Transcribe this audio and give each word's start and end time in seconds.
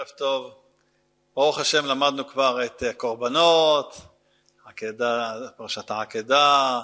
ערב 0.00 0.08
טוב. 0.08 0.54
ברוך 1.34 1.58
השם 1.58 1.86
למדנו 1.86 2.28
כבר 2.28 2.64
את 2.64 2.82
הקורבנות, 2.82 3.96
עקדה, 4.64 5.34
פרשת 5.56 5.90
העקדה, 5.90 6.80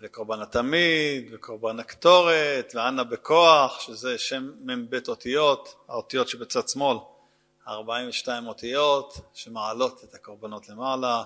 וקורבן 0.00 0.40
התמיד, 0.40 1.28
וקורבן 1.32 1.80
הקטורת, 1.80 2.72
ואנה 2.74 3.04
בכוח, 3.04 3.80
שזה 3.80 4.18
שם 4.18 4.50
מ"ב 4.60 4.98
אותיות, 5.08 5.74
האותיות 5.88 6.28
שבצד 6.28 6.68
שמאל, 6.68 6.96
42 7.68 8.46
אותיות 8.46 9.18
שמעלות 9.34 10.04
את 10.04 10.14
הקורבנות 10.14 10.68
למעלה, 10.68 11.22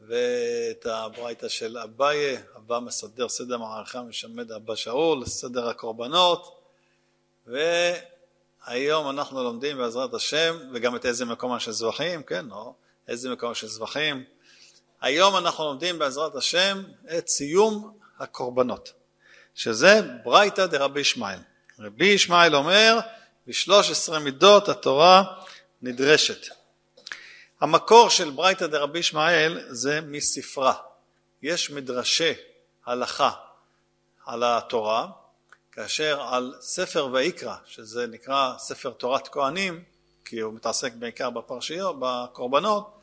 ואת 0.00 0.86
הברייתא 0.86 1.48
של 1.48 1.78
אביי, 1.78 2.38
אבא 2.56 2.78
מסדר 2.78 3.28
סדר 3.28 3.58
מערכה 3.58 4.02
משמד 4.02 4.52
אבא 4.52 4.74
שאול, 4.74 5.26
סדר 5.26 5.68
הקורבנות, 5.68 6.60
והיום 8.66 9.10
אנחנו 9.10 9.42
לומדים 9.42 9.78
בעזרת 9.78 10.14
השם, 10.14 10.56
וגם 10.72 10.96
את 10.96 11.06
איזה 11.06 11.24
מקום 11.24 11.58
של 11.58 11.72
זבחים, 11.72 12.22
כן, 12.22 12.50
או 12.50 12.74
איזה 13.08 13.30
מקום 13.30 13.54
של 13.54 13.66
זבחים. 13.66 14.24
היום 15.00 15.36
אנחנו 15.36 15.64
לומדים 15.64 15.98
בעזרת 15.98 16.34
השם 16.34 16.82
את 17.18 17.28
סיום 17.28 17.98
הקורבנות, 18.18 18.92
שזה 19.54 20.00
ברייתא 20.24 20.66
דרבי 20.66 21.00
ישמעאל. 21.00 21.38
רבי 21.78 22.06
ישמעאל 22.06 22.56
אומר, 22.56 22.98
בשלוש 23.46 23.90
עשרה 23.90 24.18
מידות 24.18 24.68
התורה 24.68 25.24
נדרשת. 25.82 26.46
המקור 27.60 28.10
של 28.10 28.30
ברייתא 28.30 28.66
דרבי 28.66 28.98
ישמעאל 28.98 29.64
זה 29.68 30.00
מספרה. 30.00 30.74
יש 31.42 31.70
מדרשי 31.70 32.32
הלכה 32.86 33.30
על 34.26 34.42
התורה, 34.44 35.06
כאשר 35.74 36.20
על 36.22 36.54
ספר 36.60 37.08
ויקרא, 37.12 37.56
שזה 37.66 38.06
נקרא 38.06 38.54
ספר 38.58 38.90
תורת 38.90 39.28
כהנים, 39.28 39.82
כי 40.24 40.40
הוא 40.40 40.54
מתעסק 40.54 40.92
בעיקר 40.92 41.30
בפרשיות, 41.30 41.96
בקורבנות, 41.98 43.00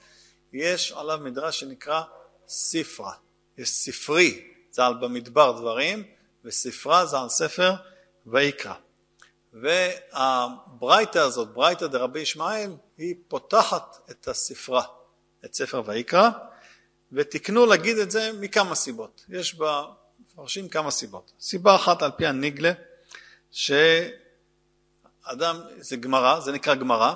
יש 0.54 0.92
עליו 0.92 1.20
מדרש 1.24 1.60
שנקרא 1.60 2.02
ספרה. 2.48 3.14
יש 3.58 3.70
ספרי, 3.70 4.48
זה 4.72 4.86
על 4.86 4.94
במדבר 4.94 5.52
דברים, 5.52 6.04
וספרה 6.46 7.06
זה 7.06 7.20
על 7.20 7.30
ספר 7.30 7.74
ויקרא. 8.26 8.74
והברייתא 9.54 11.20
הזאת, 11.20 11.54
ברייתא 11.54 11.88
דרבי 11.88 12.20
ישמעאל, 12.20 12.72
היא 12.98 13.16
פותחת 13.28 13.98
את 14.12 14.28
הספרה, 14.28 14.84
את 15.46 15.54
ספר 15.54 15.82
ויקרא, 15.86 16.30
ותקנו 17.12 17.66
להגיד 17.66 17.98
את 17.98 18.12
זה 18.12 18.32
מכמה 18.40 18.76
סיבות. 18.76 19.26
יש 19.30 19.54
במפרשים 20.36 20.70
כמה 20.70 20.92
סיבות. 20.92 21.32
סיבה 21.40 21.76
אחת 21.76 22.02
על 22.02 22.12
פי 22.12 22.28
הניגלה, 22.28 22.72
שאדם, 23.52 24.02
זה 25.78 25.96
גמרא, 25.98 26.40
זה 26.40 26.52
נקרא 26.52 26.76
גמרא, 26.76 27.14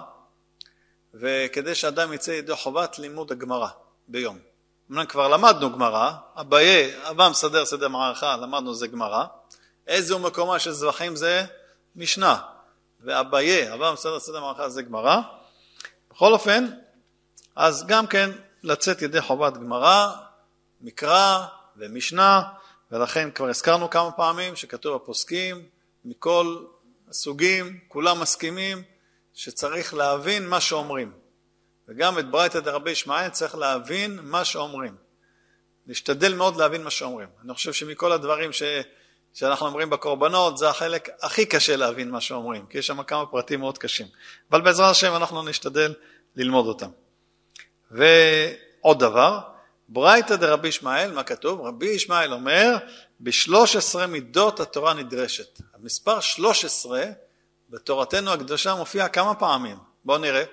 וכדי 1.13 1.75
שאדם 1.75 2.13
יצא 2.13 2.31
ידי 2.31 2.55
חובת 2.55 2.99
לימוד 2.99 3.31
הגמרא 3.31 3.67
ביום. 4.07 4.39
אמנם 4.91 5.05
כבר 5.05 5.27
למדנו 5.27 5.71
גמרא, 5.71 6.11
אביי, 6.35 7.09
אבא 7.09 7.29
מסדר 7.29 7.65
סדר 7.65 7.87
מערכה, 7.87 8.37
למדנו 8.37 8.75
זה 8.75 8.87
גמרא. 8.87 9.25
איזה 9.87 10.17
מקומה 10.17 10.59
של 10.59 10.71
זבחים 10.71 11.15
זה? 11.15 11.45
משנה. 11.95 12.41
ואביי, 12.99 13.73
אבא 13.73 13.91
מסדר 13.91 14.19
סדר 14.19 14.41
מערכה 14.41 14.69
זה 14.69 14.81
גמרא. 14.81 15.21
בכל 16.11 16.33
אופן, 16.33 16.67
אז 17.55 17.85
גם 17.87 18.07
כן 18.07 18.31
לצאת 18.63 19.01
ידי 19.01 19.21
חובת 19.21 19.53
גמרא, 19.53 20.11
מקרא 20.81 21.45
ומשנה, 21.77 22.41
ולכן 22.91 23.31
כבר 23.31 23.49
הזכרנו 23.49 23.89
כמה 23.89 24.11
פעמים 24.11 24.55
שכתוב 24.55 24.95
הפוסקים 24.95 25.65
מכל 26.05 26.57
הסוגים, 27.09 27.79
כולם 27.87 28.19
מסכימים 28.19 28.83
שצריך 29.33 29.93
להבין 29.93 30.47
מה 30.47 30.61
שאומרים. 30.61 31.11
וגם 31.87 32.19
את 32.19 32.31
ברייתא 32.31 32.59
דרבי 32.59 32.91
ישמעאל 32.91 33.29
צריך 33.29 33.55
להבין 33.55 34.19
מה 34.23 34.45
שאומרים. 34.45 34.95
להשתדל 35.87 36.33
מאוד 36.33 36.55
להבין 36.55 36.83
מה 36.83 36.89
שאומרים. 36.89 37.27
אני 37.43 37.53
חושב 37.53 37.73
שמכל 37.73 38.11
הדברים 38.11 38.53
ש... 38.53 38.63
שאנחנו 39.33 39.65
אומרים 39.65 39.89
בקורבנות, 39.89 40.57
זה 40.57 40.69
החלק 40.69 41.09
הכי 41.21 41.45
קשה 41.45 41.75
להבין 41.75 42.09
מה 42.09 42.21
שאומרים, 42.21 42.65
כי 42.65 42.77
יש 42.77 42.87
שם 42.87 43.03
כמה 43.03 43.25
פרטים 43.25 43.59
מאוד 43.59 43.77
קשים. 43.77 44.07
אבל 44.51 44.61
בעזרת 44.61 44.91
השם 44.91 45.15
אנחנו 45.15 45.43
נשתדל 45.43 45.93
ללמוד 46.35 46.65
אותם. 46.65 46.89
ועוד 47.91 48.99
דבר, 48.99 49.39
ברייתא 49.89 50.35
דרבי 50.35 50.67
ישמעאל, 50.67 51.11
מה 51.11 51.23
כתוב? 51.23 51.61
רבי 51.61 51.85
ישמעאל 51.85 52.33
אומר, 52.33 52.77
בשלוש 53.21 53.75
עשרה 53.75 54.07
מידות 54.07 54.59
התורה 54.59 54.93
נדרשת. 54.93 55.61
המספר 55.73 56.19
שלוש 56.19 56.65
עשרה 56.65 57.05
בתורתנו 57.69 58.33
הקדושה 58.33 58.75
מופיע 58.75 59.07
כמה 59.07 59.35
פעמים. 59.35 59.77
בואו 60.05 60.17
נראה. 60.17 60.43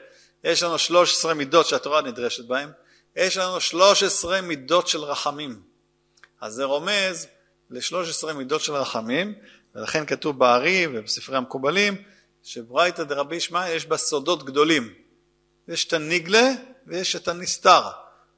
יש 0.45 0.63
לנו 0.63 0.79
שלוש 0.79 1.13
עשרה 1.13 1.35
מידות 1.35 1.67
שהתורה 1.67 2.03
נדרשת 2.03 2.45
בהן, 2.45 2.71
יש 3.17 3.37
לנו 3.37 3.61
שלוש 3.61 4.03
עשרה 4.03 4.41
מידות 4.41 4.89
של 4.89 4.99
רחמים. 4.99 5.63
אז 6.41 6.53
זה 6.53 6.65
רומז 6.65 7.27
לשלוש 7.71 8.09
עשרה 8.09 8.33
מידות 8.33 8.61
של 8.61 8.73
רחמים, 8.73 9.35
ולכן 9.75 10.07
כתוב 10.07 10.39
בארי 10.39 10.87
ובספרי 10.87 11.37
המקובלים, 11.37 12.03
שברייתא 12.43 13.03
דרבי 13.03 13.37
ישמעאל 13.37 13.77
יש 13.77 13.87
בה 13.87 13.97
סודות 13.97 14.45
גדולים. 14.45 14.95
יש 15.69 15.85
את 15.85 15.93
הניגלה 15.93 16.51
ויש 16.87 17.17
את 17.17 17.29
הנסתר. 17.29 17.83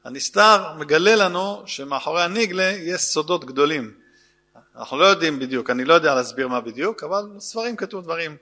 הנסתר 0.04 0.72
מגלה 0.78 1.16
לנו 1.16 1.62
שמאחורי 1.66 2.22
הניגלה 2.22 2.64
יש 2.64 3.00
סודות 3.00 3.44
גדולים. 3.44 3.94
אנחנו 4.76 4.98
לא 4.98 5.04
יודעים 5.04 5.38
בדיוק, 5.38 5.70
אני 5.70 5.84
לא 5.84 5.94
יודע 5.94 6.14
להסביר 6.14 6.48
מה 6.48 6.60
בדיוק, 6.60 7.04
אבל 7.04 7.22
בספרים 7.36 7.76
כתוב 7.76 8.04
דברים. 8.04 8.36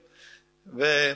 ו... 0.77 1.12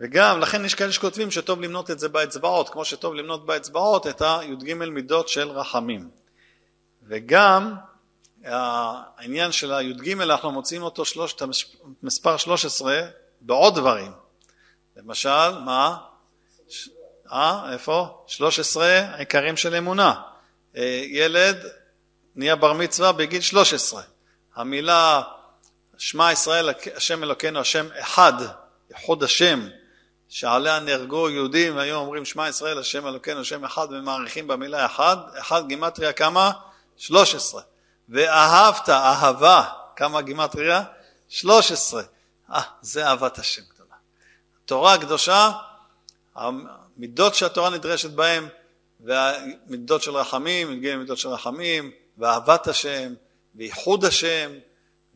וגם, 0.00 0.40
לכן 0.40 0.64
יש 0.64 0.74
כאלה 0.74 0.92
שכותבים 0.92 1.30
שטוב 1.30 1.60
למנות 1.60 1.90
את 1.90 1.98
זה 1.98 2.08
באצבעות, 2.08 2.68
כמו 2.68 2.84
שטוב 2.84 3.14
למנות 3.14 3.46
באצבעות 3.46 4.06
את 4.06 4.22
הי"ג 4.22 4.74
מידות 4.74 5.28
של 5.28 5.48
רחמים. 5.48 6.10
וגם 7.02 7.74
העניין 8.44 9.52
של 9.52 9.72
הי"ג, 9.72 10.20
אנחנו 10.20 10.50
מוצאים 10.52 10.82
אותו 10.82 11.04
שלושת, 11.04 11.42
מספר 12.02 12.36
13 12.36 13.00
בעוד 13.40 13.74
דברים. 13.74 14.12
למשל, 14.96 15.58
מה? 15.64 15.96
אה, 17.32 17.72
איפה? 17.72 18.24
13 18.26 19.16
עיקרים 19.16 19.56
של 19.56 19.74
אמונה. 19.74 20.14
אה, 20.76 21.02
ילד 21.06 21.56
נהיה 22.36 22.56
בר 22.56 22.72
מצווה 22.72 23.12
בגיל 23.12 23.40
13. 23.40 24.02
המילה 24.56 25.22
שמע 25.98 26.32
ישראל 26.32 26.68
השם 26.96 27.24
אלוקינו 27.24 27.60
השם 27.60 27.86
אחד, 28.00 28.32
איחוד 28.90 29.22
השם, 29.22 29.68
שעליה 30.28 30.80
נהרגו 30.80 31.30
יהודים 31.30 31.76
והיו 31.76 31.96
אומרים 31.96 32.24
שמע 32.24 32.48
ישראל 32.48 32.78
השם 32.78 33.06
אלוקינו 33.06 33.40
השם 33.40 33.64
אחד 33.64 33.86
ומעריכים 33.90 34.46
במילה 34.46 34.86
אחד, 34.86 35.16
אחד 35.38 35.66
גימטריה 35.68 36.12
כמה? 36.12 36.50
13. 36.96 37.62
ואהבת, 38.08 38.88
אהבה, 38.88 39.64
כמה 39.96 40.22
גימטריה? 40.22 40.82
13. 41.28 42.02
אה, 42.52 42.62
זה 42.80 43.06
אהבת 43.06 43.38
השם 43.38 43.62
גדולה. 43.74 43.94
תורה 44.64 44.98
קדושה, 44.98 45.50
המידות 47.00 47.34
שהתורה 47.34 47.70
נדרשת 47.70 48.10
בהן, 48.10 48.44
והמידות 49.00 50.02
של 50.02 50.10
רחמים, 50.10 50.72
מגיעים 50.72 50.98
מידות 50.98 51.18
של 51.18 51.28
רחמים, 51.28 51.90
ואהבת 52.18 52.68
השם, 52.68 53.14
ואיחוד 53.54 54.04
השם, 54.04 54.50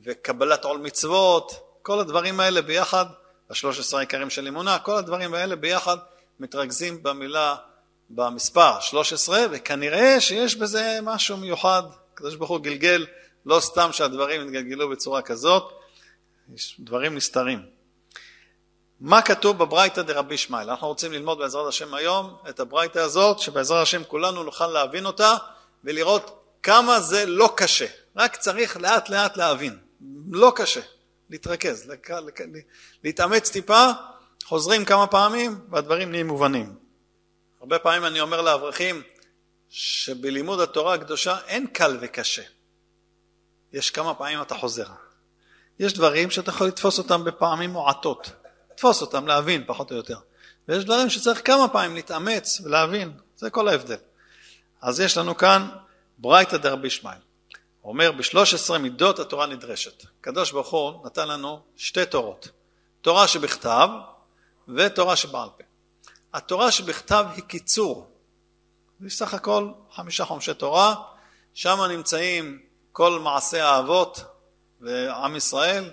וקבלת 0.05 0.65
עול 0.65 0.79
מצוות, 0.79 1.53
כל 1.83 2.01
הדברים 2.01 2.41
האלה 2.41 2.63
ביחד, 2.63 3.07
השלוש 3.51 3.79
עשרה 3.79 4.01
עיקרים 4.01 4.31
של 4.31 4.47
אמונה, 4.49 4.79
כל 4.79 4.97
הדברים 4.97 5.35
האלה 5.35 5.57
ביחד 5.57 5.97
מתרכזים 6.41 7.03
במילה, 7.03 7.57
במספר 8.11 8.81
13, 8.81 9.47
וכנראה 9.51 10.21
שיש 10.21 10.57
בזה 10.57 10.99
משהו 11.03 11.37
מיוחד. 11.37 11.83
הקדוש 12.15 12.37
ברוך 12.37 12.51
הוא 12.51 12.61
גלגל, 12.61 13.07
לא 13.47 13.61
סתם 13.61 13.89
שהדברים 13.93 14.43
יתגלגלו 14.43 14.91
בצורה 14.91 15.23
כזאת, 15.23 15.73
יש 16.55 16.77
דברים 16.81 17.15
נסתרים. 17.15 17.74
מה 19.05 19.23
כתוב 19.23 19.59
בברייתא 19.59 20.03
דרבי 20.03 20.35
ישמעאל? 20.35 20.71
אנחנו 20.71 20.89
רוצים 20.89 21.13
ללמוד 21.13 21.39
בעזרת 21.39 21.69
השם 21.69 21.95
היום 21.95 22.37
את 22.49 22.61
הברייתא 22.61 22.99
הזאת, 22.99 23.39
שבעזרת 23.39 23.83
השם 23.83 24.05
כולנו 24.05 24.43
נוכל 24.43 24.67
להבין 24.67 25.07
אותה 25.07 25.35
ולראות 25.85 26.45
כמה 26.63 27.01
זה 27.01 27.27
לא 27.27 27.55
קשה, 27.57 27.87
רק 28.17 28.37
צריך 28.37 28.77
לאט 28.77 29.09
לאט 29.09 29.37
להבין. 29.37 29.79
לא 30.31 30.53
קשה, 30.57 30.81
להתרכז, 31.31 31.91
לק... 31.91 32.11
לק... 32.11 32.41
להתאמץ 33.05 33.51
טיפה, 33.51 33.91
חוזרים 34.45 34.85
כמה 34.85 35.07
פעמים 35.07 35.61
והדברים 35.71 36.11
נהיים 36.11 36.27
מובנים. 36.27 36.75
הרבה 37.61 37.79
פעמים 37.79 38.05
אני 38.05 38.21
אומר 38.21 38.41
לאברכים 38.41 39.03
שבלימוד 39.69 40.61
התורה 40.61 40.95
הקדושה 40.95 41.37
אין 41.47 41.67
קל 41.67 41.99
וקשה. 42.01 42.43
יש 43.73 43.91
כמה 43.91 44.15
פעמים 44.15 44.43
אתה 44.43 44.55
חוזר. 44.55 44.87
יש 45.79 45.93
דברים 45.93 46.31
שאתה 46.31 46.51
יכול 46.51 46.67
לתפוס 46.67 46.99
אותם 46.99 47.25
בפעמים 47.25 47.71
מועטות, 47.71 48.31
לתפוס 48.75 49.01
אותם, 49.01 49.27
להבין 49.27 49.65
פחות 49.67 49.91
או 49.91 49.97
יותר. 49.97 50.19
ויש 50.69 50.85
דברים 50.85 51.11
שצריך 51.11 51.41
כמה 51.47 51.69
פעמים 51.69 51.95
להתאמץ 51.95 52.61
ולהבין, 52.65 53.13
זה 53.37 53.51
כל 53.51 53.69
ההבדל. 53.69 53.97
אז 54.83 55.01
יש 55.01 55.17
לנו 55.17 55.37
כאן 55.37 55.69
ברייתא 56.19 56.57
דרבי 56.57 56.87
ישמעאל. 56.87 57.19
הוא 57.81 57.93
אומר 57.93 58.13
בשלוש 58.13 58.55
עשרה 58.55 58.79
מידות 58.79 59.19
התורה 59.19 59.47
נדרשת. 59.47 60.05
הקדוש 60.21 60.53
ברוך 60.53 60.71
הוא 60.71 61.07
נתן 61.07 61.29
לנו 61.29 61.61
שתי 61.77 62.07
תורות. 62.07 62.49
תורה 63.01 63.29
שבכתב 63.29 63.89
ותורה 64.77 65.17
שבעל 65.17 65.49
פה. 65.59 65.65
התורה 66.35 66.71
שבכתב 66.71 67.27
היא 67.35 67.45
קיצור. 67.45 68.11
זה 69.01 69.11
סך 69.11 69.35
הכל 69.35 69.69
חמישה 69.93 70.25
חומשי 70.25 70.55
תורה, 70.55 70.95
שם 71.55 71.81
נמצאים 71.91 72.63
כל 72.93 73.21
מעשי 73.21 73.61
האבות 73.61 74.25
ועם 74.81 75.37
ישראל, 75.37 75.91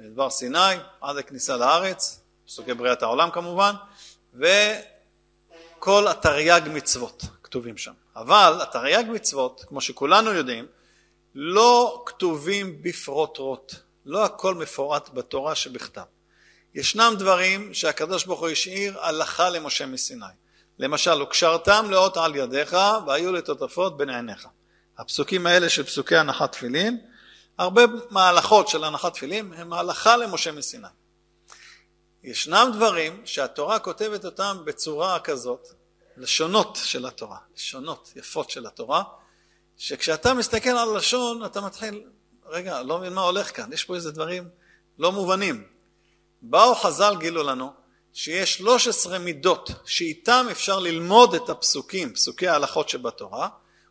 דבר 0.00 0.30
סיני, 0.30 0.74
עד 1.00 1.16
הכניסה 1.16 1.56
לארץ, 1.56 2.21
פסוקי 2.52 2.74
בריאת 2.74 3.02
העולם 3.02 3.30
כמובן, 3.30 3.74
וכל 4.34 6.08
התרי"ג 6.08 6.60
מצוות 6.72 7.22
כתובים 7.42 7.78
שם. 7.78 7.92
אבל 8.16 8.58
התרי"ג 8.62 9.04
מצוות, 9.08 9.64
כמו 9.68 9.80
שכולנו 9.80 10.32
יודעים, 10.32 10.66
לא 11.34 12.02
כתובים 12.06 12.82
בפרוטרוט, 12.82 13.74
לא 14.06 14.24
הכל 14.24 14.54
מפורט 14.54 15.08
בתורה 15.14 15.54
שבכתב. 15.54 16.02
ישנם 16.74 17.14
דברים 17.18 17.74
שהקדוש 17.74 18.24
ברוך 18.24 18.40
הוא 18.40 18.48
השאיר 18.48 18.98
הלכה 19.00 19.50
למשה 19.50 19.86
מסיני. 19.86 20.26
למשל, 20.78 21.22
וקשרתם 21.22 21.86
לאות 21.90 22.16
על 22.16 22.36
ידיך 22.36 22.76
והיו 23.06 23.32
לטוטפות 23.32 23.96
בין 23.96 24.10
עיניך. 24.10 24.48
הפסוקים 24.98 25.46
האלה 25.46 25.68
של 25.68 25.82
פסוקי 25.84 26.16
הנחת 26.16 26.52
תפילין, 26.52 26.98
הרבה 27.58 27.82
מהלכות 28.10 28.68
של 28.68 28.84
הנחת 28.84 29.14
תפילין 29.14 29.52
הם 29.56 29.72
הלכה 29.72 30.16
למשה 30.16 30.52
מסיני. 30.52 30.88
ישנם 32.24 32.70
דברים 32.74 33.22
שהתורה 33.24 33.78
כותבת 33.78 34.24
אותם 34.24 34.58
בצורה 34.64 35.20
כזאת, 35.20 35.68
לשונות 36.16 36.78
של 36.82 37.06
התורה, 37.06 37.38
לשונות 37.56 38.12
יפות 38.16 38.50
של 38.50 38.66
התורה, 38.66 39.02
שכשאתה 39.76 40.34
מסתכל 40.34 40.70
על 40.70 40.96
לשון 40.96 41.44
אתה 41.44 41.60
מתחיל, 41.60 42.02
רגע, 42.46 42.82
לא 42.82 42.98
מבין 42.98 43.12
מה 43.12 43.20
הולך 43.20 43.56
כאן, 43.56 43.72
יש 43.72 43.84
פה 43.84 43.94
איזה 43.94 44.10
דברים 44.10 44.48
לא 44.98 45.12
מובנים. 45.12 45.64
באו 46.42 46.74
חז"ל 46.74 47.14
גילו 47.18 47.42
לנו 47.42 47.72
שיש 48.12 48.54
13 48.54 49.18
מידות 49.18 49.70
שאיתם 49.84 50.46
אפשר 50.50 50.78
ללמוד 50.78 51.34
את 51.34 51.48
הפסוקים, 51.48 52.12
פסוקי 52.12 52.48
ההלכות 52.48 52.88
שבתורה, 52.88 53.48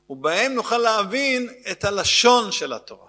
ובהם 0.10 0.54
נוכל 0.54 0.78
להבין 0.78 1.50
את 1.72 1.83
הלשון 1.83 2.51
של 2.51 2.74
התורה. 2.74 3.07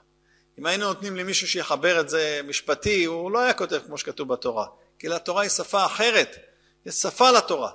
אם 0.58 0.66
היינו 0.66 0.86
נותנים 0.86 1.16
למישהו 1.16 1.48
שיחבר 1.48 2.00
את 2.00 2.08
זה 2.08 2.40
משפטי, 2.44 3.04
הוא 3.04 3.30
לא 3.30 3.38
היה 3.38 3.54
כותב 3.54 3.80
כמו 3.86 3.98
שכתוב 3.98 4.28
בתורה, 4.28 4.66
כי 5.02 5.08
לתורה 5.08 5.43
היא 5.43 5.50
שפה 5.50 5.87
אחרת, 5.87 6.37
יש 6.87 6.94
שפה 6.94 7.31
לתורה, 7.31 7.70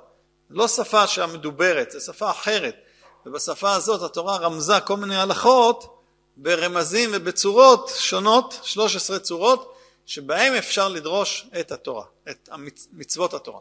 לא 0.49 0.67
שפה 0.67 1.07
שהמדוברת, 1.07 1.91
זו 1.91 1.99
שפה 1.99 2.31
אחרת, 2.31 2.75
ובשפה 3.25 3.73
הזאת 3.73 4.01
התורה 4.01 4.37
רמזה 4.37 4.79
כל 4.79 4.97
מיני 4.97 5.15
הלכות 5.17 6.01
ברמזים 6.37 7.09
ובצורות 7.13 7.91
שונות, 7.99 8.59
13 8.63 9.19
צורות, 9.19 9.77
שבהם 10.05 10.53
אפשר 10.53 10.89
לדרוש 10.89 11.47
את 11.59 11.71
התורה, 11.71 12.05
את 12.29 12.49
מצוות 12.91 13.33
התורה. 13.33 13.59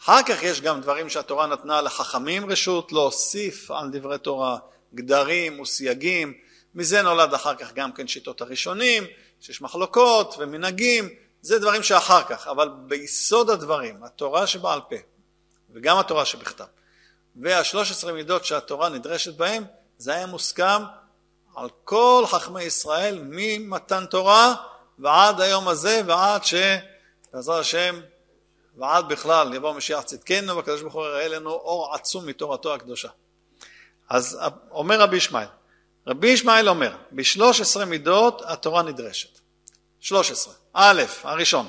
אחר 0.00 0.22
כך 0.22 0.42
יש 0.42 0.60
גם 0.60 0.80
דברים 0.80 1.08
שהתורה 1.08 1.46
נתנה 1.46 1.80
לחכמים 1.80 2.50
רשות 2.50 2.92
להוסיף 2.92 3.70
על 3.70 3.90
דברי 3.92 4.18
תורה, 4.18 4.58
גדרים 4.94 5.60
וסייגים, 5.60 6.34
מזה 6.74 7.02
נולד 7.02 7.34
אחר 7.34 7.54
כך 7.54 7.72
גם 7.72 7.92
כן 7.92 8.06
שיטות 8.06 8.40
הראשונים, 8.40 9.04
שיש 9.40 9.62
מחלוקות 9.62 10.34
ומנהגים, 10.38 11.08
זה 11.42 11.58
דברים 11.58 11.82
שאחר 11.82 12.22
כך, 12.24 12.46
אבל 12.46 12.68
ביסוד 12.86 13.50
הדברים, 13.50 14.04
התורה 14.04 14.46
שבעל 14.46 14.80
פה 14.80 14.96
וגם 15.72 15.98
התורה 15.98 16.24
שבכתב 16.24 16.64
והשלוש 17.36 17.90
עשרה 17.90 18.12
מידות 18.12 18.44
שהתורה 18.44 18.88
נדרשת 18.88 19.36
בהם, 19.36 19.64
זה 19.98 20.14
היה 20.14 20.26
מוסכם 20.26 20.82
על 21.56 21.68
כל 21.84 22.24
חכמי 22.26 22.62
ישראל 22.62 23.18
ממתן 23.22 24.06
תורה 24.06 24.54
ועד 24.98 25.40
היום 25.40 25.68
הזה 25.68 26.02
ועד 26.06 26.42
שבעזרת 26.44 27.60
השם 27.60 28.00
ועד 28.76 29.08
בכלל 29.08 29.54
יבוא 29.54 29.72
משיח 29.74 30.02
צדקנו 30.02 30.56
והקדוש 30.56 30.80
ברוך 30.80 30.94
הוא 30.94 31.06
יראה 31.06 31.28
לנו 31.28 31.50
אור 31.50 31.94
עצום 31.94 32.26
מתורתו 32.26 32.74
הקדושה. 32.74 33.08
אז 34.08 34.38
אומר 34.70 35.00
רבי 35.00 35.16
ישמעאל, 35.16 35.46
רבי 36.06 36.28
ישמעאל 36.28 36.68
אומר, 36.68 36.96
בשלוש 37.12 37.60
עשרה 37.60 37.84
מידות 37.84 38.42
התורה 38.44 38.82
נדרשת. 38.82 39.38
שלוש 40.00 40.30
עשרה. 40.30 40.54
א', 40.74 41.02
הראשון, 41.22 41.68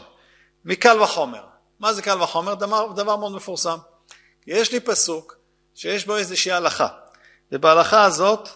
מקל 0.66 1.02
וחומר. 1.02 1.44
מה 1.80 1.94
זה 1.94 2.02
קל 2.02 2.22
וחומר? 2.22 2.54
דבר, 2.54 2.88
דבר 2.96 3.16
מאוד 3.16 3.32
מפורסם. 3.32 3.78
יש 4.48 4.72
לי 4.72 4.80
פסוק 4.80 5.36
שיש 5.76 6.06
בו 6.06 6.18
איזושהי 6.18 6.52
הלכה, 6.52 6.88
ובהלכה 7.52 8.04
הזאת 8.04 8.50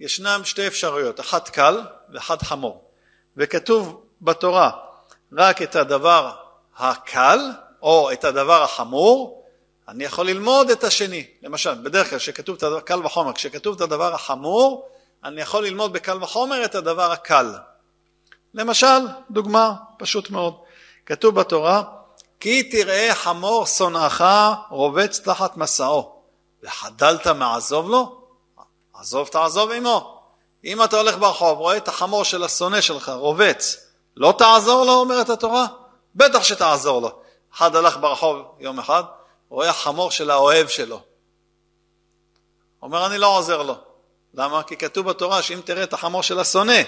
ישנם 0.00 0.40
שתי 0.44 0.66
אפשרויות, 0.66 1.20
אחת 1.20 1.48
קל 1.48 1.80
ואחת 2.12 2.42
חמור. 2.42 2.84
וכתוב 3.36 4.04
בתורה 4.22 4.70
רק 5.32 5.62
את 5.62 5.76
הדבר 5.76 6.32
הקל 6.76 7.38
או 7.82 8.12
את 8.12 8.24
הדבר 8.24 8.62
החמור, 8.62 9.44
אני 9.88 10.04
יכול 10.04 10.26
ללמוד 10.26 10.70
את 10.70 10.84
השני. 10.84 11.26
למשל, 11.42 11.74
בדרך 11.74 12.10
כלל 12.10 12.18
כשכתוב 12.18 12.56
את 12.56 12.62
הדבר 12.62 12.80
קל 12.80 13.06
וחומר, 13.06 13.32
כשכתוב 13.32 13.74
את 13.74 13.80
הדבר 13.80 14.14
החמור, 14.14 14.88
אני 15.24 15.40
יכול 15.40 15.64
ללמוד 15.64 15.92
בקל 15.92 16.22
וחומר 16.22 16.64
את 16.64 16.74
הדבר 16.74 17.12
הקל. 17.12 17.46
למשל, 18.54 19.06
דוגמה 19.30 19.74
פשוט 19.98 20.30
מאוד, 20.30 20.54
כתוב 21.06 21.34
בתורה 21.34 21.82
כי 22.40 22.62
תראה 22.62 23.14
חמור 23.14 23.66
שונאך 23.66 24.24
רובץ 24.70 25.20
תחת 25.20 25.56
מסעו 25.56 26.22
וחדלת 26.62 27.26
מעזוב 27.26 27.88
לו? 27.90 28.22
עזוב 28.94 29.28
תעזוב 29.28 29.70
עמו. 29.70 30.22
אם 30.64 30.84
אתה 30.84 30.96
הולך 30.96 31.18
ברחוב, 31.18 31.58
רואה 31.58 31.76
את 31.76 31.88
החמור 31.88 32.24
של 32.24 32.44
השונא 32.44 32.80
שלך 32.80 33.08
רובץ, 33.08 33.76
לא 34.16 34.34
תעזור 34.38 34.84
לו, 34.84 34.92
אומרת 34.92 35.30
התורה? 35.30 35.66
בטח 36.14 36.42
שתעזור 36.42 37.02
לו. 37.02 37.18
אחד 37.54 37.76
הלך 37.76 37.96
ברחוב 37.96 38.42
יום 38.58 38.78
אחד, 38.78 39.02
רואה 39.48 39.72
חמור 39.72 40.10
של 40.10 40.30
האוהב 40.30 40.68
שלו. 40.68 41.00
אומר, 42.82 43.06
אני 43.06 43.18
לא 43.18 43.38
עוזר 43.38 43.62
לו. 43.62 43.74
למה? 44.34 44.62
כי 44.62 44.76
כתוב 44.76 45.08
בתורה 45.08 45.42
שאם 45.42 45.60
תראה 45.64 45.82
את 45.82 45.92
החמור 45.92 46.22
של 46.22 46.38
השונא, 46.38 46.82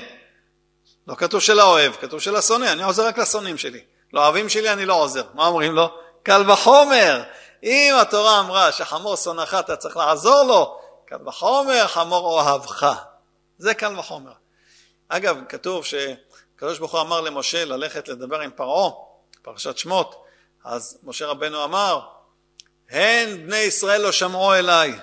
לא 1.09 1.15
כתוב 1.15 1.41
של 1.41 1.61
האוהב, 1.61 1.93
כתוב 1.93 2.21
של 2.21 2.37
השונא, 2.37 2.73
אני 2.73 2.83
עוזר 2.83 3.07
רק 3.07 3.19
לשונאים 3.19 3.59
שלי. 3.59 3.81
לאוהבים 4.13 4.49
שלי 4.49 4.73
אני 4.73 4.87
לא 4.87 4.95
עוזר. 4.95 5.25
מה 5.35 5.47
אומרים 5.47 5.75
לו? 5.75 5.99
קל 6.23 6.51
וחומר. 6.51 7.23
אם 7.63 7.95
התורה 8.01 8.41
אמרה 8.41 8.73
שחמור 8.73 9.17
שונאך 9.17 9.55
אתה 9.55 9.77
צריך 9.77 9.97
לעזור 9.97 10.43
לו, 10.43 10.79
קל 11.07 11.29
וחומר 11.29 11.87
חמור 11.87 12.27
אוהבך. 12.27 12.93
זה 13.59 13.75
קל 13.75 13.99
וחומר. 13.99 14.33
אגב, 15.09 15.37
כתוב 15.49 15.85
שקדוש 15.85 16.79
ברוך 16.79 16.93
הוא 16.93 17.01
אמר 17.01 17.21
למשה 17.21 17.65
ללכת 17.65 18.09
לדבר 18.09 18.41
עם 18.41 18.51
פרעה, 18.51 18.91
פרשת 19.43 19.79
שמות, 19.79 20.25
אז 20.65 20.99
משה 21.03 21.27
רבנו 21.27 21.65
אמר, 21.65 22.01
הן 22.91 23.47
בני 23.47 23.57
ישראל 23.57 24.01
לא 24.01 24.13
שמעו 24.13 24.55
אליי, 24.55 24.99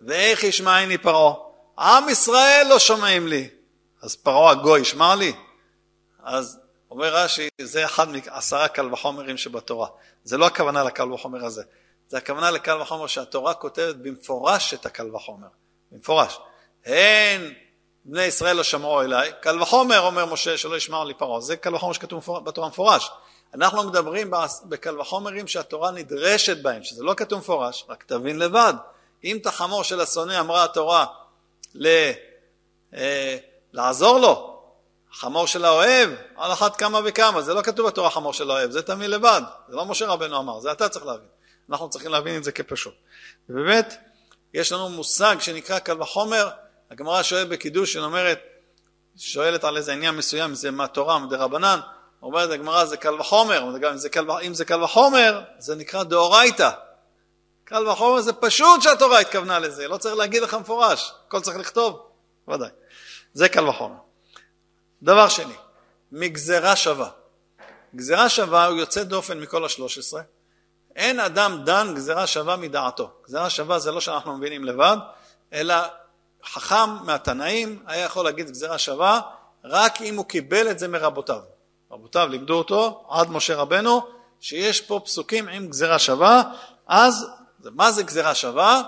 ואיך 0.00 0.44
ישמעני 0.44 0.98
פרעה? 0.98 1.34
עם 1.78 2.08
ישראל 2.08 2.66
לא 2.68 2.78
שומעים 2.78 3.28
לי. 3.28 3.48
אז 4.02 4.16
פרעה 4.16 4.50
הגוי 4.50 4.80
ישמע 4.80 5.14
לי? 5.14 5.32
אז 6.22 6.60
אומר 6.90 7.16
רש"י, 7.16 7.48
זה 7.60 7.84
אחד 7.84 8.06
מעשרה 8.08 8.68
קל 8.68 8.92
וחומרים 8.92 9.36
שבתורה. 9.36 9.88
זה 10.24 10.38
לא 10.38 10.46
הכוונה 10.46 10.84
לקל 10.84 11.12
וחומר 11.12 11.44
הזה, 11.44 11.62
זה 12.08 12.18
הכוונה 12.18 12.50
לקל 12.50 12.80
וחומר 12.80 13.06
שהתורה 13.06 13.54
כותבת 13.54 13.96
במפורש 13.96 14.74
את 14.74 14.86
הקל 14.86 15.14
וחומר. 15.16 15.48
במפורש. 15.92 16.38
הן 16.86 17.52
בני 18.04 18.22
ישראל 18.22 18.56
לא 18.56 18.62
שמעו 18.62 19.02
אליי, 19.02 19.32
קל 19.40 19.62
וחומר 19.62 20.00
אומר 20.00 20.26
משה 20.26 20.58
שלא 20.58 20.76
ישמע 20.76 21.04
לי 21.04 21.14
פרעה, 21.14 21.40
זה 21.40 21.56
קל 21.56 21.74
וחומר 21.74 21.92
שכתוב 21.92 22.44
בתורה 22.44 22.68
מפורש. 22.68 23.10
אנחנו 23.54 23.82
מדברים 23.82 24.30
בקל 24.64 25.00
וחומרים 25.00 25.48
שהתורה 25.48 25.90
נדרשת 25.90 26.62
בהם, 26.62 26.82
שזה 26.82 27.04
לא 27.04 27.14
כתוב 27.14 27.38
מפורש, 27.38 27.84
רק 27.88 28.04
תבין 28.04 28.38
לבד. 28.38 28.74
אם 29.24 29.36
את 29.36 29.46
החמור 29.46 29.82
של 29.82 30.00
השונא 30.00 30.40
אמרה 30.40 30.64
התורה 30.64 31.06
ל, 31.74 31.86
אה, 32.94 33.36
לעזור 33.72 34.18
לו, 34.18 34.62
חמור 35.12 35.46
של 35.46 35.64
האוהב, 35.64 36.10
על 36.36 36.52
אחת 36.52 36.76
כמה 36.76 37.00
וכמה, 37.04 37.42
זה 37.42 37.54
לא 37.54 37.62
כתוב 37.62 37.86
בתורה 37.86 38.10
חמור 38.10 38.32
של 38.32 38.50
האוהב, 38.50 38.70
זה 38.70 38.82
תמיד 38.82 39.10
לבד, 39.10 39.42
זה 39.68 39.76
לא 39.76 39.84
משה 39.84 40.06
רבנו 40.06 40.38
אמר, 40.38 40.60
זה 40.60 40.72
אתה 40.72 40.88
צריך 40.88 41.06
להבין. 41.06 41.28
אנחנו 41.70 41.90
צריכים 41.90 42.10
להבין 42.10 42.36
את 42.36 42.44
זה 42.44 42.52
כפשוט. 42.52 42.94
ובאמת, 43.48 43.96
יש 44.54 44.72
לנו 44.72 44.88
מושג 44.88 45.36
שנקרא 45.40 45.78
קל 45.78 46.02
וחומר, 46.02 46.48
הגמרא 46.90 47.22
שואלת 47.22 47.48
בקידוש, 47.48 47.96
היא 47.96 48.02
אומרת, 48.02 48.40
שואלת 49.16 49.64
על 49.64 49.76
איזה 49.76 49.92
עניין 49.92 50.14
מסוים, 50.14 50.54
זה 50.54 50.70
מהתורה, 50.70 51.18
מדרבנן, 51.18 51.80
אומרת 52.22 52.50
הגמרא 52.50 52.84
זה 52.84 52.96
קל 52.96 53.14
וחומר, 53.14 53.62
אם 53.62 53.96
זה 53.96 54.08
קל, 54.08 54.30
אם 54.30 54.54
זה 54.54 54.64
קל 54.64 54.82
וחומר, 54.82 55.40
זה 55.58 55.74
נקרא 55.74 56.02
דאורייתא. 56.02 56.70
קל 57.64 57.88
וחומר 57.88 58.20
זה 58.20 58.32
פשוט 58.32 58.82
שהתורה 58.82 59.18
התכוונה 59.18 59.58
לזה, 59.58 59.88
לא 59.88 59.96
צריך 59.96 60.14
להגיד 60.14 60.42
לך 60.42 60.54
מפורש, 60.54 61.12
הכל 61.26 61.40
צריך 61.40 61.56
לכתוב, 61.56 62.06
ודאי. 62.48 62.68
זה 63.34 63.48
קל 63.48 63.68
וחומר. 63.68 63.96
דבר 65.02 65.28
שני, 65.28 65.54
מגזרה 66.12 66.76
שווה. 66.76 67.08
גזרה 67.94 68.28
שווה 68.28 68.66
הוא 68.66 68.78
יוצא 68.78 69.02
דופן 69.02 69.40
מכל 69.40 69.64
השלוש 69.64 69.98
עשרה. 69.98 70.22
אין 70.96 71.20
אדם 71.20 71.62
דן 71.64 71.92
גזרה 71.94 72.26
שווה 72.26 72.56
מדעתו. 72.56 73.10
גזרה 73.26 73.50
שווה 73.50 73.78
זה 73.78 73.92
לא 73.92 74.00
שאנחנו 74.00 74.36
מבינים 74.36 74.64
לבד, 74.64 74.96
אלא 75.52 75.74
חכם 76.44 76.90
מהתנאים 77.04 77.82
היה 77.86 78.04
יכול 78.04 78.24
להגיד 78.24 78.50
גזרה 78.50 78.78
שווה 78.78 79.20
רק 79.64 80.02
אם 80.02 80.16
הוא 80.16 80.26
קיבל 80.26 80.70
את 80.70 80.78
זה 80.78 80.88
מרבותיו. 80.88 81.40
רבותיו 81.90 82.28
לימדו 82.28 82.54
אותו 82.54 83.06
עד 83.10 83.30
משה 83.30 83.56
רבנו 83.56 84.06
שיש 84.40 84.80
פה 84.80 85.00
פסוקים 85.04 85.48
עם 85.48 85.68
גזירה 85.68 85.98
שווה, 85.98 86.42
אז 86.86 87.26
מה 87.64 87.92
זה 87.92 88.02
גזירה 88.02 88.34
שווה? 88.34 88.82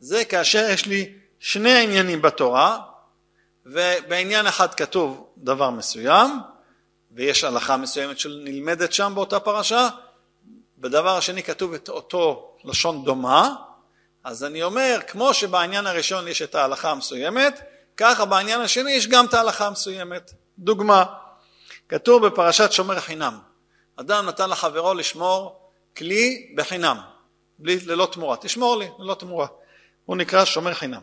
זה 0.00 0.24
כאשר 0.24 0.68
יש 0.70 0.86
לי 0.86 1.12
שני 1.38 1.82
עניינים 1.82 2.22
בתורה, 2.22 2.78
ובעניין 3.66 4.46
אחד 4.46 4.74
כתוב 4.74 5.26
דבר 5.38 5.70
מסוים, 5.70 6.40
ויש 7.12 7.44
הלכה 7.44 7.76
מסוימת 7.76 8.18
שנלמדת 8.18 8.92
שם 8.92 9.12
באותה 9.14 9.40
פרשה, 9.40 9.88
בדבר 10.78 11.16
השני 11.16 11.42
כתוב 11.42 11.74
את 11.74 11.88
אותו 11.88 12.56
לשון 12.64 13.04
דומה, 13.04 13.54
אז 14.24 14.44
אני 14.44 14.62
אומר, 14.62 15.00
כמו 15.06 15.34
שבעניין 15.34 15.86
הראשון 15.86 16.28
יש 16.28 16.42
את 16.42 16.54
ההלכה 16.54 16.90
המסוימת, 16.90 17.60
ככה 17.96 18.24
בעניין 18.24 18.60
השני 18.60 18.92
יש 18.92 19.06
גם 19.06 19.26
את 19.26 19.34
ההלכה 19.34 19.66
המסוימת. 19.66 20.32
דוגמה, 20.58 21.04
כתוב 21.88 22.26
בפרשת 22.26 22.72
שומר 22.72 23.00
חינם, 23.00 23.38
אדם 23.96 24.26
נתן 24.26 24.50
לחברו 24.50 24.94
לשמור 24.94 25.70
כלי 25.96 26.52
בחינם, 26.56 27.00
בלי, 27.58 27.80
ללא 27.86 28.08
תמורה, 28.12 28.36
תשמור 28.36 28.76
לי, 28.76 28.88
ללא 28.98 29.14
תמורה. 29.14 29.46
הוא 30.04 30.16
נקרא 30.16 30.44
שומר 30.44 30.74
חינם. 30.74 31.02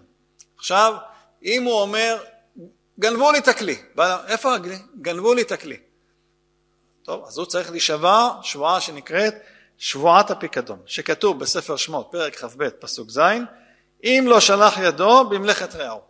עכשיו, 0.57 0.95
אם 1.43 1.63
הוא 1.63 1.81
אומר, 1.81 2.17
גנבו 2.99 3.31
לי 3.31 3.37
את 3.37 3.47
הכלי, 3.47 3.77
איפה 4.27 4.55
הכלי? 4.55 4.77
גנבו 5.01 5.33
לי 5.33 5.41
את 5.41 5.51
הכלי. 5.51 5.77
טוב, 7.03 7.25
אז 7.27 7.37
הוא 7.37 7.45
צריך 7.45 7.71
להישבע 7.71 8.29
שבועה 8.41 8.81
שנקראת 8.81 9.33
שבועת 9.77 10.31
הפיקדון, 10.31 10.79
שכתוב 10.85 11.39
בספר 11.39 11.75
שמות, 11.75 12.07
פרק 12.11 12.35
כ"ב, 12.35 12.69
פסוק 12.69 13.09
ז', 13.09 13.19
אם 14.03 14.23
לא 14.27 14.39
שלח 14.39 14.77
ידו 14.77 15.29
במלאכת 15.29 15.75
רעהו. 15.75 16.01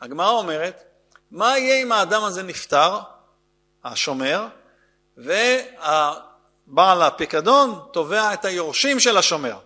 הגמרא 0.00 0.30
אומרת, 0.30 0.82
מה 1.30 1.58
יהיה 1.58 1.82
אם 1.82 1.92
האדם 1.92 2.24
הזה 2.24 2.42
נפטר, 2.42 2.98
השומר, 3.84 4.46
והבעל 5.16 7.02
הפיקדון 7.02 7.80
תובע 7.92 8.34
את 8.34 8.44
היורשים 8.44 9.00
של 9.00 9.16
השומר. 9.16 9.58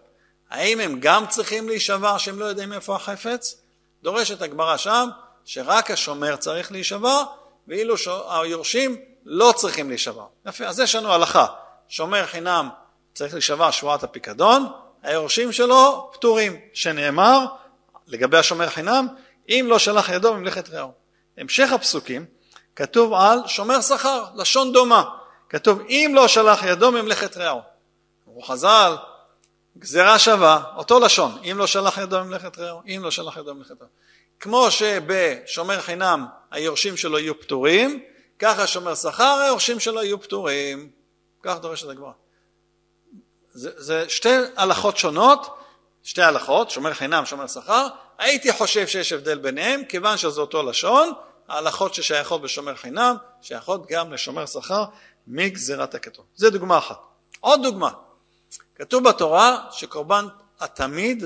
האם 0.50 0.80
הם 0.80 1.00
גם 1.00 1.26
צריכים 1.26 1.68
להישבע 1.68 2.18
שהם 2.18 2.38
לא 2.38 2.44
יודעים 2.44 2.72
איפה 2.72 2.96
החפץ? 2.96 3.62
דורשת 4.02 4.42
הגמרא 4.42 4.76
שם 4.76 5.08
שרק 5.44 5.90
השומר 5.90 6.36
צריך 6.36 6.72
להישבע, 6.72 7.22
ואילו 7.68 7.94
היורשים 8.28 8.96
לא 9.24 9.52
צריכים 9.56 9.88
להישבע. 9.88 10.24
יפה, 10.46 10.64
אז 10.64 10.80
יש 10.80 10.94
לנו 10.94 11.12
הלכה, 11.12 11.46
שומר 11.88 12.26
חינם 12.26 12.68
צריך 13.14 13.32
להישבע 13.34 13.72
שבועת 13.72 14.02
הפיקדון, 14.02 14.66
היורשים 15.02 15.52
שלו 15.52 16.10
פטורים, 16.12 16.56
שנאמר 16.72 17.38
לגבי 18.06 18.38
השומר 18.38 18.68
חינם, 18.68 19.06
אם 19.48 19.66
לא 19.68 19.78
שלח 19.78 20.08
ידו 20.08 20.34
ממלאכת 20.34 20.68
רעהו. 20.68 20.92
המשך 21.38 21.72
הפסוקים 21.72 22.26
כתוב 22.76 23.14
על 23.14 23.38
שומר 23.46 23.80
שכר, 23.80 24.24
לשון 24.34 24.72
דומה. 24.72 25.04
כתוב 25.48 25.80
אם 25.88 26.12
לא 26.14 26.28
שלח 26.28 26.62
ידו 26.64 26.92
ממלאכת 26.92 27.36
רעהו. 27.36 27.60
אמרו 28.28 28.42
חז"ל, 28.42 28.96
גזירה 29.78 30.18
שווה, 30.18 30.62
אותו 30.76 31.00
לשון, 31.00 31.38
אם 31.50 31.58
לא 31.58 31.66
שלח 31.66 31.98
ידו 31.98 32.24
ממלאכת 32.24 32.58
רעהו, 32.58 32.82
אם 32.86 33.00
לא 33.04 33.10
שלח 33.10 33.36
ידו 33.36 33.54
ממלאכת 33.54 33.80
רעהו. 33.80 33.92
כמו 34.44 34.70
שבשומר 34.70 35.80
חינם 35.80 36.26
היורשים 36.50 36.96
שלו 36.96 37.18
יהיו 37.18 37.40
פטורים, 37.40 38.02
ככה 38.38 38.66
שומר 38.66 38.94
שכר 38.94 39.40
היורשים 39.44 39.80
שלו 39.80 40.02
יהיו 40.02 40.22
פטורים. 40.22 40.90
כך 41.42 41.58
דורשת 41.58 41.88
הגמרא. 41.88 42.10
זה, 43.52 43.70
זה 43.76 44.08
שתי 44.08 44.28
הלכות 44.56 44.96
שונות, 44.96 45.58
שתי 46.02 46.22
הלכות, 46.22 46.70
שומר 46.70 46.94
חינם, 46.94 47.26
שומר 47.26 47.46
שכר, 47.46 47.86
הייתי 48.18 48.52
חושב 48.52 48.86
שיש 48.86 49.12
הבדל 49.12 49.38
ביניהם, 49.38 49.82
כיוון 49.88 50.16
שזה 50.16 50.40
אותו 50.40 50.62
לשון, 50.62 51.12
ההלכות 51.48 51.94
ששייכות 51.94 52.42
בשומר 52.42 52.74
חינם, 52.74 53.16
שייכות 53.42 53.86
גם 53.86 54.12
לשומר 54.12 54.46
שכר 54.46 54.84
מגזירת 55.26 55.94
הכתוב. 55.94 56.24
זה 56.36 56.50
דוגמה 56.50 56.78
אחת. 56.78 56.98
עוד 57.40 57.62
דוגמה, 57.62 57.90
כתוב 58.74 59.08
בתורה 59.08 59.58
שקורבן 59.70 60.26
התמיד, 60.60 61.24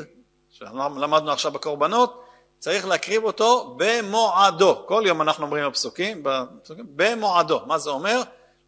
שלמדנו 0.51 1.31
עכשיו 1.31 1.53
בקורבנות, 1.53 2.28
צריך 2.59 2.87
להקריב 2.87 3.25
אותו 3.25 3.75
במועדו. 3.79 4.87
כל 4.87 5.03
יום 5.07 5.23
אנחנו 5.23 5.47
אומרים 5.47 5.71
בפסוקים, 5.71 6.21
בפסוקים 6.23 6.87
במועדו. 6.97 7.61
מה 7.67 7.79
זה 7.79 7.91
אומר? 7.91 8.23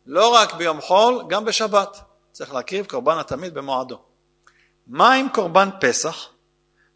לא 0.07 0.29
רק 0.29 0.55
ביום 0.55 0.81
חול, 0.81 1.25
גם 1.29 1.45
בשבת. 1.45 2.01
צריך 2.33 2.55
להקריב 2.55 2.87
קורבן 2.87 3.19
התמיד 3.19 3.55
במועדו. 3.55 3.99
מה 4.87 5.15
עם 5.15 5.29
קורבן 5.29 5.69
פסח? 5.81 6.29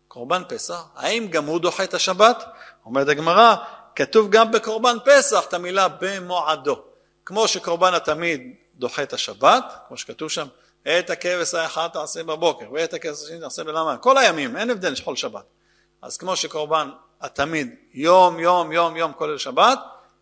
קורבן 0.09 0.43
פסח, 0.49 0.83
האם 0.97 1.27
גם 1.27 1.45
הוא 1.45 1.61
דוחה 1.61 1.85
את 1.85 1.95
השבת? 1.95 2.45
אומרת 2.87 3.09
הגמרא, 3.09 3.55
כתוב 3.97 4.31
גם 4.31 4.53
בקורבן 4.53 4.97
פסח 5.05 5.45
את 5.49 5.55
המילה 5.55 5.89
במועדו. 5.89 6.83
כמו 7.27 7.49
שקורבן 7.49 7.95
התמיד 7.95 8.55
דוחה 8.75 9.03
את 9.03 9.13
השבת, 9.13 9.65
כמו 9.89 9.97
שכתוב 9.97 10.31
שם, 10.31 10.47
את 10.83 11.11
הכבש 11.11 11.55
האחד 11.55 11.89
תעשה 11.93 12.23
בבוקר, 12.23 12.67
ואת 12.73 12.95
הכבש 12.95 13.23
השני 13.23 13.41
תעשה 13.41 13.65
בלמה, 13.65 13.97
כל 13.97 14.19
הימים, 14.19 14.57
אין 14.57 14.71
הבדל 14.71 14.95
שחול 14.95 15.17
שבת. 15.17 15.45
אז 16.05 16.17
כמו 16.17 16.37
שקורבן 16.37 16.91
התמיד 17.21 17.75
יום 17.95 18.41
יום 18.41 18.73
יום 18.73 18.97
יום 18.97 19.13
כולל 19.13 19.39
שבת, 19.39 19.79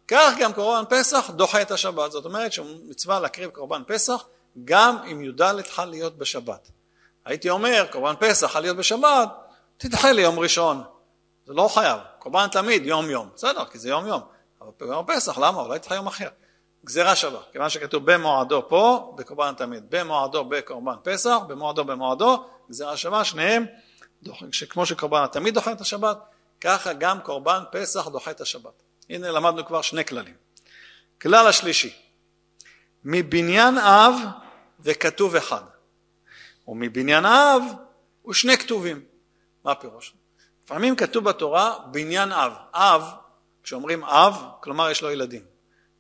כך 0.09 0.35
גם 0.41 0.53
קורבן 0.53 0.85
פסח 0.89 1.31
דוחה 1.31 1.63
את 1.63 1.71
השבת. 1.71 2.13
זאת 2.13 2.25
אומרת 2.25 2.53
שמצווה 2.53 3.21
להקריב 3.21 3.51
קורבן 3.51 3.83
פסח 3.87 4.25
גם 4.65 4.97
אם 5.11 5.23
י"ד 5.25 5.43
חל 5.71 5.85
להיות 5.85 6.19
בשבת. 6.19 6.71
הייתי 7.25 7.51
אומר, 7.51 7.87
קורבן 7.91 8.15
פסח 8.19 8.47
חל 8.47 8.61
להיות 8.61 8.77
בשבת, 8.77 9.29
תדחה 9.77 10.13
ליום 10.13 10.39
ראשון. 10.39 10.83
זה 11.47 11.53
לא 11.53 11.69
חייב, 11.75 11.99
קורבן 12.19 12.47
תמיד 12.49 12.87
יום 12.87 13.11
יום. 13.11 13.29
בסדר, 13.35 13.65
כי 13.65 13.79
זה 13.79 13.89
יום 13.89 14.07
יום. 14.07 14.21
אבל 14.61 14.71
ביום 14.81 15.05
פסח, 15.07 15.39
למה? 15.39 15.63
אולי 15.63 15.79
תדחה 15.79 15.95
יום 15.95 16.07
אחר. 16.07 16.29
גזירה 16.85 17.17
שווה, 17.17 17.41
כיוון 17.53 17.69
שכתוב 17.69 18.13
במועדו 18.13 18.63
פה, 18.69 19.15
בקורבן 19.17 19.55
תמיד, 19.57 19.85
במועדו 19.89 20.45
בקורבן 20.45 20.97
פסח, 21.03 21.39
במועדו 21.47 21.85
במועדו, 21.85 22.45
גזירה 22.71 22.97
שווה, 22.97 23.25
שניהם, 23.25 23.67
כמו 24.71 24.87
שקורבן 24.87 25.27
תמיד 25.27 25.55
דוחה 25.55 25.73
את 25.73 25.81
השבת, 25.81 26.19
ככה 26.61 26.93
גם 26.93 27.21
קורבן 27.21 27.63
פסח 27.73 28.09
דוחה 28.09 28.31
את 28.31 28.41
השבת. 28.41 28.83
הנה 29.11 29.31
למדנו 29.31 29.67
כבר 29.67 29.83
שני 29.83 30.05
כללים. 30.05 30.35
כלל 31.21 31.47
השלישי, 31.47 31.95
מבניין 33.05 33.79
אב 33.79 34.15
וכתוב 34.81 35.37
אחד, 35.37 35.63
ומבניין 36.69 37.27
אב 37.27 37.63
ושני 38.29 38.59
כתובים. 38.59 39.05
מה 39.65 39.73
הפירוש? 39.73 40.15
לפעמים 40.65 40.97
כתוב 40.97 41.25
בתורה 41.25 41.79
בניין 41.91 42.33
אב. 42.33 42.53
אב, 42.75 43.03
כשאומרים 43.63 44.05
אב, 44.05 44.35
כלומר 44.61 44.91
יש 44.91 45.03
לו 45.03 45.11
ילדים. 45.11 45.43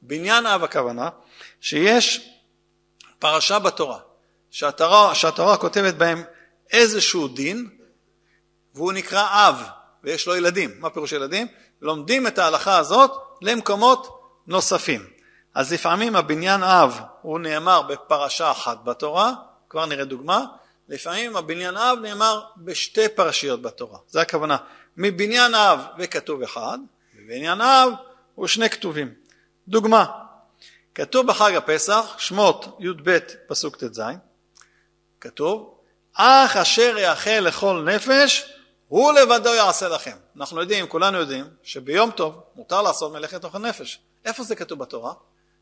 בניין 0.02 0.47
אב 0.47 0.64
הכוונה 0.64 1.09
שיש 1.61 2.31
פרשה 3.19 3.59
בתורה, 3.59 3.99
שהתורה, 4.50 5.14
שהתורה 5.14 5.57
כותבת 5.57 5.95
בהם 5.95 6.23
איזשהו 6.71 7.29
דין, 7.29 7.71
והוא 8.75 8.93
נקרא 8.93 9.49
אב, 9.49 9.62
ויש 10.05 10.26
לו 10.26 10.37
ילדים. 10.37 10.71
מה 10.79 10.91
פירוש 10.91 11.12
ילדים? 11.12 11.47
לומדים 11.83 12.26
את 12.26 12.38
ההלכה 12.38 12.79
הזאת 12.79 13.11
למקומות 13.43 14.21
נוספים. 14.47 15.07
אז 15.55 15.73
לפעמים 15.73 16.17
הבניין 16.17 16.62
אב 16.62 17.00
הוא 17.23 17.38
נאמר 17.38 17.83
בפרשה 17.83 18.50
אחת 18.50 18.85
בתורה, 18.85 19.33
כבר 19.69 19.87
נראה 19.87 20.05
דוגמה, 20.05 20.45
לפעמים 20.88 21.37
הבניין 21.37 21.76
אב 21.76 21.99
נאמר 22.02 22.43
בשתי 22.57 23.09
פרשיות 23.09 23.62
בתורה, 23.62 23.99
זה 24.09 24.21
הכוונה, 24.21 24.57
מבניין 24.97 25.55
אב 25.55 25.81
וכתוב 25.99 26.43
אחד, 26.43 26.79
בבניין 27.14 27.61
אב 27.61 27.93
הוא 28.35 28.47
שני 28.47 28.71
כתובים. 28.71 29.14
דוגמה, 29.69 30.05
כתוב 30.95 31.26
בחג 31.26 31.55
הפסח, 31.55 32.14
שמות 32.19 32.76
י"ב 32.81 33.19
פסוק 33.47 33.76
ט"ז, 33.76 34.02
כתוב, 35.21 35.75
אך 36.14 36.57
אשר 36.57 36.99
יאכל 36.99 37.31
לכל 37.31 37.88
נפש, 37.95 38.52
הוא 38.92 39.12
לבדו 39.12 39.54
יעשה 39.54 39.88
לכם. 39.88 40.16
אנחנו 40.37 40.61
יודעים, 40.61 40.88
כולנו 40.88 41.18
יודעים, 41.18 41.44
שביום 41.62 42.11
טוב 42.11 42.42
מותר 42.54 42.82
לעשות 42.82 43.12
מלאכת 43.12 43.44
אוכל 43.44 43.58
נפש. 43.58 44.00
איפה 44.25 44.44
זה 44.44 44.56
כתוב 44.56 44.78
בתורה? 44.78 45.12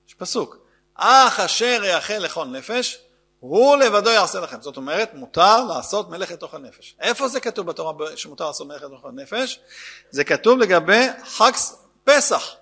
יש 0.08 0.14
פסוק, 0.14 0.56
אך 0.94 1.40
אשר 1.40 1.84
יאכל 1.84 2.14
לכל 2.14 2.44
נפש, 2.44 2.98
הוא 3.40 3.76
לבדו 3.76 4.10
יעשה 4.10 4.40
לכם. 4.40 4.60
זאת 4.60 4.76
אומרת, 4.76 5.14
מותר 5.14 5.64
לעשות 5.64 6.10
מלאכת 6.10 6.42
אוכל 6.42 6.58
נפש. 6.58 6.96
איפה 7.00 7.28
זה 7.28 7.40
כתוב 7.40 7.66
בתורה 7.66 8.16
שמותר 8.16 8.46
לעשות 8.46 8.66
מלאכת 8.66 8.84
אוכל 8.84 9.10
נפש? 9.10 9.60
זה 10.10 10.24
כתוב 10.24 10.58
לגבי 10.58 11.06
חג 11.24 11.52
פסח. 12.04 12.54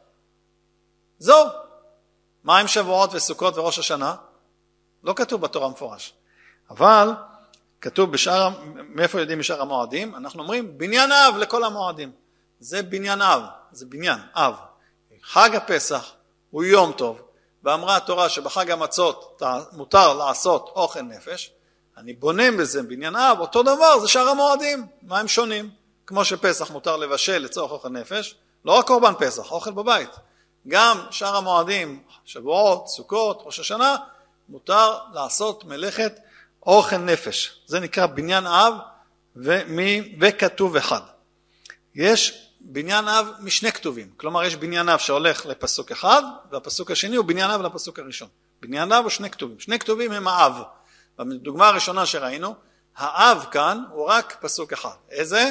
זהו. 1.18 1.46
מה 2.44 2.58
עם 2.58 2.66
שבועות 2.66 3.10
וסוכות 3.14 3.58
וראש 3.58 3.78
השנה? 3.78 4.14
לא 5.04 5.12
כתוב 5.16 5.40
בתורה 5.40 5.68
מפורש. 5.68 6.14
אבל 6.70 7.10
כתוב 7.80 8.12
בשאר, 8.12 8.49
מאיפה 8.75 9.20
יודעים 9.20 9.38
בשאר 9.38 9.62
המועדים? 9.62 10.14
אנחנו 10.14 10.42
אומרים 10.42 10.78
בניין 10.78 11.12
אב 11.12 11.37
לכל 11.37 11.64
המועדים. 11.64 12.12
זה 12.61 12.82
בניין 12.82 13.23
אב, 13.23 13.42
זה 13.73 13.87
בניין 13.87 14.18
אב. 14.35 14.54
חג 15.23 15.54
הפסח 15.54 16.12
הוא 16.50 16.64
יום 16.64 16.92
טוב, 16.92 17.20
ואמרה 17.64 17.97
התורה 17.97 18.28
שבחג 18.28 18.70
המצות 18.70 19.42
מותר 19.73 20.14
לעשות 20.14 20.70
אוכל 20.75 21.02
נפש, 21.02 21.50
אני 21.97 22.12
בונה 22.12 22.50
בזה 22.50 22.82
בניין 22.82 23.16
אב, 23.16 23.40
אותו 23.40 23.62
דבר 23.62 23.99
זה 24.00 24.08
שאר 24.08 24.28
המועדים, 24.28 24.87
מה 25.02 25.18
הם 25.18 25.28
שונים? 25.28 25.70
כמו 26.06 26.25
שפסח 26.25 26.70
מותר 26.70 26.97
לבשל 26.97 27.38
לצורך 27.38 27.73
אוכל 27.73 27.88
נפש, 27.88 28.35
לא 28.64 28.73
רק 28.73 28.87
קורבן 28.87 29.12
פסח, 29.18 29.52
אוכל 29.52 29.70
בבית, 29.70 30.11
גם 30.68 30.99
שאר 31.11 31.37
המועדים, 31.37 32.02
שבועות, 32.25 32.88
סוכות, 32.88 33.42
ראש 33.44 33.61
השנה, 33.61 33.97
מותר 34.49 34.99
לעשות 35.12 35.64
מלאכת 35.64 36.18
אוכל 36.68 36.96
נפש. 36.96 37.60
זה 37.66 37.80
נקרא 37.80 38.06
בניין 38.06 38.46
אב 38.46 38.75
ומי, 39.37 40.16
וכתוב 40.20 40.76
אחד. 40.76 41.00
יש 41.94 42.48
בניין 42.60 43.08
אב 43.08 43.28
משני 43.40 43.72
כתובים, 43.72 44.10
כלומר 44.16 44.44
יש 44.44 44.56
בניין 44.56 44.88
אב 44.88 44.98
שהולך 44.98 45.46
לפסוק 45.46 45.92
אחד 45.92 46.22
והפסוק 46.50 46.90
השני 46.90 47.16
הוא 47.16 47.25
בניין 47.25 47.50
אב 47.50 47.62
לפסוק 47.62 47.98
הראשון. 47.98 48.28
בניין 48.60 48.92
אב 48.92 49.02
הוא 49.02 49.10
שני 49.10 49.30
כתובים, 49.30 49.60
שני 49.60 49.78
כתובים 49.78 50.12
הם 50.12 50.28
האב. 50.28 50.62
בדוגמה 51.18 51.68
הראשונה 51.68 52.06
שראינו, 52.06 52.54
האב 52.96 53.46
כאן 53.50 53.84
הוא 53.90 54.08
רק 54.08 54.37
פסוק 54.40 54.72
אחד. 54.72 54.94
איזה? 55.10 55.50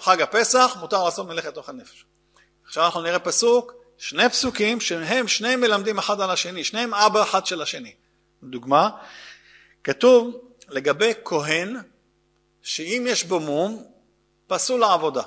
חג 0.00 0.22
הפסח 0.22 0.76
מותר 0.80 1.04
לעשות 1.04 1.26
מלאכת 1.26 1.56
אוכל 1.56 1.72
נפש. 1.72 2.04
עכשיו 2.64 2.84
אנחנו 2.84 3.02
נראה 3.02 3.18
פסוק, 3.18 3.72
שני 3.98 4.28
פסוקים 4.28 4.80
שהם 4.80 5.28
שניהם 5.28 5.60
מלמדים 5.60 5.98
אחד 5.98 6.20
על 6.20 6.30
השני, 6.30 6.64
שניהם 6.64 6.94
אבא 6.94 7.22
אחד 7.22 7.46
של 7.46 7.62
השני. 7.62 7.94
דוגמה, 8.42 8.90
כתוב 9.84 10.36
לגבי 10.68 11.12
כהן 11.24 11.76
שאם 12.62 13.06
יש 13.08 13.24
בו 13.24 13.40
מום 13.40 13.84
פסול 14.46 14.80
לעבודה. 14.80 15.22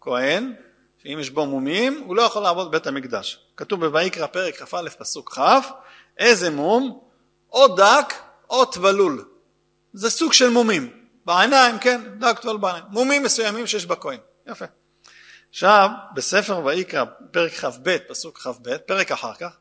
כהן 0.00 0.54
שאם 1.02 1.18
יש 1.20 1.30
בו 1.30 1.46
מומים 1.46 2.02
הוא 2.06 2.16
לא 2.16 2.22
יכול 2.22 2.42
לעבוד 2.42 2.68
בבית 2.68 2.86
המקדש. 2.86 3.40
כתוב 3.56 3.86
בויקרא 3.86 4.26
פרק 4.26 4.62
כ"א 4.62 4.88
פסוק 4.98 5.38
כ' 5.38 5.40
איזה 6.18 6.50
מום? 6.50 7.00
או 7.52 7.68
דק 7.68 8.14
או 8.50 8.64
טבלול. 8.64 9.24
זה 9.92 10.10
סוג 10.10 10.32
של 10.32 10.48
מומים. 10.48 11.04
בעיניים, 11.24 11.78
כן, 11.78 12.00
דק 12.18 12.38
טבלול 12.38 12.56
בעיניים. 12.56 12.84
מומים 12.88 13.22
מסוימים 13.22 13.66
שיש 13.66 13.86
בכהן. 13.86 14.18
יפה. 14.46 14.64
עכשיו, 15.50 15.90
בספר 16.14 16.64
ויקרא, 16.64 17.04
פרק 17.30 17.52
כ"ב, 17.52 17.98
פסוק 18.08 18.38
כ"ב, 18.38 18.76
פרק 18.76 19.12
אחר 19.12 19.34
כך, 19.34 19.56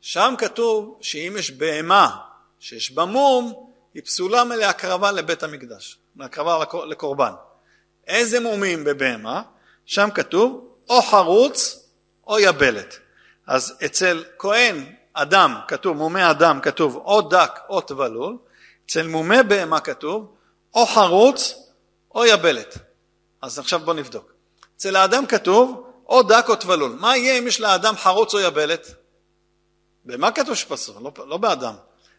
שם 0.00 0.34
כתוב 0.38 0.98
שאם 1.00 1.34
יש 1.38 1.50
בהמה 1.50 2.16
שיש 2.58 2.92
בה 2.92 3.04
מום, 3.04 3.69
היא 3.94 4.02
פסולה 4.02 4.44
מלהקרבה 4.44 5.12
לבית 5.12 5.42
המקדש, 5.42 5.98
להקרבה 6.16 6.64
לקורבן. 6.88 7.32
איזה 8.06 8.40
מומים 8.40 8.84
בבהמה? 8.84 9.42
שם 9.86 10.08
כתוב 10.14 10.74
או 10.88 11.02
חרוץ 11.02 11.86
או 12.26 12.38
יבלת. 12.38 12.98
אז 13.46 13.74
אצל 13.84 14.24
כהן 14.38 14.94
אדם 15.12 15.60
כתוב, 15.68 15.96
מומי 15.96 16.30
אדם 16.30 16.60
כתוב 16.60 16.96
או 16.96 17.22
דק 17.22 17.60
או 17.68 17.80
טבלול, 17.80 18.36
אצל 18.86 19.06
מומי 19.06 19.42
בהמה 19.42 19.80
כתוב 19.80 20.34
או 20.74 20.86
חרוץ 20.86 21.54
או 22.14 22.26
יבלת. 22.26 22.78
אז 23.42 23.58
עכשיו 23.58 23.80
בוא 23.80 23.94
נבדוק. 23.94 24.32
אצל 24.76 24.96
האדם 24.96 25.26
כתוב 25.26 25.86
או 26.06 26.22
דק 26.22 26.44
או 26.48 26.56
טבלול. 26.56 26.96
מה 27.00 27.16
יהיה 27.16 27.38
אם 27.38 27.46
יש 27.46 27.60
לאדם 27.60 27.96
חרוץ 27.96 28.34
או 28.34 28.40
יבלת? 28.40 28.94
במה 30.04 30.32
כתוב 30.32 30.54
שפסול? 30.54 31.02
לא, 31.02 31.12
לא 31.26 31.36
באדם. 31.36 31.74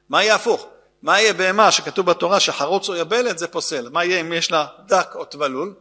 מה 0.09 0.23
יהיה 0.23 0.35
הפוך? 0.35 0.67
מה 1.01 1.21
יהיה 1.21 1.33
בהמה 1.33 1.71
שכתוב 1.71 2.05
בתורה 2.05 2.39
שחרוץ 2.39 2.89
או 2.89 2.95
יבלת 2.95 3.37
זה 3.37 3.47
פוסל? 3.47 3.89
מה 3.89 4.05
יהיה 4.05 4.21
אם 4.21 4.33
יש 4.33 4.51
לה 4.51 4.65
דק 4.85 5.11
או 5.15 5.25
טבלול? 5.25 5.73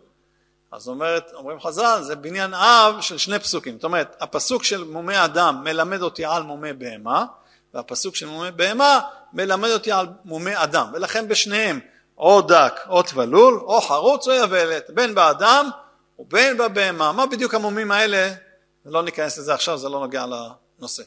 אז 0.73 0.89
אומרת, 0.89 1.31
אומרים 1.35 1.61
חז"ל, 1.61 2.03
זה 2.03 2.17
בניין 2.17 2.55
אב 2.55 3.01
של 3.01 3.19
שני 3.19 3.39
פסוקים. 3.39 3.75
זאת 3.75 3.85
אומרת, 3.85 4.17
הפסוק 4.21 4.65
של 4.65 4.85
מומי 4.85 5.25
אדם 5.25 5.61
מלמד 5.65 6.03
אותי 6.03 6.25
על 6.25 6.43
מומי 6.43 6.73
בהמה, 6.73 7.25
והפסוק 7.75 8.17
של 8.17 8.27
מומי 8.27 8.51
בהמה 8.51 9.01
מלמד 9.33 9.71
אותי 9.71 9.93
על 9.93 10.07
מומי 10.25 10.53
אדם. 10.55 10.91
ולכן 10.93 11.29
בשניהם, 11.29 11.81
או 12.19 12.43
דק 12.43 12.81
או 12.89 13.03
טבלול, 13.03 13.55
או 13.55 13.81
חרוץ 13.81 14.29
או 14.29 14.33
יבלת, 14.33 14.91
בין 14.91 15.15
באדם 15.15 15.71
ובין 16.19 16.59
בבהמה. 16.59 17.13
מה 17.13 17.27
בדיוק 17.27 17.55
המומים 17.55 17.91
האלה? 17.91 18.33
לא 18.85 19.03
ניכנס 19.03 19.39
לזה 19.39 19.55
עכשיו, 19.55 19.79
זה 19.79 19.89
לא 19.89 20.01
נוגע 20.01 20.25
לנושא. 20.27 21.03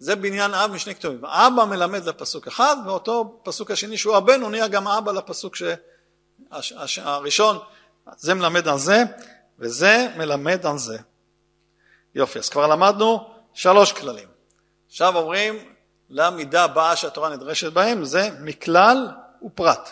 זה 0.00 0.16
בניין 0.16 0.54
אב 0.54 0.70
משני 0.70 0.94
כתובים. 0.94 1.24
אבא 1.24 1.64
מלמד 1.64 2.04
לפסוק 2.04 2.46
אחד, 2.46 2.76
ואותו 2.86 3.40
פסוק 3.42 3.70
השני 3.70 3.96
שהוא 3.98 4.16
הבן, 4.16 4.40
הוא 4.40 4.50
נהיה 4.50 4.68
גם 4.68 4.88
אבא 4.88 5.12
לפסוק 5.12 5.56
ש... 5.56 5.62
הש... 6.52 6.98
הראשון. 6.98 7.58
זה 8.16 8.34
מלמד 8.34 8.68
על 8.68 8.78
זה, 8.78 9.02
וזה 9.58 10.08
מלמד 10.16 10.66
על 10.66 10.78
זה. 10.78 10.98
יופי, 12.14 12.38
אז 12.38 12.48
כבר 12.48 12.66
למדנו 12.66 13.28
שלוש 13.54 13.92
כללים. 13.92 14.28
עכשיו 14.86 15.16
אומרים 15.16 15.54
למידה 16.10 16.64
הבאה 16.64 16.96
שהתורה 16.96 17.28
נדרשת 17.28 17.72
בהם, 17.72 18.04
זה 18.04 18.30
מכלל 18.40 19.08
ופרט. 19.42 19.90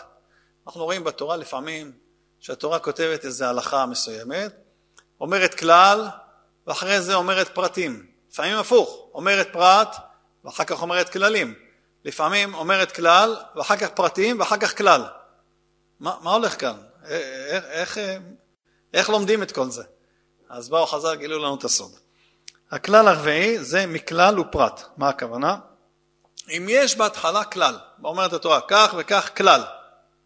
אנחנו 0.67 0.83
רואים 0.83 1.03
בתורה 1.03 1.37
לפעמים 1.37 1.91
שהתורה 2.39 2.79
כותבת 2.79 3.25
איזו 3.25 3.45
הלכה 3.45 3.85
מסוימת, 3.85 4.51
אומרת 5.21 5.53
כלל, 5.53 6.07
ואחרי 6.67 7.01
זה 7.01 7.15
אומרת 7.15 7.47
פרטים. 7.55 8.08
לפעמים 8.31 8.57
הפוך, 8.57 9.09
אומרת 9.13 9.53
פרט, 9.53 9.95
ואחר 10.45 10.63
כך 10.63 10.81
אומרת 10.81 11.09
כללים. 11.09 11.53
לפעמים 12.05 12.53
אומרת 12.53 12.91
כלל, 12.91 13.37
ואחר 13.55 13.77
כך 13.77 13.87
פרטים, 13.87 14.39
ואחר 14.39 14.57
כך 14.57 14.77
כלל. 14.77 15.03
מה, 15.99 16.15
מה 16.21 16.31
הולך 16.31 16.59
כאן? 16.59 16.75
איך, 17.05 17.63
איך, 17.63 17.97
איך 18.93 19.09
לומדים 19.09 19.43
את 19.43 19.51
כל 19.51 19.69
זה? 19.69 19.83
אז 20.49 20.69
באו 20.69 20.85
חז"ל 20.85 21.15
גילו 21.15 21.39
לנו 21.39 21.55
את 21.55 21.63
הסוד. 21.63 21.91
הכלל 22.71 23.07
הרביעי 23.07 23.59
זה 23.59 23.85
מכלל 23.85 24.39
ופרט. 24.39 24.83
מה 24.97 25.09
הכוונה? 25.09 25.57
אם 26.49 26.65
יש 26.69 26.97
בהתחלה 26.97 27.43
כלל, 27.43 27.77
אומרת 28.03 28.33
התורה, 28.33 28.59
כך 28.67 28.93
וכך 28.97 29.29
כלל, 29.37 29.61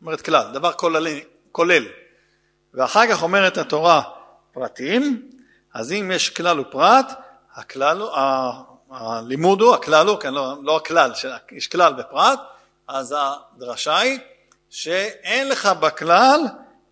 אומרת 0.02 0.22
כלל, 0.22 0.54
דבר 0.54 0.74
כולל, 0.74 1.08
כולל, 1.52 1.84
ואחר 2.74 3.08
כך 3.08 3.24
אומרת 3.24 3.58
התורה 3.58 4.02
פרטים, 4.54 5.30
אז 5.74 5.92
אם 5.92 6.12
יש 6.14 6.30
כלל 6.30 6.60
ופרט, 6.60 7.12
הכלל, 7.56 8.02
הלימוד 8.92 9.62
הוא, 9.62 9.76
הכלל 9.76 10.08
הוא, 10.08 10.20
כן, 10.20 10.34
לא, 10.34 10.56
לא 10.64 10.78
הכלל, 10.78 11.12
יש 11.52 11.68
כלל 11.68 11.94
ופרט, 12.00 12.40
אז 12.88 13.16
הדרשה 13.18 13.98
היא 13.98 14.20
שאין 14.70 15.50
לך 15.50 15.66
בכלל 15.66 16.40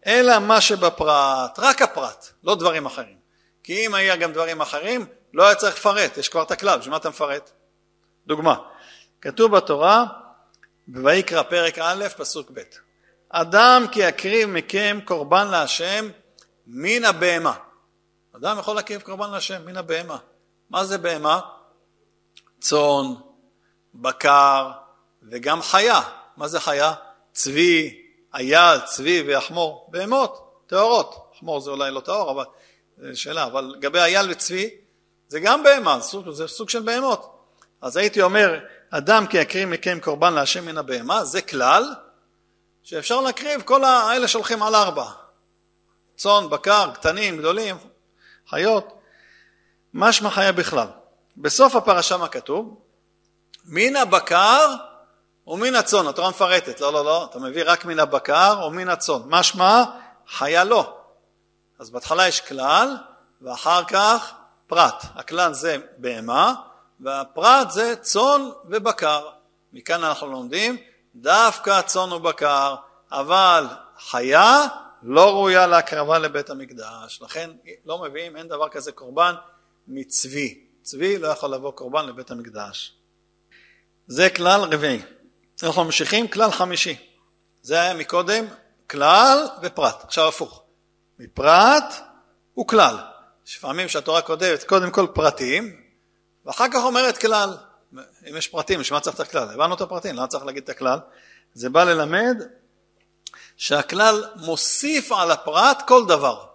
אלא 0.05 0.39
מה 0.39 0.61
שבפרט, 0.61 1.59
רק 1.59 1.81
הפרט, 1.81 2.27
לא 2.43 2.55
דברים 2.55 2.85
אחרים. 2.85 3.21
כי 3.63 3.85
אם 3.85 3.93
היה 3.93 4.15
גם 4.15 4.31
דברים 4.31 4.61
אחרים, 4.61 5.05
לא 5.33 5.45
היה 5.45 5.55
צריך 5.55 5.75
לפרט, 5.75 6.17
יש 6.17 6.29
כבר 6.29 6.43
את 6.43 6.51
הכלל, 6.51 6.79
בשביל 6.79 6.91
מה 6.91 6.97
אתה 6.97 7.09
מפרט? 7.09 7.51
דוגמה, 8.27 8.55
כתוב 9.21 9.55
בתורה, 9.55 10.05
בויקרא 10.87 11.43
פרק 11.43 11.79
א', 11.79 12.05
פסוק 12.17 12.51
ב', 12.53 12.59
אדם 13.29 13.85
כי 13.91 13.99
יקריב 13.99 14.49
מכם 14.49 14.99
קורבן 15.05 15.47
להשם 15.47 16.09
מן 16.67 17.05
הבהמה. 17.05 17.53
אדם 18.35 18.59
יכול 18.59 18.75
להקריב 18.75 19.01
קורבן 19.01 19.31
להשם 19.31 19.65
מן 19.65 19.77
הבהמה. 19.77 20.17
מה 20.71 20.85
זה 20.85 20.97
בהמה? 20.97 21.39
צאן, 22.59 23.13
בקר 23.93 24.71
וגם 25.23 25.61
חיה. 25.61 26.01
מה 26.37 26.47
זה 26.47 26.59
חיה? 26.59 26.93
צבי, 27.33 28.01
אייל, 28.33 28.79
צבי 28.79 29.21
ויחמור. 29.21 29.87
בהמות, 29.91 30.63
טהורות. 30.67 31.31
חמור 31.39 31.59
זה 31.59 31.71
אולי 31.71 31.91
לא 31.91 31.99
טהור, 31.99 32.31
אבל 32.31 32.43
זו 32.97 33.21
שאלה. 33.21 33.45
אבל 33.45 33.73
לגבי 33.77 33.99
אייל 33.99 34.31
וצבי, 34.31 34.69
זה 35.27 35.39
גם 35.39 35.63
בהמה, 35.63 35.99
זה 35.99 36.07
סוג, 36.07 36.29
זה 36.29 36.47
סוג 36.47 36.69
של 36.69 36.81
בהמות. 36.81 37.39
אז 37.81 37.97
הייתי 37.97 38.21
אומר, 38.21 38.59
אדם 38.89 39.27
כי 39.27 39.37
יקריב 39.37 39.69
מכם 39.69 39.99
קורבן 40.01 40.33
להשם 40.33 40.65
מן 40.65 40.77
הבהמה, 40.77 41.25
זה 41.25 41.41
כלל, 41.41 41.93
שאפשר 42.83 43.21
להקריב 43.21 43.61
כל 43.61 43.83
האלה 43.83 44.27
שהולכים 44.27 44.63
על 44.63 44.75
ארבע. 44.75 45.05
צאן, 46.17 46.49
בקר, 46.49 46.91
קטנים, 46.93 47.37
גדולים, 47.37 47.77
חיות. 48.49 49.00
משמע 49.93 50.29
חיה 50.29 50.51
בכלל. 50.51 50.87
בסוף 51.37 51.75
הפרשה 51.75 52.17
מה 52.17 52.27
כתוב? 52.27 52.77
מן 53.65 53.95
הבקר 53.95 54.73
ומן 55.47 55.75
הצאן. 55.75 56.07
התורה 56.07 56.29
מפרטת, 56.29 56.79
לא, 56.79 56.93
לא, 56.93 57.05
לא, 57.05 57.25
אתה 57.25 57.39
מביא 57.39 57.63
רק 57.65 57.85
מן 57.85 57.99
הבקר 57.99 58.63
ומן 58.67 58.89
הצאן. 58.89 59.21
משמע 59.25 59.83
חיה 60.27 60.63
לא. 60.63 60.97
אז 61.79 61.89
בהתחלה 61.89 62.27
יש 62.27 62.41
כלל, 62.41 62.97
ואחר 63.41 63.83
כך 63.83 64.33
פרט. 64.67 65.05
הכלל 65.15 65.53
זה 65.53 65.77
בהמה, 65.97 66.53
והפרט 66.99 67.71
זה 67.71 67.95
צאן 67.95 68.49
ובקר. 68.65 69.27
מכאן 69.73 70.03
אנחנו 70.03 70.27
לומדים 70.27 70.77
דווקא 71.15 71.81
צאן 71.81 72.13
ובקר, 72.13 72.75
אבל 73.11 73.67
חיה 73.99 74.67
לא 75.03 75.29
ראויה 75.29 75.67
להקרבה 75.67 76.19
לבית 76.19 76.49
המקדש. 76.49 77.21
לכן 77.21 77.49
לא 77.85 77.97
מביאים, 77.97 78.37
אין 78.37 78.47
דבר 78.47 78.69
כזה 78.69 78.91
קורבן 78.91 79.33
מצבי. 79.93 80.65
צבי 80.81 81.17
לא 81.17 81.27
יכול 81.27 81.53
לבוא 81.53 81.71
קורבן 81.71 82.05
לבית 82.05 82.31
המקדש. 82.31 82.95
זה 84.07 84.29
כלל 84.29 84.61
רביעי. 84.61 85.01
אנחנו 85.63 85.83
ממשיכים 85.83 86.27
כלל 86.27 86.51
חמישי. 86.51 86.95
זה 87.61 87.81
היה 87.81 87.93
מקודם 87.93 88.45
כלל 88.89 89.47
ופרט. 89.61 90.03
עכשיו 90.03 90.27
הפוך. 90.27 90.63
מפרט 91.19 91.93
וכלל. 92.59 92.97
יש 93.47 93.57
פעמים 93.57 93.87
שהתורה 93.87 94.21
כותבת 94.21 94.63
קודם 94.63 94.91
כל 94.91 95.07
פרטים, 95.13 95.81
ואחר 96.45 96.65
כך 96.73 96.83
אומרת 96.83 97.17
כלל. 97.17 97.57
אם 98.29 98.37
יש 98.37 98.47
פרטים, 98.47 98.79
בשביל 98.79 98.97
מה 98.97 99.01
צריך 99.01 99.15
את 99.15 99.19
הכלל? 99.19 99.49
הבנו 99.49 99.75
את 99.75 99.81
הפרטים, 99.81 100.15
למה 100.15 100.27
צריך 100.27 100.45
להגיד 100.45 100.63
את 100.63 100.69
הכלל? 100.69 100.99
זה 101.53 101.69
בא 101.69 101.83
ללמד 101.83 102.37
שהכלל 103.57 104.23
מוסיף 104.35 105.11
על 105.11 105.31
הפרט 105.31 105.83
כל 105.87 106.05
דבר. 106.07 106.45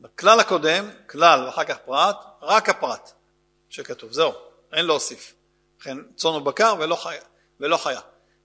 בכלל 0.00 0.40
הקודם, 0.40 0.90
כלל 1.06 1.44
ואחר 1.46 1.64
כך 1.64 1.76
פרט, 1.78 2.16
רק 2.42 2.68
הפרט 2.68 3.12
שכתוב, 3.68 4.12
זהו, 4.12 4.32
אין 4.72 4.86
להוסיף. 4.86 5.34
לכן 5.80 5.96
צאן 6.16 6.30
ובקר 6.30 6.74
ולא 6.78 6.96
חיה. 6.96 7.22
ולא 7.60 7.76
חיה. 7.76 8.00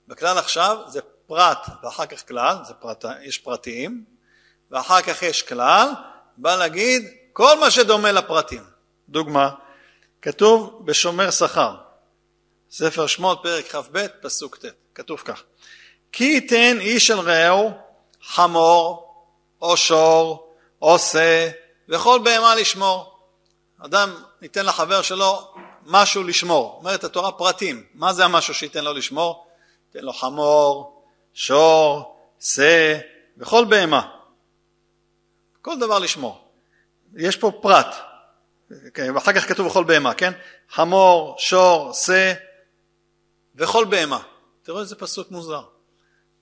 בכלל 0.07 0.37
עכשיו 0.37 0.77
זה 0.87 1.01
פרט 1.27 1.67
ואחר 1.83 2.05
כך 2.05 2.27
כלל, 2.27 2.55
זה 2.67 2.73
פרט, 2.73 3.05
יש 3.21 3.37
פרטים, 3.37 4.03
ואחר 4.71 5.01
כך 5.01 5.23
יש 5.23 5.41
כלל, 5.41 5.89
בא 6.37 6.55
להגיד 6.55 7.07
כל 7.33 7.59
מה 7.59 7.71
שדומה 7.71 8.11
לפרטים. 8.11 8.63
דוגמה, 9.09 9.49
כתוב 10.21 10.81
בשומר 10.85 11.31
שכר, 11.31 11.75
ספר 12.71 13.07
שמות 13.07 13.39
פרק 13.43 13.67
כ"ב 13.67 14.07
פסוק 14.21 14.57
ט', 14.57 14.65
כתוב 14.95 15.19
כך: 15.25 15.43
כי 16.11 16.23
ייתן 16.23 16.77
איש 16.79 17.11
אל 17.11 17.19
רעהו 17.19 17.71
חמור 18.21 19.13
או 19.61 19.77
שור 19.77 20.48
או 20.81 20.99
שא 20.99 21.49
וכל 21.89 22.19
בהמה 22.23 22.55
לשמור. 22.55 23.19
אדם 23.85 24.23
ייתן 24.41 24.65
לחבר 24.65 25.01
שלו 25.01 25.53
משהו 25.85 26.23
לשמור, 26.23 26.75
אומרת 26.79 27.03
התורה 27.03 27.31
פרטים, 27.31 27.85
מה 27.93 28.13
זה 28.13 28.25
המשהו 28.25 28.53
שייתן 28.53 28.83
לו 28.83 28.93
לשמור? 28.93 29.47
ייתן 29.87 30.05
לו 30.05 30.13
חמור, 30.13 31.03
שור, 31.33 32.15
שא 32.39 32.99
וכל 33.37 33.65
בהמה, 33.65 34.09
כל 35.61 35.79
דבר 35.79 35.99
לשמור. 35.99 36.47
יש 37.15 37.37
פה 37.37 37.51
פרט, 37.61 37.95
ואחר 38.95 39.33
כך 39.33 39.47
כתוב 39.47 39.67
בכל 39.67 39.83
בהמה, 39.83 40.13
כן? 40.13 40.33
חמור, 40.69 41.35
שור, 41.37 41.93
שא 41.93 42.33
וכל 43.55 43.85
בהמה. 43.85 44.19
תראו 44.63 44.79
איזה 44.79 44.95
פסוק 44.95 45.31
מוזר. 45.31 45.61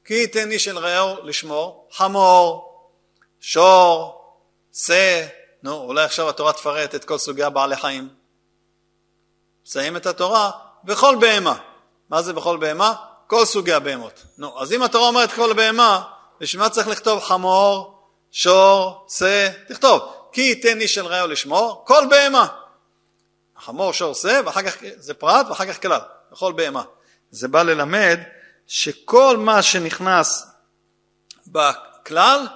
כי 0.06 0.14
ייתן 0.14 0.52
איש 0.52 0.68
אל 0.68 0.78
רעהו 0.78 1.24
לשמור, 1.24 1.88
חמור, 1.92 2.74
שור, 3.40 4.17
שא, 4.78 5.26
נו, 5.64 5.74
אולי 5.74 6.04
עכשיו 6.04 6.30
התורה 6.30 6.54
תפרט 6.54 6.96
את 6.96 7.06
כל 7.06 7.18
סוגי 7.18 7.44
הבעלי 7.44 7.76
חיים. 7.76 8.10
מסיים 9.66 9.98
את 9.98 10.06
התורה, 10.06 10.52
וכל 10.88 11.18
בהמה. 11.22 11.58
מה 12.10 12.22
זה 12.22 12.34
בכל 12.34 12.58
בהמה? 12.58 12.94
כל 13.28 13.46
סוגי 13.46 13.74
הבהמות. 13.74 14.24
נו, 14.38 14.62
אז 14.62 14.74
אם 14.74 14.84
התורה 14.84 15.08
אומרת 15.08 15.32
כל 15.32 15.54
בהמה, 15.54 16.04
בשביל 16.40 16.62
מה 16.64 16.70
צריך 16.70 16.88
לכתוב 16.88 17.24
חמור, 17.24 18.00
שור, 18.32 19.06
שא? 19.10 19.50
תכתוב, 19.68 20.14
כי 20.32 20.42
ייתן 20.42 20.82
איש 20.82 20.98
אל 20.98 21.06
רעהו 21.06 21.28
לשמור, 21.28 21.84
כל 21.88 22.04
בהמה. 22.10 22.48
חמור, 23.58 23.94
שור, 23.94 24.14
שא, 24.14 24.42
ואחר 24.46 24.62
כך 24.62 24.78
זה 24.98 25.14
פרט, 25.14 25.46
ואחר 25.50 25.74
כך 25.74 25.82
כלל, 25.82 26.02
בכל 26.32 26.52
בהמה. 26.52 26.84
זה 27.32 27.48
בא 27.48 27.64
ללמד 27.64 28.20
שכל 28.68 29.38
מה 29.38 29.62
שנכנס 29.62 30.48
בכלל, 31.48 32.48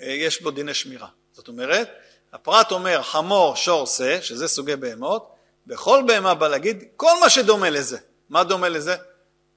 יש 0.00 0.42
בו 0.42 0.50
דיני 0.50 0.74
שמירה. 0.74 1.08
זאת 1.32 1.48
אומרת, 1.48 1.90
הפרט 2.32 2.72
אומר 2.72 3.02
חמור, 3.02 3.56
שור, 3.56 3.86
שא, 3.86 4.20
שזה 4.20 4.48
סוגי 4.48 4.76
בהמות, 4.76 5.30
בכל 5.66 6.02
בהמה 6.06 6.34
בא 6.34 6.48
להגיד 6.48 6.84
כל 6.96 7.12
מה 7.20 7.30
שדומה 7.30 7.70
לזה. 7.70 7.98
מה 8.28 8.44
דומה 8.44 8.68
לזה? 8.68 8.96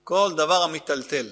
כל 0.04 0.32
דבר 0.38 0.63
המיטלטל. 0.63 1.28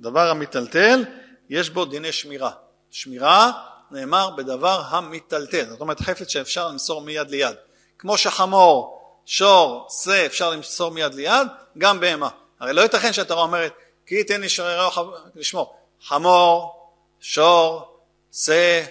דבר 0.00 0.30
המיטלטל, 0.30 1.04
יש 1.50 1.70
בו 1.70 1.84
דיני 1.84 2.12
שמירה. 2.12 2.50
שמירה 2.90 3.52
נאמר 3.90 4.30
בדבר 4.30 4.82
המיטלטל, 4.86 5.64
זאת 5.70 5.80
אומרת 5.80 6.00
חפץ 6.00 6.28
שאפשר 6.28 6.68
למסור 6.68 7.00
מיד 7.00 7.30
ליד. 7.30 7.56
כמו 7.98 8.18
שחמור, 8.18 9.00
שור, 9.26 9.88
שא 10.04 10.26
אפשר 10.26 10.50
למסור 10.50 10.90
מיד 10.90 11.14
ליד, 11.14 11.46
גם 11.78 12.00
בהמה. 12.00 12.28
הרי 12.60 12.72
לא 12.72 12.80
ייתכן 12.80 13.12
שהתורה 13.12 13.42
אומרת 13.42 13.72
כי 14.06 14.14
ייתן 14.14 14.44
ישררו 14.44 15.12
לשמור. 15.34 15.76
חמור, 16.02 16.76
שור, 17.20 17.89
שא, 18.32 18.82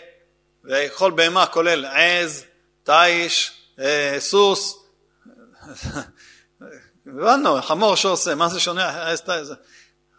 וכל 0.65 1.12
בהמה 1.12 1.45
כולל 1.45 1.86
עז, 1.86 2.43
תיש, 2.84 3.52
אה, 3.80 4.15
סוס. 4.19 4.78
הבנו, 7.08 7.62
חמור, 7.62 7.95
שא, 7.95 8.34
מה 8.36 8.49
זה 8.49 8.60
שונה? 8.60 9.12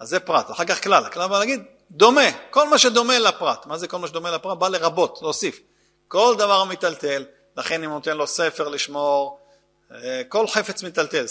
אז 0.00 0.08
זה 0.08 0.20
פרט. 0.20 0.50
אחר 0.50 0.64
כך 0.64 0.82
כלל. 0.82 1.04
הכלל 1.04 1.28
בא 1.28 1.38
להגיד 1.38 1.62
דומה, 1.90 2.32
כל 2.50 2.68
מה 2.68 2.78
שדומה 2.78 3.18
לפרט. 3.18 3.66
מה 3.66 3.78
זה 3.78 3.88
כל 3.88 3.98
מה 3.98 4.08
שדומה 4.08 4.30
לפרט? 4.30 4.58
בא 4.58 4.68
לרבות, 4.68 5.18
להוסיף. 5.22 5.60
כל 6.08 6.34
דבר 6.38 6.64
מיטלטל, 6.64 7.24
לכן 7.56 7.84
אם 7.84 7.90
נותן 7.90 8.16
לו 8.16 8.26
ספר 8.26 8.68
לשמור, 8.68 9.38
אה, 9.94 10.22
כל 10.28 10.46
חפץ 10.48 10.82
מיטלטל, 10.82 11.24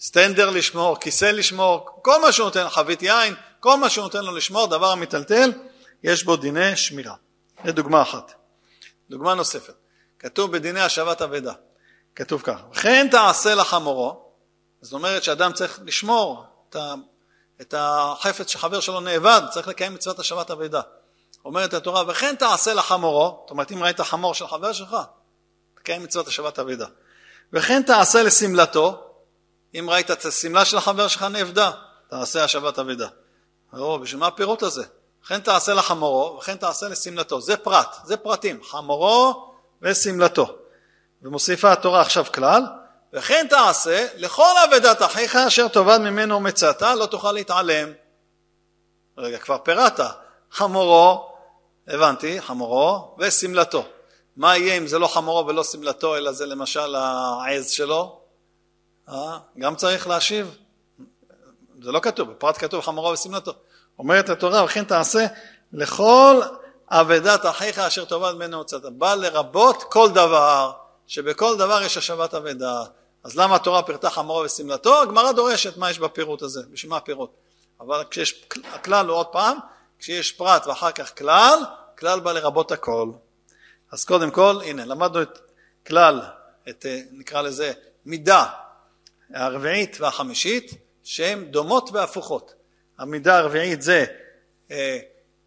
סטנדר 0.00 0.50
לשמור, 0.50 1.00
כיסא 1.00 1.24
לשמור, 1.24 1.88
כל 2.02 2.20
מה 2.20 2.32
שהוא 2.32 2.44
נותן, 2.44 2.68
חבית 2.68 3.02
יין, 3.02 3.34
כל 3.60 3.76
מה 3.76 3.90
שהוא 3.90 4.02
נותן 4.02 4.24
לו 4.24 4.36
לשמור, 4.36 4.66
דבר 4.66 4.92
המיטלטל, 4.92 5.52
יש 6.06 6.24
בו 6.24 6.36
דיני 6.36 6.76
שמירה. 6.76 7.14
זו 7.66 7.72
דוגמה 7.72 8.02
אחת. 8.02 8.32
דוגמה 9.10 9.34
נוספת, 9.34 9.74
כתוב 10.18 10.52
בדיני 10.52 10.80
השבת 10.80 11.22
אבדה, 11.22 11.52
כתוב 12.14 12.42
כך, 12.44 12.60
וכן 12.72 13.08
תעשה 13.10 13.54
לחמורו, 13.54 14.32
זאת 14.80 14.92
אומרת 14.92 15.24
שאדם 15.24 15.52
צריך 15.52 15.80
לשמור 15.84 16.44
את, 16.68 16.76
ה, 16.76 16.94
את 17.60 17.74
החפץ 17.78 18.50
שחבר 18.50 18.80
שלו 18.80 19.00
נאבד, 19.00 19.40
צריך 19.50 19.68
לקיים 19.68 19.94
מצוות 19.94 20.18
השבת 20.18 20.50
אבדה. 20.50 20.80
אומרת 21.44 21.74
התורה, 21.74 22.02
וכן 22.08 22.36
תעשה 22.36 22.74
לחמורו, 22.74 23.40
זאת 23.42 23.50
אומרת 23.50 23.72
אם 23.72 23.82
ראית 23.82 24.00
חמור 24.00 24.34
של 24.34 24.46
חבר 24.46 24.72
שלך, 24.72 24.96
תקיים 25.74 26.02
מצוות 26.02 26.28
השבת 26.28 26.58
אבדה. 26.58 26.86
וכן 27.52 27.82
תעשה 27.82 28.22
לשמלתו, 28.22 29.04
אם 29.74 29.90
ראית 29.90 30.10
את 30.10 30.24
השמלה 30.24 30.64
של 30.64 30.76
החבר 30.76 31.08
שלך 31.08 31.22
נאבדה, 31.22 31.70
תעשה 32.08 32.44
השבת 32.44 32.78
אבדה. 32.78 33.08
או, 33.72 33.98
בשביל 33.98 34.20
מה 34.20 34.26
הפירוט 34.26 34.62
הזה? 34.62 34.84
וכן 35.26 35.40
תעשה 35.40 35.74
לחמורו, 35.74 36.36
וכן 36.38 36.56
תעשה 36.56 36.88
לשמלתו. 36.88 37.40
זה 37.40 37.56
פרט, 37.56 37.96
זה 38.04 38.16
פרטים, 38.16 38.62
חמורו 38.62 39.50
ושמלתו. 39.82 40.56
ומוסיפה 41.22 41.72
התורה 41.72 42.00
עכשיו 42.00 42.24
כלל, 42.34 42.62
וכן 43.12 43.46
תעשה 43.50 44.06
לכל 44.16 44.52
אבדת 44.64 45.02
אחיך 45.02 45.36
אשר 45.36 45.68
תאבד 45.68 45.98
ממנו 45.98 46.40
מצאת, 46.40 46.82
לא 46.82 47.06
תוכל 47.06 47.32
להתעלם. 47.32 47.92
רגע, 49.18 49.38
כבר 49.38 49.58
פירטת, 49.58 50.04
חמורו, 50.50 51.28
הבנתי, 51.88 52.40
חמורו 52.40 53.16
ושמלתו. 53.18 53.84
מה 54.36 54.56
יהיה 54.56 54.76
אם 54.76 54.86
זה 54.86 54.98
לא 54.98 55.06
חמורו 55.06 55.46
ולא 55.46 55.64
שמלתו, 55.64 56.16
אלא 56.16 56.32
זה 56.32 56.46
למשל 56.46 56.94
העז 56.94 57.70
שלו? 57.70 58.20
אה? 59.08 59.38
גם 59.58 59.76
צריך 59.76 60.06
להשיב. 60.06 60.56
זה 61.82 61.92
לא 61.92 62.00
כתוב, 62.00 62.30
בפרט 62.30 62.58
כתוב 62.58 62.80
חמורו 62.80 63.08
ושמלתו. 63.08 63.52
אומרת 63.98 64.28
התורה, 64.28 64.64
וכן 64.64 64.84
תעשה 64.84 65.26
לכל 65.72 66.40
אבדת 66.88 67.46
אחיך 67.46 67.78
אשר 67.78 68.04
תאבד 68.04 68.32
ממנו 68.34 68.56
הוצאת. 68.56 68.82
בא 68.84 69.14
לרבות 69.14 69.82
כל 69.82 70.10
דבר, 70.10 70.72
שבכל 71.06 71.56
דבר 71.56 71.82
יש 71.82 71.96
השבת 71.96 72.34
אבדה. 72.34 72.84
אז 73.24 73.36
למה 73.36 73.56
התורה 73.56 73.82
פירטה 73.82 74.10
חמורו 74.10 74.40
ושמלתו? 74.40 75.02
הגמרא 75.02 75.32
דורשת 75.32 75.76
מה 75.76 75.90
יש 75.90 75.98
בפירוט 75.98 76.42
הזה, 76.42 76.60
בשביל 76.72 76.90
מה 76.90 76.96
הפירוט. 76.96 77.30
אבל 77.80 78.04
כשיש, 78.10 78.44
הכלל 78.72 79.08
הוא 79.08 79.16
עוד 79.16 79.26
פעם, 79.26 79.58
כשיש 79.98 80.32
פרט 80.32 80.66
ואחר 80.66 80.92
כך 80.92 81.18
כלל, 81.18 81.58
כלל 81.98 82.20
בא 82.20 82.32
לרבות 82.32 82.72
הכל. 82.72 83.10
אז 83.92 84.04
קודם 84.04 84.30
כל, 84.30 84.60
הנה, 84.64 84.84
למדנו 84.84 85.22
את 85.22 85.38
כלל, 85.86 86.20
את 86.68 86.86
נקרא 87.12 87.42
לזה 87.42 87.72
מידה 88.06 88.44
הרביעית 89.34 89.96
והחמישית, 90.00 90.70
שהן 91.04 91.44
דומות 91.44 91.90
והפוכות. 91.92 92.54
המידה 92.98 93.38
הרביעית 93.38 93.82
זה 93.82 94.04
אה, 94.70 94.98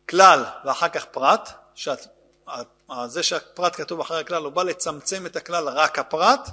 כלל 0.10 0.46
ואחר 0.66 0.90
כך 0.90 1.06
פרט, 1.06 1.50
שאת, 1.76 2.08
זה 3.06 3.24
שהפרט 3.24 3.76
כתוב 3.76 4.00
אחרי 4.00 4.20
הכלל 4.20 4.44
הוא 4.44 4.52
בא 4.52 4.64
לצמצם 4.64 5.26
את 5.26 5.36
הכלל 5.36 5.70
רק 5.70 6.00
הפרט, 6.00 6.50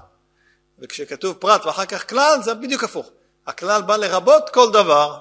וכשכתוב 0.78 1.36
פרט 1.36 1.66
ואחר 1.66 1.86
כך 1.86 2.08
כלל 2.08 2.38
זה 2.42 2.54
בדיוק 2.54 2.84
הפוך. 2.84 3.10
הכלל 3.46 3.82
בא 3.82 3.96
לרבות 3.96 4.50
כל 4.50 4.72
דבר 4.72 5.18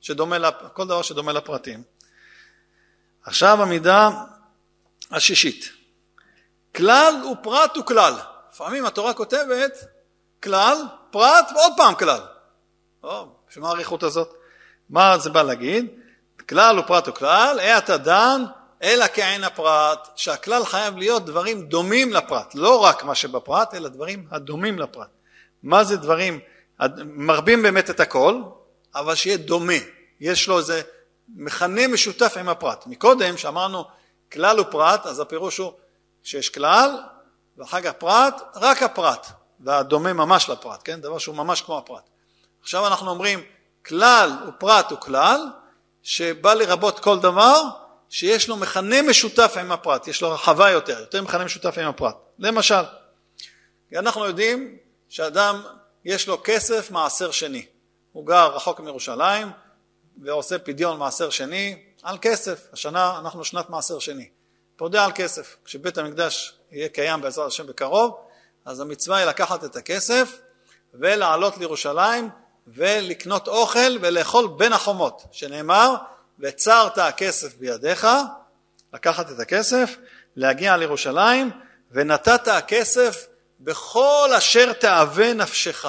שדומה, 0.00 0.50
כל 0.50 0.84
דבר 0.84 1.02
שדומה 1.02 1.32
לפרטים. 1.32 1.82
עכשיו 3.22 3.62
המידה 3.62 4.10
השישית. 5.10 5.72
כלל 6.76 7.14
ופרט 7.32 7.76
וכלל. 7.76 8.14
לפעמים 8.52 8.86
התורה 8.86 9.14
כותבת 9.14 9.72
כלל, 10.42 10.76
פרט 11.10 11.48
ועוד 11.54 11.72
פעם 11.76 11.94
כלל. 11.94 12.20
בשביל 13.48 13.62
מה 13.62 13.68
האריכות 13.68 14.02
הזאת? 14.02 14.37
מה 14.90 15.18
זה 15.18 15.30
בא 15.30 15.42
להגיד? 15.42 15.86
כלל 16.48 16.78
ופרט 16.78 17.08
וכלל, 17.08 17.60
אה 17.60 17.78
אתה 17.78 17.96
דן, 17.96 18.44
אלא 18.82 19.04
כעין 19.14 19.44
הפרט, 19.44 20.08
שהכלל 20.16 20.64
חייב 20.64 20.96
להיות 20.96 21.24
דברים 21.24 21.62
דומים 21.62 22.12
לפרט, 22.12 22.54
לא 22.54 22.84
רק 22.84 23.04
מה 23.04 23.14
שבפרט, 23.14 23.74
אלא 23.74 23.88
דברים 23.88 24.26
הדומים 24.30 24.78
לפרט. 24.78 25.08
מה 25.62 25.84
זה 25.84 25.96
דברים, 25.96 26.40
מרבים 27.04 27.62
באמת 27.62 27.90
את 27.90 28.00
הכל, 28.00 28.42
אבל 28.94 29.14
שיהיה 29.14 29.36
דומה, 29.36 29.72
יש 30.20 30.48
לו 30.48 30.58
איזה 30.58 30.82
מכנה 31.36 31.88
משותף 31.88 32.36
עם 32.36 32.48
הפרט. 32.48 32.86
מקודם, 32.86 33.36
שאמרנו 33.36 33.84
כלל 34.32 34.60
ופרט, 34.60 35.06
אז 35.06 35.20
הפירוש 35.20 35.58
הוא 35.58 35.72
שיש 36.22 36.48
כלל, 36.50 36.90
ואחר 37.58 37.80
כך 37.80 37.92
פרט, 37.92 38.42
רק 38.54 38.82
הפרט, 38.82 39.26
והדומה 39.60 40.12
ממש 40.12 40.48
לפרט, 40.48 40.80
כן? 40.84 41.00
דבר 41.00 41.18
שהוא 41.18 41.36
ממש 41.36 41.62
כמו 41.62 41.78
הפרט. 41.78 42.08
עכשיו 42.62 42.86
אנחנו 42.86 43.10
אומרים 43.10 43.42
כלל 43.88 44.30
ופרט 44.48 44.90
הוא 44.90 44.98
כלל, 45.00 45.40
שבא 46.02 46.54
לרבות 46.54 46.98
כל 46.98 47.18
דבר 47.18 47.62
שיש 48.08 48.48
לו 48.48 48.56
מכנה 48.56 49.02
משותף 49.02 49.54
עם 49.60 49.72
הפרט, 49.72 50.08
יש 50.08 50.22
לו 50.22 50.30
רחבה 50.30 50.70
יותר, 50.70 51.00
יותר 51.00 51.22
מכנה 51.22 51.44
משותף 51.44 51.78
עם 51.78 51.88
הפרט. 51.88 52.16
למשל, 52.38 52.82
אנחנו 53.96 54.26
יודעים 54.26 54.76
שאדם 55.08 55.62
יש 56.04 56.28
לו 56.28 56.40
כסף 56.44 56.90
מעשר 56.90 57.30
שני, 57.30 57.66
הוא 58.12 58.26
גר 58.26 58.46
רחוק 58.54 58.80
מירושלים 58.80 59.50
ועושה 60.22 60.58
פדיון 60.58 60.98
מעשר 60.98 61.30
שני 61.30 61.82
על 62.02 62.18
כסף, 62.20 62.66
השנה 62.72 63.18
אנחנו 63.18 63.44
שנת 63.44 63.70
מעשר 63.70 63.98
שני, 63.98 64.28
פודה 64.76 65.04
על 65.04 65.12
כסף, 65.14 65.56
כשבית 65.64 65.98
המקדש 65.98 66.54
יהיה 66.70 66.88
קיים 66.88 67.20
בעזרת 67.20 67.46
השם 67.46 67.66
בקרוב, 67.66 68.20
אז 68.64 68.80
המצווה 68.80 69.16
היא 69.16 69.26
לקחת 69.26 69.64
את 69.64 69.76
הכסף 69.76 70.38
ולעלות 70.94 71.58
לירושלים 71.58 72.30
ולקנות 72.74 73.48
אוכל 73.48 73.98
ולאכול 74.00 74.48
בין 74.56 74.72
החומות, 74.72 75.22
שנאמר 75.32 75.94
וצרת 76.38 76.98
הכסף 76.98 77.56
בידיך, 77.56 78.06
לקחת 78.94 79.30
את 79.30 79.40
הכסף, 79.40 79.96
להגיע 80.36 80.76
לירושלים 80.76 81.50
ונתת 81.90 82.48
הכסף 82.48 83.26
בכל 83.60 84.30
אשר 84.38 84.72
תאווה 84.72 85.34
נפשך. 85.34 85.86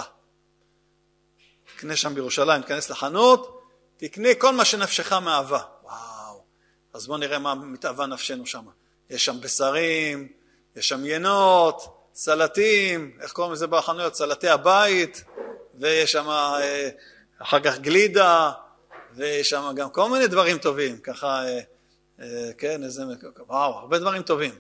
תקנה 1.76 1.96
שם 1.96 2.16
בירושלים, 2.16 2.62
תיכנס 2.62 2.90
לחנות, 2.90 3.62
תקנה 3.98 4.30
כל 4.38 4.52
מה 4.52 4.66
שנפשך 4.66 5.14
מאהבה. 5.14 5.60
וואו, 5.84 6.44
אז 6.94 7.08
בואו 7.08 7.18
נראה 7.18 7.40
מה 7.40 7.56
מתאווה 7.56 8.06
נפשנו 8.06 8.46
שם. 8.46 8.66
יש 9.10 9.26
שם 9.26 9.42
בשרים, 9.42 10.28
יש 10.76 10.90
שם 10.90 11.06
ינות, 11.06 12.00
סלטים, 12.14 13.18
איך 13.22 13.32
קוראים 13.32 13.54
לזה 13.54 13.68
בחנויות? 13.68 14.16
סלטי 14.16 14.50
הבית, 14.50 15.24
ויש 15.80 16.12
שם 16.12 16.30
אה, 16.30 16.90
אחר 17.40 17.60
כך 17.60 17.80
גלידה, 17.80 18.52
ויש 19.16 19.50
שם 19.50 19.72
גם 19.76 19.90
כל 19.90 20.10
מיני 20.10 20.28
דברים 20.28 20.58
טובים, 20.58 21.00
ככה, 21.00 21.44
אה, 21.48 21.60
אה, 22.22 22.52
כן, 22.58 22.84
איזה, 22.84 23.04
וואו, 23.48 23.74
הרבה 23.74 24.00
דברים 24.00 24.22
טובים. 24.22 24.56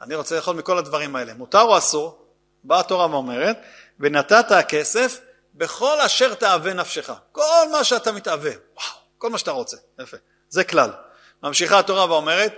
אני 0.00 0.14
רוצה 0.14 0.36
לאכול 0.36 0.56
מכל 0.56 0.78
הדברים 0.78 1.16
האלה. 1.16 1.34
מותר 1.34 1.60
או 1.60 1.78
אסור? 1.78 2.24
באה 2.64 2.80
התורה 2.80 3.10
ואומרת, 3.10 3.58
ונתת 4.00 4.50
הכסף 4.50 5.20
בכל 5.54 6.00
אשר 6.00 6.34
תאווה 6.34 6.74
נפשך. 6.74 7.12
כל 7.32 7.66
מה 7.72 7.84
שאתה 7.84 8.12
מתאווה, 8.12 8.50
וואו, 8.50 8.98
כל 9.18 9.30
מה 9.30 9.38
שאתה 9.38 9.50
רוצה, 9.50 9.76
יפה, 10.00 10.16
זה 10.48 10.64
כלל. 10.64 10.90
ממשיכה 11.42 11.78
התורה 11.78 12.10
ואומרת, 12.10 12.54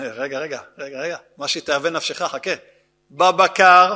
רגע, 0.00 0.38
רגע, 0.38 0.60
רגע, 0.78 1.00
רגע, 1.00 1.16
מה 1.36 1.48
שתאווה 1.48 1.90
נפשך, 1.90 2.22
חכה. 2.22 2.50
בבקר, 3.10 3.94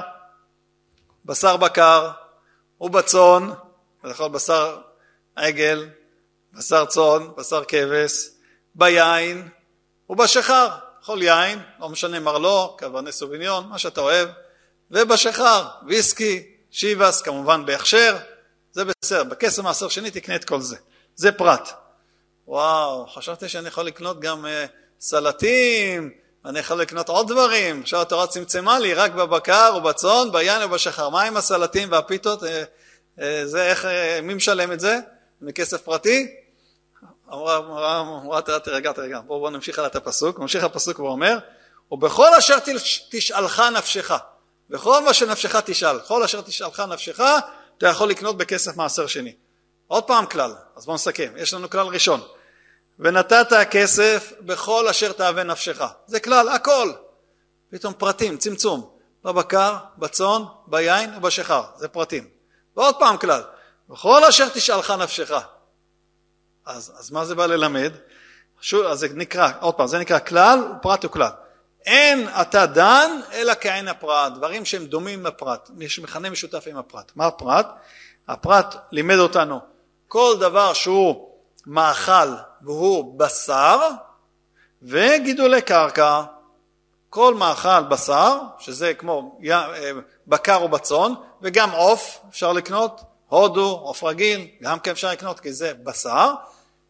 בשר 1.24 1.56
בקר, 1.56 2.10
ובצאן, 2.80 3.50
לאכול 4.04 4.28
בשר 4.28 4.78
עגל, 5.36 5.88
בשר 6.52 6.84
צאן, 6.84 7.28
בשר 7.36 7.64
כבש, 7.64 8.28
ביין 8.74 9.48
ובשחר. 10.10 10.68
לאכול 11.08 11.22
יין, 11.22 11.58
לא 11.80 11.88
משנה 11.88 12.20
מרלו, 12.20 12.76
קברני 12.78 13.12
סוביניון, 13.12 13.66
מה 13.68 13.78
שאתה 13.78 14.00
אוהב, 14.00 14.28
ובשחר, 14.90 15.64
ויסקי, 15.86 16.46
שיבס, 16.70 17.22
כמובן 17.22 17.66
בהכשר, 17.66 18.16
זה 18.72 18.82
בסדר, 18.84 19.24
בכסף 19.24 19.62
מעשר 19.62 19.88
שני 19.88 20.10
תקנה 20.10 20.36
את 20.36 20.44
כל 20.44 20.60
זה. 20.60 20.76
זה 21.16 21.32
פרט. 21.32 21.68
וואו, 22.46 23.06
חשבתי 23.06 23.48
שאני 23.48 23.68
יכול 23.68 23.84
לקנות 23.84 24.20
גם 24.20 24.44
uh, 24.44 24.48
סלטים, 25.00 26.10
אני 26.48 26.58
יכול 26.58 26.80
לקנות 26.80 27.08
עוד 27.08 27.28
דברים, 27.28 27.80
עכשיו 27.82 28.00
התורה 28.00 28.26
צמצמה 28.26 28.78
לי 28.78 28.94
רק 28.94 29.12
בבקר 29.12 29.74
ובצאן, 29.76 30.32
ביין 30.32 30.62
ובשחר. 30.62 31.08
מה 31.08 31.22
עם 31.22 31.36
הסלטים 31.36 31.92
והפיתות? 31.92 32.42
Uh, 32.42 32.46
uh, 33.18 33.22
זה 33.44 33.70
איך, 33.70 33.84
uh, 33.84 33.88
מי 34.22 34.34
משלם 34.34 34.72
את 34.72 34.80
זה? 34.80 34.98
מכסף 35.40 35.82
פרטי? 35.82 36.26
אמרה, 37.32 38.00
אמרה, 38.00 38.42
תראה, 38.42 38.60
תרגע, 38.60 38.92
תרגע, 38.92 39.20
בואו 39.20 39.40
בוא 39.40 39.50
נמשיך 39.50 39.78
הלאה 39.78 39.90
את 39.90 39.96
הפסוק, 39.96 40.38
ממשיך 40.38 40.64
הפסוק 40.64 40.98
ואומר, 40.98 41.38
ובכל 41.90 42.34
אשר 42.34 42.56
תשאלך 43.10 43.62
נפשך, 43.74 44.12
וכל 44.70 45.04
מה 45.04 45.14
שנפשך 45.14 45.56
תשאל, 45.56 46.00
כל 46.00 46.22
אשר 46.22 46.40
תשאלך 46.40 46.80
נפשך, 46.80 47.20
אתה 47.78 47.88
יכול 47.88 48.10
לקנות 48.10 48.36
בכסף 48.36 48.76
מעשר 48.76 49.06
שני. 49.06 49.32
עוד 49.86 50.04
פעם 50.04 50.26
כלל, 50.26 50.52
אז 50.76 50.84
בואו 50.86 50.94
נסכם, 50.94 51.32
יש 51.36 51.54
לנו 51.54 51.70
כלל 51.70 51.86
ראשון, 51.86 52.20
ונתת 52.98 53.52
הכסף 53.52 54.32
בכל 54.40 54.88
אשר 54.88 55.12
תאווה 55.12 55.44
נפשך, 55.44 55.82
זה 56.06 56.20
כלל, 56.20 56.48
הכל, 56.48 56.92
פתאום 57.70 57.94
פרטים, 57.98 58.36
צמצום, 58.36 58.90
בבקר, 59.24 59.76
בצאן, 59.98 60.42
ביין 60.66 61.16
ובשחר, 61.16 61.62
זה 61.76 61.88
פרטים. 61.88 62.28
ועוד 62.76 62.94
פעם 62.98 63.16
כלל, 63.16 63.42
בכל 63.88 64.24
אשר 64.24 64.48
תשאלך 64.48 64.90
נפשך, 64.90 65.30
אז, 66.66 66.92
אז 66.98 67.10
מה 67.10 67.24
זה 67.24 67.34
בא 67.34 67.46
ללמד? 67.46 67.92
שוב, 68.60 68.86
אז 68.86 68.98
זה 68.98 69.08
נקרא, 69.14 69.50
עוד 69.60 69.74
פעם, 69.74 69.86
זה 69.86 69.98
נקרא 69.98 70.18
כלל, 70.18 70.58
פרט 70.82 71.04
וכלל. 71.04 71.30
אין 71.86 72.28
אתה 72.40 72.66
דן 72.66 73.20
אלא 73.32 73.52
כעין 73.60 73.88
הפרט, 73.88 74.32
דברים 74.32 74.64
שהם 74.64 74.86
דומים 74.86 75.26
לפרט, 75.26 75.70
יש 75.78 75.98
מכנה 75.98 76.30
משותף 76.30 76.64
עם 76.66 76.76
הפרט. 76.76 77.12
מה 77.16 77.26
הפרט? 77.26 77.66
הפרט 78.28 78.76
לימד 78.92 79.18
אותנו 79.18 79.60
כל 80.08 80.36
דבר 80.40 80.72
שהוא 80.72 81.27
מאכל 81.68 82.28
והוא 82.62 83.18
בשר 83.18 83.80
וגידולי 84.82 85.62
קרקע, 85.62 86.22
כל 87.10 87.34
מאכל 87.34 87.82
בשר, 87.82 88.38
שזה 88.58 88.94
כמו 88.94 89.40
אה, 89.50 89.90
בקר 90.26 90.56
או 90.56 90.68
בצאן, 90.68 91.12
וגם 91.42 91.70
עוף 91.70 92.20
אפשר 92.28 92.52
לקנות, 92.52 93.00
הודו, 93.28 93.80
עוף 93.82 94.04
רגיל, 94.04 94.46
גם 94.62 94.80
כן 94.80 94.90
אפשר 94.90 95.10
לקנות 95.10 95.40
כי 95.40 95.52
זה 95.52 95.72
בשר, 95.74 96.34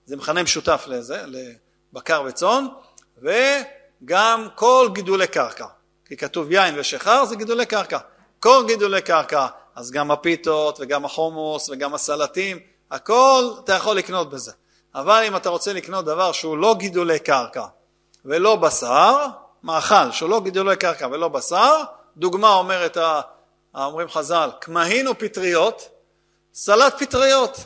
זה 0.07 0.17
מכנה 0.17 0.43
משותף 0.43 0.85
לזה, 0.87 1.23
לבקר 1.27 2.23
וצאן, 2.27 2.67
וגם 3.19 4.49
כל 4.55 4.89
גידולי 4.93 5.27
קרקע, 5.27 5.67
כי 6.05 6.17
כתוב 6.17 6.53
יין 6.53 6.79
ושחר 6.79 7.25
זה 7.25 7.37
גידולי 7.37 7.67
קרקע. 7.67 7.99
כל 8.41 8.65
גידולי 8.67 9.03
קרקע, 9.03 9.47
אז 9.75 9.91
גם 9.91 10.11
הפיתות 10.11 10.79
וגם 10.81 11.05
החומוס 11.05 11.69
וגם 11.69 11.95
הסלטים, 11.95 12.59
הכל 12.91 13.45
אתה 13.65 13.73
יכול 13.73 13.97
לקנות 13.97 14.31
בזה. 14.31 14.53
אבל 14.95 15.25
אם 15.29 15.37
אתה 15.37 15.49
רוצה 15.49 15.73
לקנות 15.73 16.05
דבר 16.05 16.33
שהוא 16.33 16.59
לא 16.59 16.75
גידולי 16.79 17.19
קרקע 17.19 17.67
ולא 18.25 18.57
בשר, 18.57 19.27
מאכל 19.63 20.11
שהוא 20.11 20.31
לא 20.31 20.41
גידולי 20.41 20.77
קרקע 20.77 21.07
ולא 21.07 21.29
בשר, 21.29 21.83
דוגמה 22.17 22.55
אומרת, 22.55 22.97
אומרים 23.75 24.09
חז"ל, 24.09 24.51
כמהין 24.61 25.09
ופטריות, 25.09 25.89
סלט 26.55 27.03
פטריות. 27.03 27.59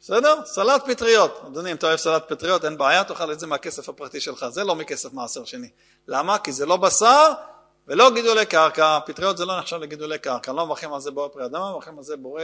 בסדר? 0.00 0.44
סלט 0.44 0.82
פטריות. 0.86 1.40
אדוני, 1.46 1.70
אם 1.70 1.76
אתה 1.76 1.86
אוהב 1.86 1.96
סלט 1.96 2.32
פטריות, 2.32 2.64
אין 2.64 2.78
בעיה, 2.78 3.04
תאכל 3.04 3.32
את 3.32 3.40
זה 3.40 3.46
מהכסף 3.46 3.88
הפרטי 3.88 4.20
שלך. 4.20 4.46
זה 4.48 4.64
לא 4.64 4.74
מכסף 4.74 5.12
מעשר 5.12 5.44
שני. 5.44 5.70
למה? 6.08 6.38
כי 6.38 6.52
זה 6.52 6.66
לא 6.66 6.76
בשר 6.76 7.32
ולא 7.88 8.10
גידולי 8.10 8.46
קרקע. 8.46 8.98
פטריות 9.06 9.36
זה 9.36 9.44
לא 9.44 9.58
נחשב 9.58 9.76
לגידולי 9.76 10.18
קרקע. 10.18 10.52
לא 10.52 10.66
מברכים 10.66 10.92
על 10.92 11.00
זה 11.00 11.10
בורא 11.10 11.28
פרי 11.28 11.44
אדמה, 11.44 11.70
מברכים 11.70 11.98
על 11.98 12.04
זה 12.04 12.16
בורא 12.16 12.42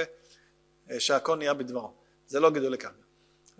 שהכל 0.98 1.36
נהיה 1.36 1.54
בדברו. 1.54 1.92
זה 2.26 2.40
לא 2.40 2.50
גידולי 2.50 2.76
קרקע. 2.76 3.09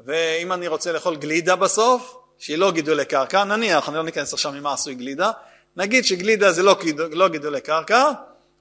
ואם 0.05 0.53
אני 0.53 0.69
רוצה 0.69 0.93
לאכול 0.93 1.17
גלידה 1.17 1.57
בסוף, 1.57 2.17
שהיא 2.39 2.59
לא 2.59 2.73
גידולי 2.73 3.05
קרקע, 3.05 3.45
נניח, 3.45 3.89
אני 3.89 3.97
לא 3.97 4.03
ניכנס 4.03 4.33
עכשיו 4.33 4.53
ממה 4.53 4.73
עשוי 4.73 4.95
גלידה, 4.95 5.31
נגיד 5.77 6.05
שגלידה 6.05 6.53
זה 6.53 6.63
לא, 6.63 6.77
לא 7.13 7.29
גידולי 7.29 7.61
קרקע, 7.61 8.11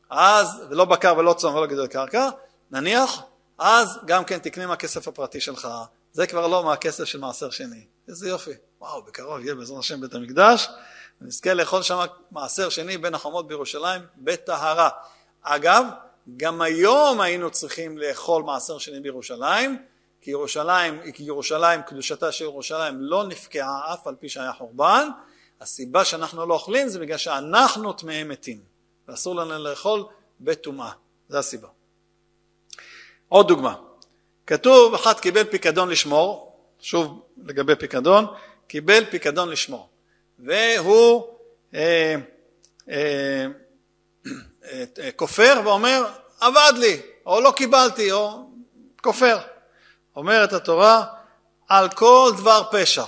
אז, 0.10 0.64
ולא 0.70 0.86
בקר 0.86 1.14
ולא 1.18 1.34
צום 1.34 1.56
ולא 1.56 1.68
גידולי 1.68 1.88
קרקע, 1.88 2.30
נניח 2.72 3.22
אז 3.58 4.00
גם 4.06 4.26
כן 4.26 4.38
תקנה 4.38 4.68
מהכסף 4.68 5.08
הפרטי 5.08 5.42
שלך, 5.42 5.68
זה 6.14 6.28
כבר 6.28 6.48
לא 6.48 6.64
מהכסף 6.64 7.04
של 7.04 7.20
מעשר 7.20 7.50
שני. 7.50 7.86
איזה 8.08 8.30
יופי. 8.30 8.52
וואו, 8.82 9.04
בקרוב 9.04 9.40
יהיה 9.40 9.56
בעזרת 9.56 9.80
השם 9.80 10.02
בית 10.02 10.14
המקדש, 10.14 10.70
ונזכה 11.22 11.54
לאכול 11.54 11.82
שם 11.82 12.06
מעשר 12.32 12.70
שני 12.70 12.98
בין 12.98 13.16
החומות 13.16 13.48
בירושלים 13.48 14.02
בטהרה. 14.18 14.90
אגב, 15.42 15.86
גם 16.38 16.62
היום 16.62 17.22
היינו 17.22 17.52
צריכים 17.52 17.98
לאכול 17.98 18.44
מעשר 18.44 18.78
שני 18.78 19.00
בירושלים, 19.00 19.78
כי 20.22 20.32
ירושלים, 20.32 21.12
כי 21.14 21.24
ירושלים, 21.24 21.82
קדושתה 21.82 22.32
של 22.32 22.44
ירושלים 22.44 22.96
לא 23.00 23.28
נפקעה 23.28 23.94
אף 23.94 24.08
על 24.08 24.16
פי 24.16 24.30
שהיה 24.30 24.54
חורבן, 24.54 25.08
הסיבה 25.62 26.06
שאנחנו 26.06 26.46
לא 26.46 26.54
אוכלים 26.54 26.90
זה 26.90 27.00
בגלל 27.00 27.18
שאנחנו 27.18 27.94
טמאי 27.94 28.24
מתים, 28.24 28.60
ואסור 29.08 29.36
לנו 29.36 29.64
לאכול 29.64 30.06
בטומאה, 30.40 30.92
זה 31.30 31.40
הסיבה. 31.40 31.68
עוד 33.28 33.48
דוגמה, 33.48 33.76
כתוב 34.48 34.94
אחד 34.94 35.20
קיבל 35.20 35.44
פיקדון 35.44 35.90
לשמור, 35.90 36.56
שוב 36.80 37.22
לגבי 37.46 37.76
פיקדון, 37.76 38.26
קיבל 38.68 39.06
פיקדון 39.06 39.50
לשמור, 39.50 39.90
והוא 40.40 41.28
אה, 41.74 42.16
אה, 42.90 43.46
אה, 44.66 44.84
אה, 45.00 45.12
כופר 45.12 45.62
ואומר 45.66 46.06
עבד 46.40 46.74
לי, 46.78 47.02
או 47.26 47.42
לא 47.42 47.52
קיבלתי, 47.56 48.12
או 48.12 48.50
כופר. 49.02 49.40
אומרת 50.20 50.54
התורה 50.54 51.04
על 51.70 51.90
כל 51.90 52.32
דבר 52.38 52.64
פשע, 52.72 53.04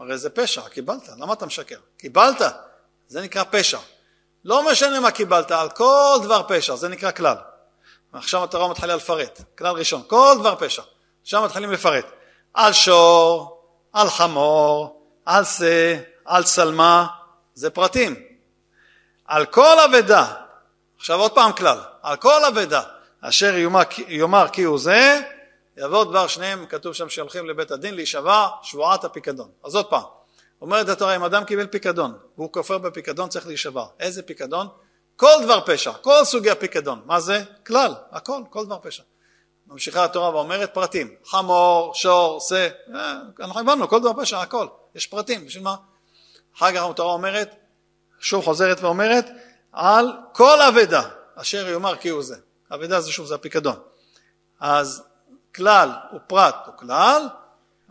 הרי 0.00 0.18
זה 0.18 0.30
פשע, 0.30 0.68
קיבלת, 0.68 1.08
למה 1.18 1.32
אתה 1.32 1.46
משקר? 1.46 1.76
קיבלת, 1.96 2.42
זה 3.08 3.20
נקרא 3.20 3.42
פשע. 3.50 3.78
לא 4.44 4.70
משנה 4.70 5.00
מה 5.00 5.10
קיבלת, 5.10 5.50
על 5.50 5.70
כל 5.70 6.18
דבר 6.22 6.42
פשע, 6.48 6.76
זה 6.76 6.88
נקרא 6.88 7.10
כלל. 7.10 7.36
עכשיו 8.12 8.44
התורה 8.44 8.68
מתחילה 8.68 8.96
לפרט, 8.96 9.40
כלל 9.58 9.74
ראשון, 9.74 10.02
כל 10.06 10.36
דבר 10.38 10.54
פשע, 10.58 10.82
עכשיו 11.22 11.44
מתחילים 11.44 11.72
לפרט, 11.72 12.06
על 12.54 12.72
שור, 12.72 13.62
על 13.92 14.10
חמור, 14.10 15.02
על 15.24 15.44
שא, 15.44 15.96
על 16.24 16.44
שלמה, 16.44 17.06
זה 17.54 17.70
פרטים. 17.70 18.14
על 19.24 19.46
כל 19.46 19.78
אבדה, 19.84 20.34
עכשיו 20.98 21.20
עוד 21.20 21.32
פעם 21.32 21.52
כלל, 21.52 21.78
על 22.02 22.16
כל 22.16 22.44
אבדה, 22.44 22.82
אשר 23.20 23.54
יאמר 24.08 24.48
כי 24.48 24.62
הוא 24.62 24.78
זה, 24.78 25.20
יבוא 25.76 26.04
דבר 26.04 26.26
שניהם, 26.26 26.66
כתוב 26.66 26.92
שם 26.92 27.08
שהולכים 27.08 27.46
לבית 27.46 27.70
הדין 27.70 27.94
להישבע 27.94 28.46
שבועת 28.62 29.04
הפיקדון. 29.04 29.50
אז 29.64 29.74
עוד 29.74 29.86
פעם, 29.86 30.02
אומרת 30.60 30.88
התורה, 30.88 31.16
אם 31.16 31.24
אדם 31.24 31.44
קיבל 31.44 31.66
פיקדון 31.66 32.18
והוא 32.36 32.52
כופר 32.52 32.78
בפיקדון 32.78 33.28
צריך 33.28 33.46
להישבע. 33.46 33.84
איזה 34.00 34.22
פיקדון? 34.22 34.68
כל 35.16 35.32
דבר 35.42 35.60
פשע, 35.66 35.92
כל 35.92 36.24
סוגי 36.24 36.50
הפיקדון. 36.50 37.02
מה 37.04 37.20
זה? 37.20 37.42
כלל, 37.66 37.94
הכל, 38.10 38.42
כל 38.50 38.66
דבר 38.66 38.78
פשע. 38.82 39.02
ממשיכה 39.66 40.04
התורה 40.04 40.30
ואומרת 40.30 40.74
פרטים, 40.74 41.14
חמור, 41.24 41.94
שור, 41.94 42.40
שא, 42.40 42.68
אה, 42.94 43.14
אנחנו 43.40 43.60
הבנו, 43.60 43.88
כל 43.88 44.00
דבר 44.00 44.22
פשע, 44.22 44.40
הכל, 44.40 44.66
יש 44.94 45.06
פרטים, 45.06 45.46
בשביל 45.46 45.62
מה? 45.64 45.76
אחר 46.56 46.72
כך 46.72 46.82
התורה 46.90 47.12
אומרת, 47.12 47.54
שוב 48.20 48.44
חוזרת 48.44 48.80
ואומרת, 48.80 49.26
על 49.72 50.12
כל 50.32 50.62
אבדה 50.62 51.02
אשר 51.34 51.68
יאמר 51.68 51.96
כי 51.96 52.08
הוא 52.08 52.22
זה. 52.22 52.36
אבדה 52.74 53.00
זה 53.00 53.12
שוב, 53.12 53.26
זה 53.26 53.34
הפיקדון. 53.34 53.76
אז 54.60 55.02
כלל 55.56 55.90
ופרט 56.16 56.54
הוא 56.66 56.74
כלל, 56.76 57.28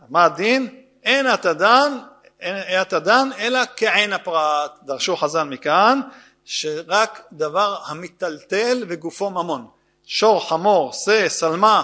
מה 0.08 0.24
הדין? 0.24 0.82
אין 1.02 1.34
אתה 1.34 1.52
דן, 1.52 1.98
אין 2.40 2.82
אתה 2.82 2.98
דן 2.98 3.28
אלא 3.38 3.60
כעין 3.76 4.12
הפרט. 4.12 4.78
דרשו 4.82 5.16
חז"ל 5.16 5.42
מכאן, 5.42 6.00
שרק 6.44 7.22
דבר 7.32 7.76
המטלטל 7.86 8.84
וגופו 8.88 9.30
ממון. 9.30 9.66
שור, 10.04 10.48
חמור, 10.48 10.92
שא, 10.92 11.28
שלמה, 11.28 11.82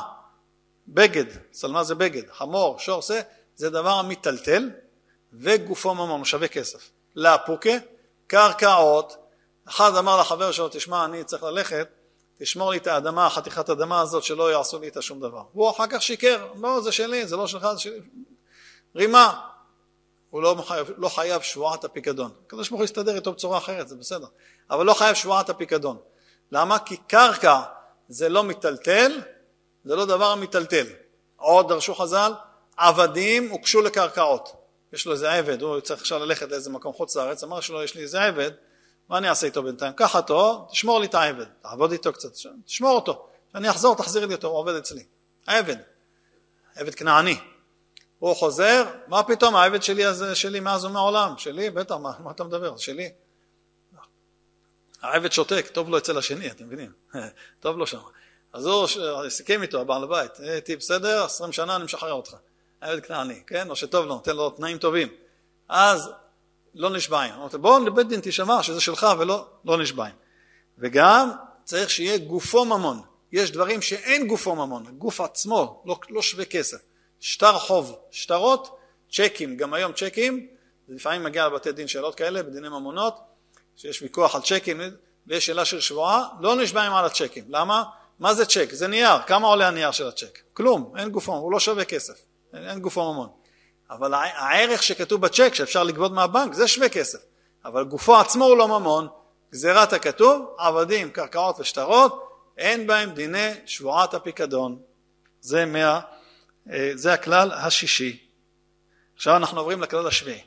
בגד, 0.89 1.25
שלמה 1.61 1.85
זה 1.85 1.95
בגד, 1.95 2.23
חמור, 2.33 2.79
שור, 2.79 3.03
שא, 3.03 3.21
זה 3.57 3.71
דבר 3.71 3.91
המטלטל 3.99 4.71
וגופו 5.33 5.95
ממון, 5.95 6.25
שווה 6.25 6.49
כסף. 6.49 6.91
לאפוקה, 7.17 7.71
קרקעות, 8.27 9.17
אחד 9.69 9.97
אמר 9.97 10.21
לחבר 10.21 10.53
שלו, 10.53 10.69
תשמע, 10.69 11.05
אני 11.05 11.25
צריך 11.25 11.43
ללכת, 11.43 11.89
תשמור 12.43 12.71
לי 12.71 12.77
את 12.77 12.87
האדמה, 12.87 13.31
חתיכת 13.31 13.69
האדמה 13.69 14.01
הזאת, 14.01 14.23
שלא 14.23 14.53
יעשו 14.53 14.79
לי 14.79 14.87
איתה 14.87 15.03
שום 15.03 15.21
דבר. 15.21 15.43
והוא 15.55 15.71
אחר 15.71 15.87
כך 15.91 16.03
שיקר, 16.03 16.47
לא, 16.61 16.81
זה 16.81 16.93
שלי, 16.93 17.27
זה 17.27 17.37
לא 17.37 17.47
שלך, 17.47 17.67
זה 17.75 17.81
שלי. 17.81 18.01
רימה. 18.97 19.41
הוא 20.31 20.43
לא 20.43 20.63
חייב, 20.67 20.91
לא 20.97 21.09
חייב 21.09 21.43
שבועת 21.43 21.85
הפיקדון. 21.85 22.31
הקדוש 22.47 22.69
ברוך 22.69 22.81
הוא 22.81 22.85
יסתדר 22.85 23.15
איתו 23.15 23.33
בצורה 23.33 23.59
אחרת, 23.59 23.89
זה 23.89 23.97
בסדר. 23.97 24.27
אבל 24.71 24.87
לא 24.87 24.95
חייב 24.95 25.15
שבועת 25.15 25.51
הפיקדון. 25.51 25.97
למה? 26.53 26.79
כי 26.79 26.97
קרקע 26.97 27.61
זה 28.09 28.29
לא 28.29 28.43
מיטלטל, 28.43 29.21
זה 29.85 29.97
לא 29.97 30.05
דבר 30.05 30.31
המיטלטל. 30.31 30.87
עוד 31.37 31.69
דרשו 31.69 31.95
חז"ל, 31.95 32.33
עבדים 32.77 33.51
הוקשו 33.51 33.83
לקרקעות. 33.83 34.53
יש 34.93 35.07
לו 35.07 35.13
איזה 35.13 35.33
עבד, 35.33 35.63
הוא 35.63 35.81
צריך 35.81 36.01
עכשיו 36.01 36.19
ללכת 36.19 36.51
לאיזה 36.51 36.71
מקום 36.71 36.93
חוץ 36.93 37.17
לארץ, 37.17 37.45
אמר 37.45 37.61
שלו 37.61 37.83
יש 37.83 37.95
לי 37.95 38.03
איזה 38.03 38.23
עבד, 38.23 38.51
מה 39.09 39.19
אני 39.19 39.29
אעשה 39.29 39.47
איתו 39.47 39.63
בינתיים? 39.63 39.93
קח 39.93 40.17
אותו, 40.17 40.69
תשמור 40.71 41.01
לי 41.01 41.07
את 41.07 41.15
העבד, 41.15 41.45
תעבוד 41.63 41.93
איתו 41.93 42.13
קצת, 42.13 42.29
תשמור 42.67 42.95
אותו, 42.95 43.29
כשאני 43.51 43.71
אחזור 43.71 43.97
תחזיר 43.97 44.27
לי 44.27 44.35
אותו, 44.35 44.49
הוא 44.49 44.57
עובד 44.57 44.75
אצלי. 44.75 45.05
העבד, 45.47 45.77
עבד 46.77 46.95
כנעני. 46.95 47.37
הוא 48.19 48.35
חוזר, 48.35 48.85
מה 49.07 49.23
פתאום, 49.23 49.57
העבד 49.57 49.83
שלי 49.83 50.05
הזה 50.05 50.35
שלי 50.35 50.61
מאז 50.61 50.85
ומעולם, 50.85 51.35
שלי, 51.39 51.71
בטח, 51.71 51.95
מה, 51.95 52.13
מה 52.19 52.31
אתה 52.31 52.45
מדבר, 52.45 52.77
שלי. 52.77 53.13
העבד 55.03 55.33
שותק, 55.33 55.67
טוב 55.73 55.89
לו 55.89 55.99
אצל 55.99 56.19
השני, 56.19 56.51
אתם 56.51 56.67
מבינים? 56.67 56.93
טוב 57.61 57.77
לו 57.79 57.87
שם. 57.87 57.99
אז 58.53 58.67
הוא 58.67 58.87
סיכם 59.29 59.63
איתו, 59.63 59.81
הבעל 59.81 60.05
הבית, 60.05 60.37
הייתי 60.41 60.77
בסדר, 60.77 61.25
עשרים 61.25 61.53
שנה 61.53 61.77
אני 61.77 61.85
משחרר 61.85 62.13
אותך. 62.13 62.37
העבד 62.81 63.07
כנעני, 63.07 63.43
כן? 63.47 63.71
או 63.71 63.77
שטוב 63.77 64.07
לו, 64.07 64.15
נותן 64.15 64.37
לו 64.37 64.51
תנאים 64.51 64.79
טובים. 64.79 65.09
אז 65.69 66.11
לא 66.75 66.91
נשבעים. 66.91 67.35
אמרתי, 67.35 67.59
בואו 67.59 67.85
לבית 67.85 68.09
דין 68.09 68.21
תשמע 68.23 68.63
שזה 68.63 68.81
שלך 68.81 69.07
ולא 69.19 69.47
לא 69.65 69.79
נשבעים. 69.79 70.15
וגם 70.79 71.31
צריך 71.65 71.91
שיהיה 71.91 72.19
גופו 72.19 72.65
ממון. 72.65 73.01
יש 73.33 73.51
דברים 73.51 73.83
שאין 73.83 74.27
גופו 74.27 74.55
ממון, 74.55 74.87
הגוף 74.87 75.21
עצמו 75.21 75.83
לא, 75.87 75.97
לא 76.11 76.23
שווה 76.23 76.45
כסף. 76.45 76.79
שטר 77.21 77.59
חוב, 77.59 77.97
שטרות, 78.11 78.79
צ'קים, 79.13 79.57
גם 79.57 79.75
היום 79.75 79.93
צ'קים, 79.93 80.47
לפעמים 80.89 81.23
מגיע 81.23 81.47
לבתי 81.47 81.73
דין 81.73 81.89
שאלות 81.89 82.15
כאלה 82.15 82.43
בדיני 82.43 82.69
ממונות, 82.69 83.21
שיש 83.77 84.03
ויכוח 84.03 84.35
על 84.35 84.43
צ'קים 84.43 84.81
ויש 85.27 85.47
שאלה 85.47 85.65
של 85.65 85.81
שבועה, 85.81 86.29
לא 86.41 86.57
נשבעים 86.57 86.93
על 86.93 87.05
הצ'קים. 87.05 87.45
למה? 87.49 87.85
מה 88.19 88.35
זה 88.35 88.47
צ'ק? 88.47 88.69
זה 88.73 88.89
נייר, 88.89 89.23
כמה 89.27 89.47
עולה 89.47 89.69
הנייר 89.69 89.91
של 89.91 90.07
הצ'ק? 90.07 90.39
כלום, 90.53 90.93
אין 90.97 91.11
גופו, 91.11 91.33
הוא 91.33 91.53
לא 91.53 91.61
שווה 91.61 91.85
כסף, 91.85 92.15
אין, 92.55 92.69
אין 92.69 92.81
גופו 92.81 93.13
ממון. 93.13 93.29
אבל 93.93 94.15
הערך 94.15 94.83
שכתוב 94.83 95.21
בצ'ק 95.21 95.55
שאפשר 95.55 95.83
לגבות 95.83 96.13
מהבנק 96.13 96.55
זה 96.55 96.69
שווה 96.69 96.89
כסף, 96.89 97.19
אבל 97.65 97.85
גופו 97.85 98.17
עצמו 98.17 98.45
הוא 98.45 98.57
לא 98.57 98.69
ממון, 98.69 99.09
גזירת 99.53 99.93
הכתוב, 99.93 100.55
עבדים, 100.59 101.11
קרקעות 101.11 101.61
ושטרות, 101.61 102.29
אין 102.59 102.87
בהם 102.87 103.11
דיני 103.11 103.51
שבועת 103.67 104.15
הפיקדון. 104.15 104.79
זה, 105.41 105.65
מה, 105.67 106.01
אה, 106.71 106.91
זה 106.95 107.13
הכלל 107.13 107.53
השישי. 107.53 108.27
עכשיו 109.15 109.37
אנחנו 109.37 109.61
עוברים 109.61 109.83
לכלל 109.83 110.07
השביעי. 110.07 110.43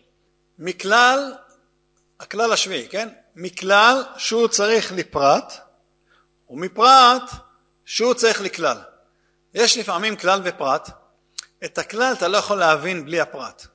מכלל, 0.59 1.33
הכלל 2.19 2.53
השביעי, 2.53 2.87
כן? 2.89 3.09
מכלל 3.35 4.03
שהוא 4.17 4.47
צריך 4.47 4.91
לפרט, 4.91 5.53
ומפרט 6.49 7.31
שהוא 7.85 8.13
צריך 8.13 8.41
לכלל. 8.41 8.77
יש 9.53 9.77
לפעמים 9.77 10.15
כלל 10.15 10.41
ופרט, 10.43 10.89
את 11.63 11.77
הכלל 11.77 12.13
אתה 12.17 12.27
לא 12.27 12.37
יכול 12.37 12.57
להבין 12.57 13.05
בלי 13.05 13.19
הפרט. 13.19 13.67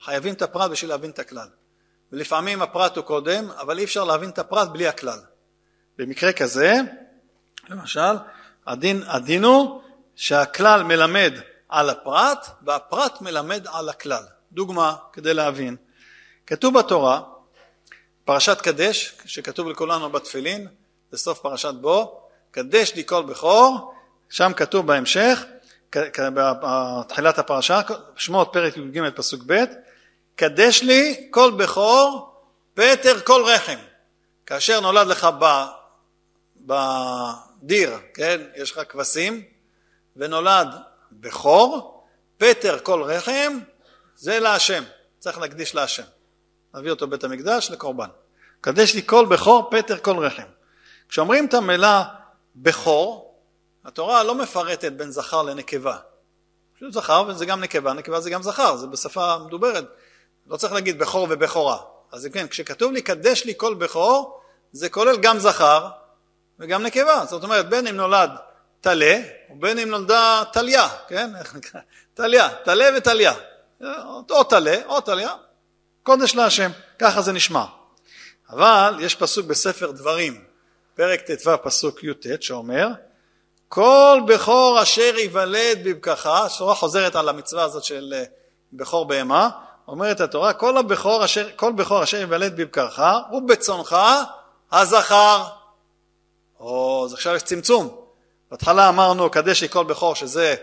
חייבים 0.00 0.34
את 0.34 0.42
הפרט 0.42 0.70
בשביל 0.70 0.90
להבין 0.90 1.10
את 1.10 1.18
הכלל. 1.18 1.48
ולפעמים 2.12 2.62
הפרט 2.62 2.96
הוא 2.96 3.04
קודם, 3.04 3.50
אבל 3.50 3.78
אי 3.78 3.84
אפשר 3.84 4.04
להבין 4.04 4.30
את 4.30 4.38
הפרט 4.38 4.68
בלי 4.68 4.86
הכלל. 4.88 5.18
במקרה 5.98 6.32
כזה, 6.32 6.74
למשל, 7.68 8.16
הדין, 8.66 9.02
הדין 9.06 9.44
הוא 9.44 9.82
שהכלל 10.16 10.82
מלמד 10.82 11.32
על 11.68 11.90
הפרט 11.90 12.46
והפרט 12.62 13.20
מלמד 13.20 13.66
על 13.72 13.88
הכלל. 13.88 14.22
דוגמה 14.52 14.96
כדי 15.12 15.34
להבין. 15.34 15.76
כתוב 16.46 16.78
בתורה, 16.78 17.22
פרשת 18.24 18.60
קדש, 18.60 19.14
שכתוב 19.24 19.68
לכולנו 19.68 20.10
בתפילין, 20.10 20.68
בסוף 21.12 21.38
פרשת 21.38 21.74
בו, 21.80 22.20
קדש 22.50 22.94
לי 22.94 23.02
כל 23.06 23.22
בכור, 23.22 23.94
שם 24.28 24.52
כתוב 24.56 24.86
בהמשך, 24.86 25.44
בתחילת 25.96 27.38
הפרשה, 27.38 27.80
שמות 28.16 28.50
פרק 28.52 28.76
י"ג 28.76 29.08
פסוק 29.14 29.42
ב', 29.46 29.64
קדש 30.36 30.82
לי 30.82 31.28
כל 31.30 31.50
בכור 31.50 32.34
פטר 32.74 33.20
כל 33.20 33.44
רחם. 33.46 33.78
כאשר 34.46 34.80
נולד 34.80 35.06
לך 35.06 35.28
בדיר, 36.60 37.98
כן, 38.14 38.40
יש 38.56 38.72
לך 38.72 38.80
כבשים, 38.88 39.42
ונולד 40.16 40.68
בכור, 41.12 42.04
פטר 42.36 42.78
כל 42.82 43.02
רחם, 43.02 43.58
זה 44.16 44.38
להשם, 44.38 44.82
צריך 45.18 45.38
להקדיש 45.38 45.74
להשם. 45.74 46.02
נביא 46.74 46.90
אותו 46.90 47.06
בית 47.06 47.24
המקדש 47.24 47.70
לקורבן. 47.70 48.08
קדש 48.60 48.94
לי 48.94 49.02
כל 49.06 49.26
בכור, 49.26 49.70
פטר 49.70 49.98
כל 49.98 50.18
רחם. 50.18 50.48
כשאומרים 51.08 51.46
את 51.46 51.54
המילה 51.54 52.04
בכור, 52.56 53.27
התורה 53.88 54.24
לא 54.24 54.34
מפרטת 54.34 54.92
בין 54.92 55.10
זכר 55.10 55.42
לנקבה. 55.42 55.96
פשוט 56.76 56.92
זכר 56.92 57.24
וזה 57.28 57.46
גם 57.46 57.60
נקבה, 57.60 57.92
נקבה 57.92 58.20
זה 58.20 58.30
גם 58.30 58.42
זכר, 58.42 58.76
זה 58.76 58.86
בשפה 58.86 59.38
מדוברת. 59.38 59.84
לא 60.46 60.56
צריך 60.56 60.72
להגיד 60.72 60.98
בכור 60.98 61.26
ובכורה. 61.30 61.78
אז 62.12 62.28
כן, 62.32 62.48
כשכתוב 62.48 62.92
לי 62.92 63.02
קדש 63.02 63.44
לי 63.44 63.52
כל 63.56 63.74
בכור, 63.74 64.40
זה 64.72 64.88
כולל 64.88 65.16
גם 65.16 65.38
זכר 65.38 65.88
וגם 66.58 66.82
נקבה. 66.82 67.24
זאת 67.26 67.42
אומרת, 67.42 67.68
בין 67.68 67.86
אם 67.86 67.96
נולד 67.96 68.30
טלה, 68.80 69.20
ובין 69.50 69.78
אם 69.78 69.88
נולדה 69.88 70.42
טליה, 70.52 70.88
כן? 71.08 71.30
איך 71.38 71.54
נקרא? 71.54 71.80
טליה, 72.14 72.48
טלה 72.64 72.84
וטליה. 72.96 73.34
או 74.30 74.44
טלה 74.44 74.76
או 74.86 75.00
טליה, 75.00 75.34
קודש 76.02 76.34
להשם, 76.34 76.70
ככה 76.98 77.22
זה 77.22 77.32
נשמע. 77.32 77.64
אבל 78.50 78.94
יש 79.00 79.14
פסוק 79.14 79.46
בספר 79.46 79.90
דברים, 79.90 80.44
פרק 80.94 81.20
ט"ו 81.20 81.50
פסוק 81.62 82.04
י"ט 82.04 82.42
שאומר 82.42 82.88
כל 83.68 84.20
בכור 84.26 84.82
אשר 84.82 85.14
ייוולד 85.18 85.78
בבקך, 85.84 86.26
התורה 86.26 86.74
חוזרת 86.74 87.16
על 87.16 87.28
המצווה 87.28 87.64
הזאת 87.64 87.84
של 87.84 88.14
אה, 88.16 88.24
בכור 88.72 89.04
בהמה, 89.04 89.50
אומרת 89.88 90.20
התורה, 90.20 90.52
כל 90.52 90.76
הבכור 90.76 91.24
אשר, 91.24 91.48
כל 91.56 91.72
בכור 91.72 92.02
אשר 92.02 92.16
ייוולד 92.16 92.56
בבקרך, 92.56 93.00
ובצונך 93.32 93.96
הזכר. 94.72 95.44
או, 96.60 97.02
אז 97.04 97.14
עכשיו 97.14 97.34
יש 97.34 97.42
צמצום. 97.42 97.96
בהתחלה 98.50 98.88
אמרנו, 98.88 99.30
קדש 99.30 99.62
לי 99.62 99.68
כל 99.68 99.84
בכור, 99.84 100.14
שזה, 100.14 100.54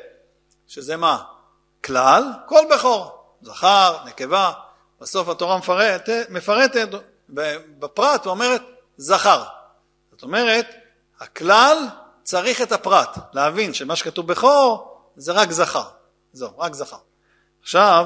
שזה 0.67 0.97
מה? 0.97 1.23
כלל, 1.83 2.23
כל 2.47 2.61
בכור. 2.75 3.11
זכר, 3.41 3.97
נקבה. 4.05 4.51
בסוף 5.01 5.29
התורה 5.29 5.57
מפרטת, 5.57 6.27
מפרטת 6.29 6.87
בפרט 7.79 8.27
ואומרת 8.27 8.61
זכר. 8.97 9.43
זאת 10.11 10.23
אומרת, 10.23 10.65
הכלל 11.19 11.77
צריך 12.25 12.61
את 12.61 12.71
הפרט, 12.71 13.17
להבין 13.33 13.73
שמה 13.73 13.95
שכתוב 13.95 14.27
בכור 14.27 14.97
זה 15.15 15.31
רק 15.31 15.51
זכר. 15.51 15.83
זהו, 16.33 16.59
רק 16.59 16.73
זכר. 16.73 16.97
עכשיו, 17.61 18.05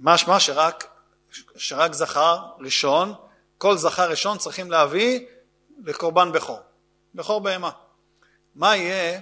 משמע 0.00 0.40
שרק, 0.40 0.86
שרק 1.56 1.92
זכר 1.92 2.38
ראשון, 2.60 3.14
כל 3.58 3.76
זכר 3.76 4.10
ראשון 4.10 4.38
צריכים 4.38 4.70
להביא 4.70 5.26
לקורבן 5.84 6.32
בכור. 6.32 6.58
בכור 7.14 7.40
בהמה. 7.40 7.70
מה 8.54 8.76
יהיה 8.76 9.20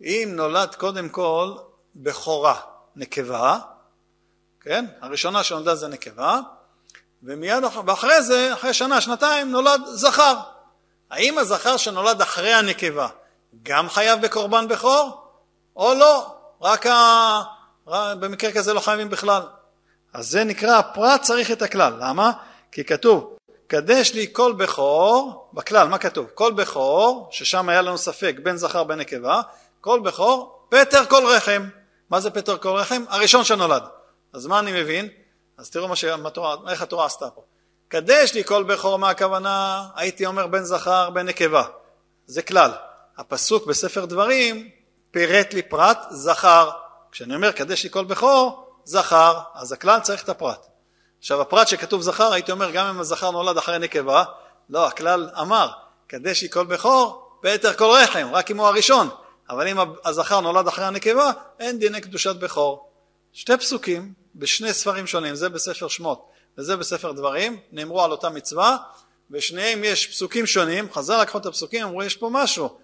אם 0.00 0.32
נולד 0.32 0.74
קודם 0.74 1.08
כל 1.08 1.54
בכורה, 1.96 2.60
נקבה, 2.96 3.58
כן? 4.60 4.84
הראשונה 5.00 5.42
שנולדה 5.42 5.74
זה 5.74 5.88
נקבה, 5.88 6.40
ומיד 7.22 7.64
אחרי 7.92 8.22
זה, 8.22 8.54
אחרי 8.54 8.74
שנה, 8.74 9.00
שנתיים, 9.00 9.50
נולד 9.50 9.80
זכר. 9.86 10.34
האם 11.10 11.38
הזכר 11.38 11.76
שנולד 11.76 12.20
אחרי 12.20 12.52
הנקבה 12.52 13.08
גם 13.62 13.88
חייב 13.88 14.22
בקורבן 14.22 14.68
בכור, 14.68 15.22
או 15.76 15.94
לא? 15.94 16.34
רק 16.62 16.86
ה... 16.86 17.42
במקרה 17.90 18.52
כזה 18.52 18.74
לא 18.74 18.80
חייבים 18.80 19.10
בכלל. 19.10 19.42
אז 20.12 20.30
זה 20.30 20.44
נקרא 20.44 20.78
הפרט 20.78 21.22
צריך 21.22 21.50
את 21.50 21.62
הכלל. 21.62 21.94
למה? 22.00 22.32
כי 22.72 22.84
כתוב, 22.84 23.36
קדש 23.66 24.12
לי 24.14 24.26
כל 24.32 24.52
בכור, 24.52 25.48
בכלל, 25.52 25.88
מה 25.88 25.98
כתוב? 25.98 26.26
כל 26.34 26.52
בכור, 26.52 27.28
ששם 27.30 27.68
היה 27.68 27.82
לנו 27.82 27.98
ספק 27.98 28.36
בין 28.42 28.56
זכר 28.56 28.84
בין 28.84 28.98
נקבה, 28.98 29.40
כל 29.80 30.00
בכור, 30.00 30.66
פטר 30.68 31.04
כל 31.04 31.26
רחם. 31.26 31.68
מה 32.10 32.20
זה 32.20 32.30
פטר 32.30 32.58
כל 32.58 32.68
רחם? 32.68 33.04
הראשון 33.08 33.44
שנולד. 33.44 33.82
אז 34.32 34.46
מה 34.46 34.58
אני 34.58 34.82
מבין? 34.82 35.08
אז 35.58 35.70
תראו 35.70 35.88
מה 35.88 35.96
שהתורה, 35.96 36.56
איך 36.68 36.82
התורה 36.82 37.06
עשתה 37.06 37.30
פה. 37.30 37.42
קדש 37.88 38.34
לי 38.34 38.44
כל 38.44 38.62
בכור, 38.62 38.98
מה 38.98 39.10
הכוונה? 39.10 39.88
הייתי 39.96 40.26
אומר 40.26 40.46
בין 40.46 40.64
זכר 40.64 41.10
בין 41.10 41.26
נקבה. 41.26 41.62
זה 42.26 42.42
כלל. 42.42 42.70
הפסוק 43.18 43.66
בספר 43.66 44.04
דברים 44.04 44.68
פירט 45.10 45.54
לי 45.54 45.62
פרט 45.62 45.98
זכר. 46.10 46.70
כשאני 47.12 47.34
אומר 47.34 47.52
קדש 47.52 47.84
לי 47.84 47.90
כל 47.90 48.04
בכור, 48.04 48.66
זכר, 48.84 49.38
אז 49.54 49.72
הכלל 49.72 50.00
צריך 50.00 50.22
את 50.22 50.28
הפרט. 50.28 50.66
עכשיו 51.18 51.40
הפרט 51.40 51.68
שכתוב 51.68 52.02
זכר, 52.02 52.32
הייתי 52.32 52.52
אומר 52.52 52.70
גם 52.70 52.86
אם 52.86 53.00
הזכר 53.00 53.30
נולד 53.30 53.56
אחרי 53.56 53.78
נקבה, 53.78 54.24
לא, 54.70 54.86
הכלל 54.86 55.30
אמר, 55.40 55.70
קדש 56.06 56.42
לי 56.42 56.50
כל 56.50 56.66
בכור, 56.66 57.30
פטר 57.40 57.72
כל 57.72 57.90
רחם, 58.02 58.28
רק 58.32 58.50
אם 58.50 58.58
הוא 58.58 58.66
הראשון. 58.66 59.08
אבל 59.50 59.68
אם 59.68 59.76
הזכר 60.04 60.40
נולד 60.40 60.68
אחרי 60.68 60.84
הנקבה, 60.84 61.30
אין 61.60 61.78
דיני 61.78 62.00
קדושת 62.00 62.36
בכור. 62.36 62.90
שתי 63.32 63.56
פסוקים 63.56 64.12
בשני 64.34 64.72
ספרים 64.72 65.06
שונים, 65.06 65.34
זה 65.34 65.48
בספר 65.48 65.88
שמות 65.88 66.28
וזה 66.58 66.76
בספר 66.76 67.12
דברים, 67.12 67.60
נאמרו 67.72 68.02
על 68.02 68.10
אותה 68.10 68.30
מצווה, 68.30 68.76
ושניהם 69.30 69.84
יש 69.84 70.06
פסוקים 70.06 70.46
שונים, 70.46 70.92
חז"ל 70.92 71.22
לקחו 71.22 71.38
את 71.38 71.46
הפסוקים, 71.46 71.86
אמרו 71.86 72.02
יש 72.02 72.16
פה 72.16 72.28
משהו. 72.32 72.78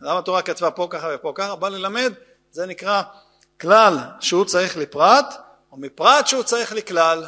למה 0.00 0.18
התורה 0.18 0.42
כתבה 0.42 0.70
פה 0.70 0.86
ככה 0.90 1.08
ופה 1.14 1.32
ככה? 1.34 1.56
בא 1.56 1.68
ללמד, 1.68 2.12
זה 2.50 2.66
נקרא 2.66 3.02
כלל 3.60 3.98
שהוא 4.20 4.44
צריך 4.44 4.76
לפרט, 4.76 5.34
או 5.72 5.76
מפרט 5.76 6.26
שהוא 6.26 6.42
צריך 6.42 6.72
לכלל, 6.72 7.26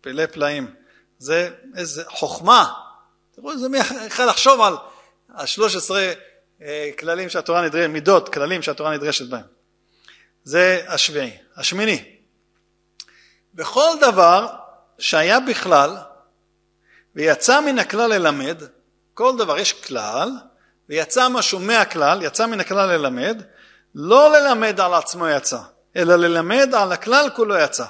פלא 0.00 0.26
פלאים. 0.26 0.74
זה 1.18 1.50
איזה 1.76 2.02
חוכמה. 2.06 2.72
תראו, 3.34 3.52
איזה 3.52 3.68
מי 3.68 3.78
יכול 4.06 4.24
לחשוב 4.24 4.60
על 4.60 4.74
ה-13 5.34 5.90
אה, 6.62 6.90
כללים 6.98 7.28
שהתורה 7.28 7.62
נדרשת, 7.62 7.88
מידות, 7.88 8.28
כללים 8.28 8.62
שהתורה 8.62 8.96
נדרשת 8.96 9.28
בהם. 9.28 9.44
זה 10.44 10.84
השביעי. 10.88 11.36
השמיני, 11.56 12.04
בכל 13.54 13.88
דבר 14.00 14.46
שהיה 14.98 15.40
בכלל 15.40 15.96
ויצא 17.14 17.60
מן 17.60 17.78
הכלל 17.78 18.10
ללמד, 18.10 18.62
כל 19.14 19.36
דבר 19.38 19.58
יש 19.58 19.72
כלל 19.72 20.30
ויצא 20.92 21.28
משהו 21.28 21.58
מהכלל, 21.58 22.22
יצא 22.22 22.46
מן 22.46 22.60
הכלל 22.60 22.88
ללמד, 22.88 23.42
לא 23.94 24.32
ללמד 24.32 24.80
על 24.80 24.94
עצמו 24.94 25.28
יצא, 25.28 25.58
אלא 25.96 26.16
ללמד 26.16 26.74
על 26.74 26.92
הכלל 26.92 27.30
כולו 27.36 27.58
יצא. 27.58 27.84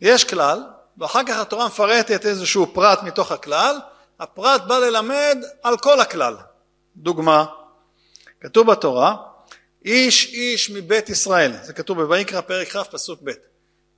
יש 0.00 0.24
כלל, 0.24 0.62
ואחר 0.98 1.20
כך 1.26 1.36
התורה 1.38 1.66
מפרטת 1.66 2.26
איזשהו 2.26 2.74
פרט 2.74 3.02
מתוך 3.02 3.32
הכלל, 3.32 3.76
הפרט 4.20 4.62
בא 4.62 4.78
ללמד 4.78 5.38
על 5.62 5.78
כל 5.78 6.00
הכלל. 6.00 6.36
דוגמה, 6.96 7.44
כתוב 8.40 8.70
בתורה, 8.70 9.16
איש 9.84 10.26
איש 10.26 10.70
מבית 10.70 11.08
ישראל, 11.08 11.52
זה 11.62 11.72
כתוב 11.72 12.02
בויקרא 12.02 12.40
פרק 12.40 12.68
כ' 12.68 12.76
פסוק 12.76 13.20
ב', 13.24 13.30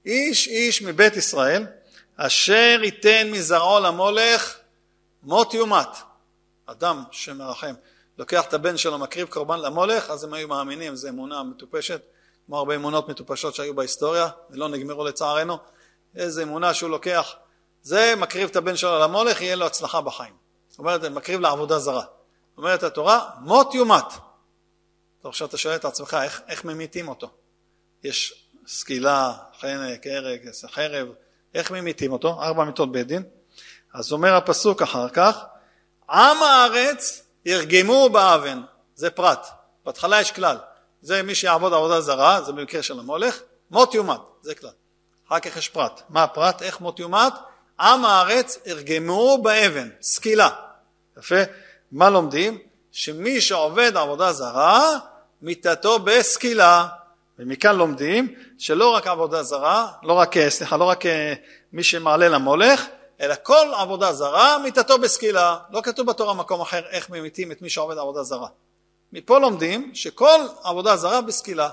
איש 0.07 0.49
איש 0.49 0.83
מבית 0.83 1.17
ישראל 1.17 1.67
אשר 2.17 2.81
ייתן 2.83 3.31
מזרעו 3.31 3.81
למולך 3.81 4.57
מות 5.23 5.55
יומת. 5.55 5.89
אדם 6.67 7.05
שמרחם 7.11 7.75
לוקח 8.19 8.45
את 8.45 8.55
הבן 8.55 8.77
שלו, 8.77 8.99
מקריב 8.99 9.29
קורבן 9.29 9.61
למולך, 9.61 10.11
אז 10.11 10.25
הם 10.25 10.35
היו 10.35 10.49
מאמינים, 10.49 10.97
זו 10.97 11.09
אמונה 11.09 11.43
מטופשת, 11.43 12.03
כמו 12.47 12.59
הרבה 12.59 12.75
אמונות 12.75 13.09
מטופשות 13.09 13.55
שהיו 13.55 13.75
בהיסטוריה, 13.75 14.29
ולא 14.51 14.69
נגמרו 14.69 15.05
לצערנו. 15.05 15.59
איזה 16.17 16.43
אמונה 16.43 16.75
שהוא 16.75 16.91
לוקח, 16.91 17.35
זה 17.83 18.15
מקריב 18.17 18.49
את 18.51 18.57
הבן 18.57 18.77
שלו 18.77 18.99
למולך, 18.99 19.41
יהיה 19.41 19.57
לו 19.57 19.67
הצלחה 19.67 20.01
בחיים. 20.01 20.35
זאת 20.69 20.79
אומרת, 20.79 21.05
מקריב 21.05 21.41
לעבודה 21.41 21.79
זרה. 21.79 22.05
אומרת 22.57 22.83
התורה, 22.83 23.31
מות 23.41 23.75
יומת. 23.75 24.05
עכשיו 25.25 25.49
אתה 25.49 25.57
שואל 25.57 25.75
את 25.75 25.85
עצמך, 25.85 26.17
איך, 26.23 26.43
איך 26.49 26.65
ממיתים 26.65 27.09
אותו? 27.09 27.31
יש 28.05 28.45
סקילה, 28.67 29.33
חנק, 29.61 30.07
הרג, 30.07 30.49
חרב, 30.71 31.09
איך 31.55 31.71
ממיתים 31.71 32.13
אותו? 32.13 32.43
ארבע 32.43 32.65
מיתות 32.65 32.93
בית 32.93 33.07
דין. 33.07 33.23
אז 33.95 34.13
אומר 34.13 34.35
הפסוק 34.35 34.83
אחר 34.83 35.09
כך, 35.09 35.45
עם 36.11 36.43
הארץ 36.43 37.28
ירגמו 37.49 38.09
באבן, 38.09 38.61
זה 38.95 39.11
פרט. 39.11 39.47
בהתחלה 39.85 40.21
יש 40.21 40.33
כלל, 40.33 40.57
זה 41.03 41.23
מי 41.23 41.35
שיעבוד 41.35 41.73
עבודה 41.73 42.01
זרה, 42.01 42.43
זה 42.43 42.53
במקרה 42.53 42.83
של 42.83 42.99
המולך, 42.99 43.41
מות 43.71 43.95
יומת, 43.95 44.21
זה 44.43 44.55
כלל. 44.55 44.71
אחר 45.29 45.41
כך 45.41 45.57
יש 45.57 45.69
פרט. 45.69 46.03
מה 46.09 46.23
הפרט? 46.23 46.63
איך 46.63 46.81
מות 46.81 46.99
יומת? 47.01 47.33
עם 47.81 48.05
הארץ 48.05 48.59
ירגמו 48.67 49.39
באבן, 49.43 49.89
סקילה. 50.03 50.49
יפה. 51.19 51.37
מה 51.93 52.11
לומדים? 52.11 52.59
שמי 52.93 53.41
שעובד 53.41 53.97
עבודה 53.97 54.33
זרה, 54.33 54.99
מיתתו 55.43 55.99
בסקילה. 55.99 56.87
ומכאן 57.39 57.77
לומדים 57.77 58.35
שלא 58.59 58.95
רק 58.95 59.07
עבודה 59.07 59.43
זרה, 59.43 59.89
לא 60.03 60.13
רק, 60.13 60.49
סליחה, 60.49 60.77
לא 60.77 60.85
רק 60.85 61.07
אה, 61.07 61.35
מי 61.73 61.83
שמעלה 61.83 62.29
למולך, 62.29 62.85
אלא 63.21 63.35
כל 63.43 63.73
עבודה 63.75 64.13
זרה 64.13 64.59
מיתתו 64.59 64.99
בסקילה. 64.99 65.59
לא 65.71 65.81
כתוב 65.81 66.07
בתורה 66.07 66.35
מקום 66.35 66.61
אחר 66.61 66.83
איך 66.91 67.11
ממיתים 67.11 67.53
את 67.53 67.63
מי 67.63 67.71
שעובד 67.71 67.99
עבודה 67.99 68.23
זרה. 68.23 68.49
מפה 69.13 69.39
לומדים 69.39 69.95
שכל 69.95 70.41
עבודה 70.63 70.97
זרה 70.97 71.21
בסקילה. 71.21 71.69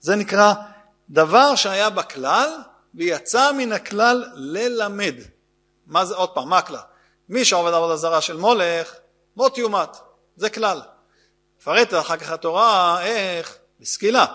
זה 0.00 0.16
נקרא 0.16 0.54
דבר 1.10 1.54
שהיה 1.54 1.90
בכלל 1.90 2.50
ויצא 2.94 3.52
מן 3.52 3.72
הכלל 3.72 4.24
ללמד. 4.34 5.14
מה 5.86 6.04
זה, 6.04 6.14
עוד 6.14 6.28
פעם, 6.28 6.48
מה 6.48 6.58
הכלל? 6.58 6.80
מי 7.28 7.44
שעובד 7.44 7.72
עבודה 7.72 7.96
זרה 7.96 8.20
של 8.20 8.36
מולך, 8.36 8.94
מות 9.36 9.58
יומת. 9.58 9.96
זה 10.36 10.50
כלל. 10.50 10.80
מפרטת 11.60 11.94
אחר 11.94 12.16
כך 12.16 12.30
התורה 12.30 13.02
איך? 13.02 13.58
בסקילה. 13.80 14.26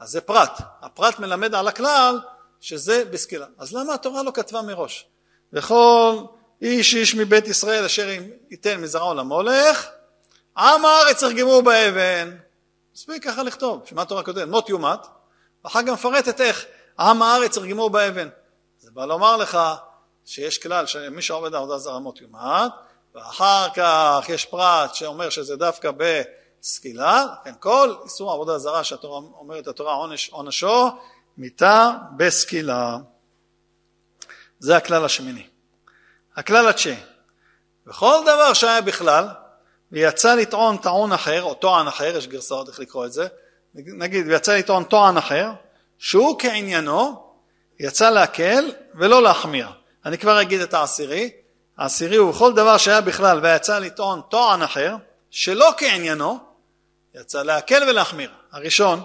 אז 0.00 0.10
זה 0.10 0.20
פרט. 0.20 0.60
הפרט 0.82 1.18
מלמד 1.18 1.54
על 1.54 1.68
הכלל 1.68 2.20
שזה 2.60 3.04
בסקילה. 3.04 3.46
אז 3.58 3.72
למה 3.72 3.94
התורה 3.94 4.22
לא 4.22 4.30
כתבה 4.34 4.62
מראש? 4.62 5.06
וכל 5.52 6.16
איש 6.62 6.94
איש 6.94 7.14
מבית 7.14 7.48
ישראל 7.48 7.84
אשר 7.84 8.08
ייתן 8.50 8.80
מזרעו 8.80 9.14
למולך, 9.14 9.88
עם 10.56 10.84
הארץ 10.84 11.22
ירגמו 11.22 11.62
באבן. 11.62 12.36
מספיק 12.94 13.24
ככה 13.24 13.42
לכתוב, 13.42 13.82
שמה 13.84 14.02
התורה 14.02 14.22
כותבת? 14.22 14.48
מות 14.48 14.68
יומת, 14.68 15.00
ואחר 15.64 15.82
כך 15.82 15.88
מפרטת 15.88 16.40
איך 16.40 16.64
עם 16.98 17.22
הארץ 17.22 17.56
ירגמו 17.56 17.90
באבן. 17.90 18.28
זה 18.78 18.90
בא 18.90 19.04
לומר 19.04 19.36
לך 19.36 19.58
שיש 20.24 20.58
כלל 20.58 20.86
שמי 20.86 21.22
שעובד 21.22 21.54
עבודה 21.54 21.78
זרה 21.78 21.98
מות 21.98 22.20
יומת, 22.20 22.72
ואחר 23.14 23.68
כך 23.74 24.24
יש 24.28 24.44
פרט 24.44 24.94
שאומר 24.94 25.30
שזה 25.30 25.56
דווקא 25.56 25.90
בסקילה, 25.96 27.26
כן, 27.44 27.52
כל 27.60 27.94
איסור 28.04 28.32
עבודה 28.32 28.58
זרה 28.58 28.84
שהתורה 28.84 29.20
אומרת 29.38 29.66
התורה 29.66 29.94
עונש, 29.94 30.28
עונשו 30.28 30.88
מיתה 31.36 31.90
בסקילה. 32.16 32.96
זה 34.62 34.76
הכלל 34.76 35.04
השמיני. 35.04 35.46
הכלל 36.36 36.68
התשיעי, 36.68 36.96
בכל 37.86 38.20
דבר 38.22 38.52
שהיה 38.52 38.80
בכלל, 38.80 39.28
ויצא 39.92 40.34
לטעון 40.34 40.76
טעון 40.76 41.12
אחר, 41.12 41.42
או 41.42 41.54
טוען 41.54 41.86
אחר, 41.86 42.16
יש 42.16 42.26
גרסאות 42.26 42.68
איך 42.68 42.80
לקרוא 42.80 43.06
את 43.06 43.12
זה, 43.12 43.26
נגיד 43.74 44.26
ויצא 44.28 44.56
לטעון 44.56 44.84
טוען 44.84 45.16
אחר, 45.16 45.50
שהוא 45.98 46.38
כעניינו 46.38 47.26
יצא 47.80 48.10
להקל 48.10 48.70
ולא 48.94 49.22
להחמיר. 49.22 49.68
אני 50.04 50.18
כבר 50.18 50.42
אגיד 50.42 50.60
את 50.60 50.74
העשירי, 50.74 51.30
העשירי 51.78 52.16
הוא 52.16 52.30
בכל 52.30 52.52
דבר 52.52 52.76
שהיה 52.76 53.00
בכלל 53.00 53.40
ויצא 53.42 53.78
לטעון 53.78 54.20
טוען 54.30 54.62
אחר, 54.62 54.96
שלא 55.30 55.70
כעניינו, 55.76 56.38
יצא 57.14 57.42
להקל 57.42 57.82
ולהחמיר. 57.88 58.30
הראשון, 58.52 59.00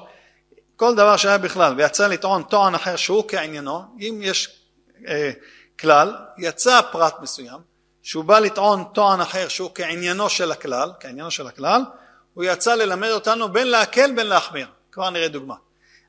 כל 0.75 0.95
דבר 0.95 1.17
שהיה 1.17 1.37
בכלל 1.37 1.73
ויצא 1.77 2.07
לטעון 2.07 2.43
טוען 2.43 2.75
אחר 2.75 2.95
שהוא 2.95 3.23
כעניינו, 3.27 3.81
אם 3.99 4.19
יש 4.23 4.57
כלל, 5.79 6.15
יצא 6.37 6.81
פרט 6.91 7.15
מסוים, 7.21 7.59
שהוא 8.03 8.23
בא 8.23 8.39
לטעון 8.39 8.83
טוען 8.93 9.21
אחר 9.21 9.47
שהוא 9.47 9.71
כעניינו 9.75 10.29
של 10.29 10.51
הכלל, 10.51 10.91
כעניינו 10.99 11.31
של 11.31 11.47
הכלל, 11.47 11.81
הוא 12.33 12.43
יצא 12.43 12.75
ללמד 12.75 13.09
אותנו 13.09 13.49
בין 13.49 13.67
להקל 13.67 14.11
בין 14.11 14.27
להחמיר. 14.27 14.67
כבר 14.91 15.09
נראה 15.09 15.27
דוגמה. 15.27 15.55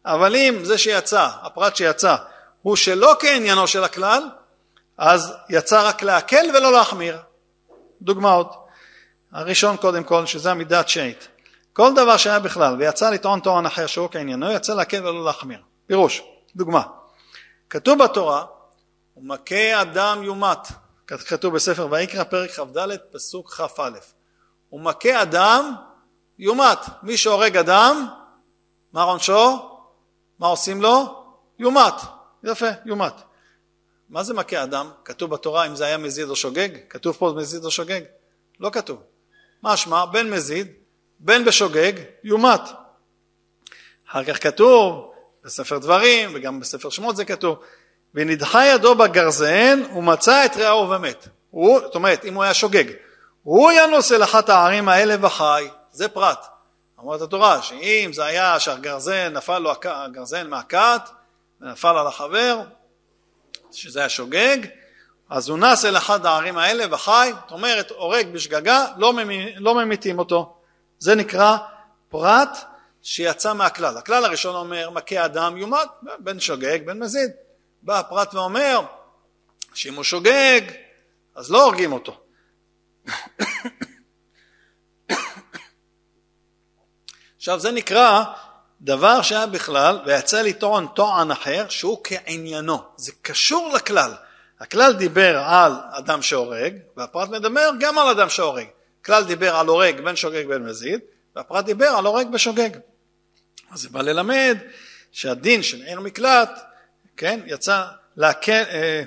אבל 0.04 0.36
אם 0.36 0.64
זה 0.64 0.78
שיצא, 0.78 1.28
הפרט 1.42 1.76
שיצא, 1.76 2.16
הוא 2.62 2.76
שלא 2.76 3.16
כעניינו 3.20 3.66
של 3.66 3.84
הכלל, 3.84 4.22
אז 4.98 5.34
יצא 5.48 5.88
רק 5.88 6.02
להקל 6.02 6.46
ולא 6.54 6.72
להחמיר. 6.72 7.18
דוגמאות. 8.02 8.66
הראשון 9.32 9.76
קודם 9.76 10.04
כל, 10.04 10.26
שזה 10.26 10.50
המידה 10.50 10.80
התשיעית. 10.80 11.28
כל 11.72 11.94
דבר 11.94 12.16
שהיה 12.16 12.38
בכלל 12.38 12.76
ויצא 12.78 13.10
לטעון 13.10 13.40
טוען 13.40 13.66
אחר 13.66 13.86
שהוא 13.86 14.08
כעניינו 14.10 14.52
יצא 14.52 14.74
להקל 14.74 15.06
ולא 15.06 15.24
להחמיר. 15.24 15.58
פירוש, 15.86 16.22
דוגמה, 16.56 16.82
כתוב 17.70 18.04
בתורה 18.04 18.44
ומכה 19.18 19.82
אדם 19.82 20.22
יומת, 20.22 20.68
כתוב 21.06 21.54
בספר 21.54 21.88
ויקרא 21.90 22.24
פרק 22.24 22.50
כ"ד 22.50 22.96
פסוק 23.12 23.52
כ"א 23.52 23.90
ומכה 24.72 25.22
אדם 25.22 25.74
יומת, 26.38 26.78
מי 27.02 27.16
שהורג 27.16 27.56
אדם 27.56 28.06
מה 28.92 29.02
עונשו? 29.02 29.70
מה 30.38 30.46
עושים 30.46 30.82
לו? 30.82 31.24
יומת, 31.58 31.94
יפה, 32.44 32.66
יומת. 32.84 33.12
מה 34.08 34.22
זה 34.22 34.34
מכה 34.34 34.62
אדם? 34.62 34.90
כתוב 35.04 35.30
בתורה 35.30 35.66
אם 35.66 35.76
זה 35.76 35.84
היה 35.84 35.98
מזיד 35.98 36.28
או 36.28 36.36
שוגג? 36.36 36.68
כתוב 36.88 37.16
פה 37.16 37.34
מזיד 37.36 37.64
או 37.64 37.70
שוגג? 37.70 38.00
לא 38.60 38.70
כתוב. 38.70 39.02
משמע 39.62 40.04
בין 40.06 40.30
מזיד 40.30 40.72
בין 41.18 41.44
בשוגג 41.44 41.92
יומת. 42.24 42.60
אחר 44.08 44.24
כך 44.24 44.42
כתוב 44.42 45.12
בספר 45.44 45.78
דברים 45.78 46.30
וגם 46.34 46.60
בספר 46.60 46.90
שמות 46.90 47.16
זה 47.16 47.24
כתוב 47.24 47.58
ונדחה 48.14 48.66
ידו 48.66 48.94
בגרזן 48.94 49.82
ומצא 49.96 50.44
את 50.44 50.56
רעהו 50.56 50.90
ומת. 50.90 51.28
הוא, 51.50 51.80
זאת 51.80 51.94
אומרת 51.94 52.24
אם 52.24 52.34
הוא 52.34 52.42
היה 52.42 52.54
שוגג 52.54 52.84
הוא 53.42 53.72
ינוס 53.72 54.12
אל 54.12 54.24
אחת 54.24 54.48
הערים 54.48 54.88
האלה 54.88 55.26
וחי 55.26 55.68
זה 55.92 56.08
פרט. 56.08 56.46
אומרת 56.98 57.20
התורה 57.20 57.62
שאם 57.62 58.10
זה 58.14 58.24
היה 58.24 58.60
שהגרזן 58.60 59.32
נפל 59.32 59.58
לו 59.58 59.72
הגרזן 59.84 60.46
מהכת 60.50 61.00
ונפל 61.60 61.98
על 61.98 62.06
החבר 62.06 62.60
שזה 63.72 64.00
היה 64.00 64.08
שוגג 64.08 64.58
אז 65.30 65.48
הוא 65.48 65.58
נס 65.58 65.84
אל 65.84 65.96
אחד 65.96 66.26
הערים 66.26 66.58
האלה 66.58 66.84
וחי, 66.90 67.32
זאת 67.42 67.50
אומרת 67.50 67.90
הורג 67.90 68.28
בשגגה, 68.32 68.86
לא, 68.96 69.12
ממי, 69.12 69.54
לא 69.56 69.74
ממיתים 69.74 70.18
אותו. 70.18 70.56
זה 70.98 71.14
נקרא 71.14 71.56
פרט 72.08 72.58
שיצא 73.02 73.52
מהכלל. 73.52 73.96
הכלל 73.96 74.24
הראשון 74.24 74.54
אומר 74.54 74.90
מכה 74.90 75.24
אדם 75.24 75.56
יומת, 75.56 75.88
בין 76.18 76.40
שוגג 76.40 76.78
בין 76.86 76.98
מזיד. 76.98 77.30
בא 77.82 77.98
הפרט 77.98 78.34
ואומר 78.34 78.80
שאם 79.74 79.94
הוא 79.94 80.04
שוגג 80.04 80.60
אז 81.34 81.50
לא 81.50 81.64
הורגים 81.64 81.92
אותו. 81.92 82.20
עכשיו 87.36 87.60
זה 87.60 87.70
נקרא 87.70 88.24
דבר 88.80 89.22
שהיה 89.22 89.46
בכלל 89.46 90.00
ויצא 90.06 90.42
לטעון 90.42 90.86
טוען 90.94 91.30
אחר 91.30 91.68
שהוא 91.68 91.98
כעניינו, 92.04 92.82
זה 92.96 93.12
קשור 93.22 93.72
לכלל. 93.74 94.14
הכלל 94.60 94.92
דיבר 94.92 95.38
על 95.38 95.72
אדם 95.90 96.22
שהורג, 96.22 96.74
והפרט 96.96 97.28
מדבר 97.28 97.70
גם 97.80 97.98
על 97.98 98.08
אדם 98.08 98.28
שהורג. 98.28 98.66
הכלל 99.00 99.24
דיבר 99.24 99.56
על 99.56 99.66
הורג 99.66 100.00
בין 100.00 100.16
שוגג 100.16 100.46
בין 100.46 100.62
מזיד, 100.62 101.00
והפרט 101.36 101.64
דיבר 101.64 101.86
על 101.86 102.06
הורג 102.06 102.28
בשוגג. 102.30 102.70
אז 103.70 103.80
זה 103.80 103.88
בא 103.88 104.02
ללמד 104.02 104.58
שהדין 105.12 105.62
של 105.62 105.82
עיר 105.82 106.00
מקלט, 106.00 106.50
כן, 107.18 107.40
יצא 107.46 107.84
להקל, 108.16 108.62
אה, 108.70 109.02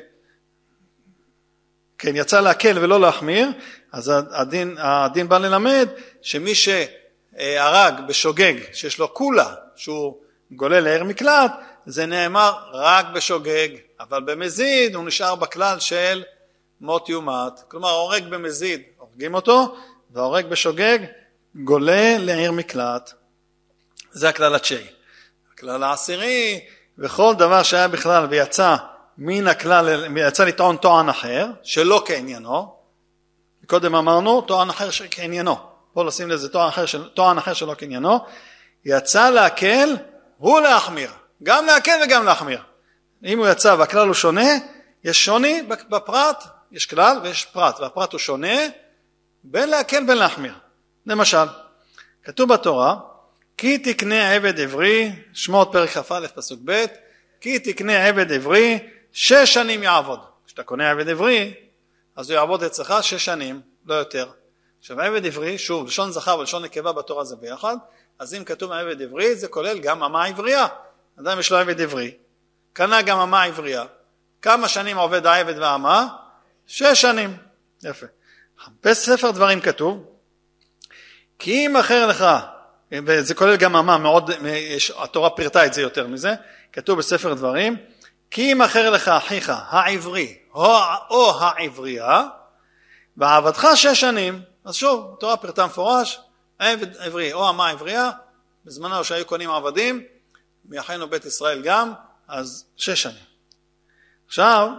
כן, 1.97 2.15
יצא 2.15 2.39
להקל 2.39 2.77
ולא 2.79 3.01
להחמיר, 3.01 3.49
אז 3.91 4.11
הדין, 4.31 4.77
הדין 4.79 5.29
בא 5.29 5.37
ללמד 5.37 5.89
שמי 6.21 6.51
שהרג 6.55 7.93
בשוגג, 8.07 8.53
שיש 8.73 8.99
לו 8.99 9.13
כולה, 9.13 9.55
שהוא 9.75 10.17
גולל 10.51 10.79
לעיר 10.79 11.03
מקלט, 11.03 11.51
זה 11.85 12.05
נאמר 12.05 12.53
רק 12.73 13.05
בשוגג, 13.13 13.69
אבל 13.99 14.23
במזיד 14.23 14.95
הוא 14.95 15.05
נשאר 15.05 15.35
בכלל 15.35 15.79
של 15.79 16.23
מות 16.81 17.09
יומת, 17.09 17.53
כלומר 17.67 17.89
הורג 17.89 18.23
במזיד, 18.29 18.81
הורגים 18.97 19.33
אותו, 19.33 19.75
וההורג 20.11 20.45
בשוגג 20.45 20.99
גולה 21.55 22.17
לעיר 22.19 22.51
מקלט. 22.51 23.13
זה 24.11 24.29
הכלל 24.29 24.55
התשיעי. 24.55 24.87
הכלל 25.53 25.83
העשירי, 25.83 26.61
וכל 26.97 27.33
דבר 27.37 27.63
שהיה 27.63 27.87
בכלל 27.87 28.25
ויצא 28.29 28.75
מן 29.17 29.47
הכלל, 29.47 30.05
ויצא 30.15 30.43
לטעון 30.43 30.77
טוען 30.77 31.09
אחר, 31.09 31.47
שלא 31.63 32.03
כעניינו, 32.05 32.75
קודם 33.65 33.95
אמרנו 33.95 34.41
טוען 34.41 34.69
אחר 34.69 34.89
כעניינו, 35.11 35.55
פה 35.93 36.05
לשים 36.05 36.29
לזה 36.29 36.49
טוען 36.49 36.67
אחר, 36.67 36.85
של, 36.85 37.09
טוען 37.09 37.37
אחר 37.37 37.53
שלא 37.53 37.75
כעניינו, 37.77 38.19
יצא 38.85 39.29
להקל 39.29 39.97
הוא 40.37 40.59
להחמיר, 40.59 41.11
גם 41.43 41.65
להקל 41.65 41.99
וגם 42.05 42.25
להחמיר. 42.25 42.61
אם 43.25 43.39
הוא 43.39 43.47
יצא 43.47 43.75
והכלל 43.79 44.07
הוא 44.07 44.13
שונה, 44.13 44.49
יש 45.03 45.25
שוני 45.25 45.61
בפרט, 45.89 46.43
יש 46.71 46.85
כלל 46.85 47.19
ויש 47.23 47.45
פרט, 47.45 47.79
והפרט 47.79 48.11
הוא 48.11 48.19
שונה 48.19 48.57
בין 49.43 49.69
להקל 49.69 50.03
בין 50.03 50.17
להחמיר. 50.17 50.53
למשל, 51.05 51.45
כתוב 52.23 52.53
בתורה, 52.53 52.95
כי 53.61 53.77
תקנה 53.77 54.31
עבד 54.33 54.59
עברי, 54.59 55.11
שמות 55.33 55.69
פרק 55.71 55.89
כ"א 55.89 56.27
פסוק 56.35 56.59
ב', 56.65 56.85
כי 57.41 57.59
תקנה 57.59 58.07
עבד 58.07 58.31
עברי, 58.31 58.79
שש 59.11 59.53
שנים 59.53 59.83
יעבוד. 59.83 60.19
כשאתה 60.45 60.63
קונה 60.63 60.91
עבד 60.91 61.09
עברי, 61.09 61.53
אז 62.15 62.29
הוא 62.29 62.37
יעבוד 62.37 62.63
אצלך 62.63 62.93
שש 63.01 63.25
שנים, 63.25 63.61
לא 63.85 63.93
יותר. 63.93 64.29
עכשיו 64.79 65.01
עבד 65.01 65.25
עברי, 65.25 65.57
שוב, 65.57 65.87
לשון 65.87 66.11
זכר 66.11 66.37
ולשון 66.37 66.63
נקבה 66.63 66.91
בתורה 66.91 67.23
זה 67.23 67.35
ביחד, 67.35 67.75
אז 68.19 68.33
אם 68.33 68.43
כתוב 68.43 68.71
עבד 68.71 69.01
עברי, 69.01 69.35
זה 69.35 69.47
כולל 69.47 69.79
גם 69.79 70.03
אמה 70.03 70.25
עברייה. 70.25 70.67
אדם 71.19 71.39
יש 71.39 71.51
לו 71.51 71.57
עבד 71.57 71.81
עברי, 71.81 72.11
קנה 72.73 73.01
גם 73.01 73.19
אמה 73.19 73.43
עברייה. 73.43 73.85
כמה 74.41 74.67
שנים 74.67 74.97
עובד 74.97 75.25
העבד 75.25 75.57
והאמה? 75.57 76.07
שש 76.67 77.01
שנים. 77.01 77.37
יפה. 77.83 78.05
בספר 78.83 79.31
דברים 79.31 79.61
כתוב, 79.61 80.05
כי 81.39 81.65
אם 81.65 81.77
אחר 81.77 82.07
לך, 82.07 82.25
וזה 82.93 83.35
כולל 83.35 83.55
גם 83.55 83.75
אמה, 83.75 83.97
מאוד, 83.97 84.31
התורה 84.97 85.29
פירטה 85.29 85.65
את 85.65 85.73
זה 85.73 85.81
יותר 85.81 86.07
מזה, 86.07 86.33
כתוב 86.73 86.99
בספר 86.99 87.33
דברים, 87.33 87.77
כי 88.31 88.51
אם 88.51 88.61
אחר 88.61 88.89
לך 88.89 89.07
אחיך 89.07 89.51
העברי 89.55 90.37
או, 90.53 90.75
או 91.09 91.39
העברייה, 91.39 92.27
ועבדך 93.17 93.67
שש 93.75 94.01
שנים, 94.01 94.41
אז 94.65 94.75
שוב, 94.75 95.13
התורה 95.17 95.37
פירטה 95.37 95.65
מפורש, 95.65 96.19
עבד 96.59 96.97
עברי 96.97 97.33
או 97.33 97.49
אמה 97.49 97.69
עברייה, 97.69 98.11
בזמנו 98.65 99.03
שהיו 99.03 99.25
קונים 99.25 99.51
עבדים, 99.51 100.03
מאחינו 100.65 101.09
בית 101.09 101.25
ישראל 101.25 101.61
גם, 101.61 101.93
אז 102.27 102.65
שש 102.77 103.01
שנים. 103.03 103.23
עכשיו, 104.27 104.69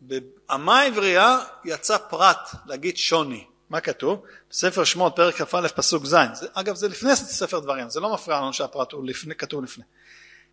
באמה 0.00 0.82
עברייה 0.82 1.38
יצא 1.64 1.98
פרט 1.98 2.50
להגיד 2.66 2.96
שוני. 2.96 3.44
מה 3.70 3.80
כתוב? 3.80 4.22
בספר 4.50 4.84
שמות 4.84 5.16
פרק 5.16 5.42
כ"א 5.42 5.68
פסוק 5.68 6.06
ז', 6.06 6.16
אגב 6.52 6.74
זה 6.74 6.88
לפני 6.88 7.16
ספר 7.16 7.58
דברים, 7.58 7.90
זה 7.90 8.00
לא 8.00 8.14
מפריע 8.14 8.40
לנו 8.40 8.52
שהפרט 8.52 8.92
הוא 8.92 9.06
לפני, 9.06 9.34
כתוב 9.34 9.64
לפני. 9.64 9.84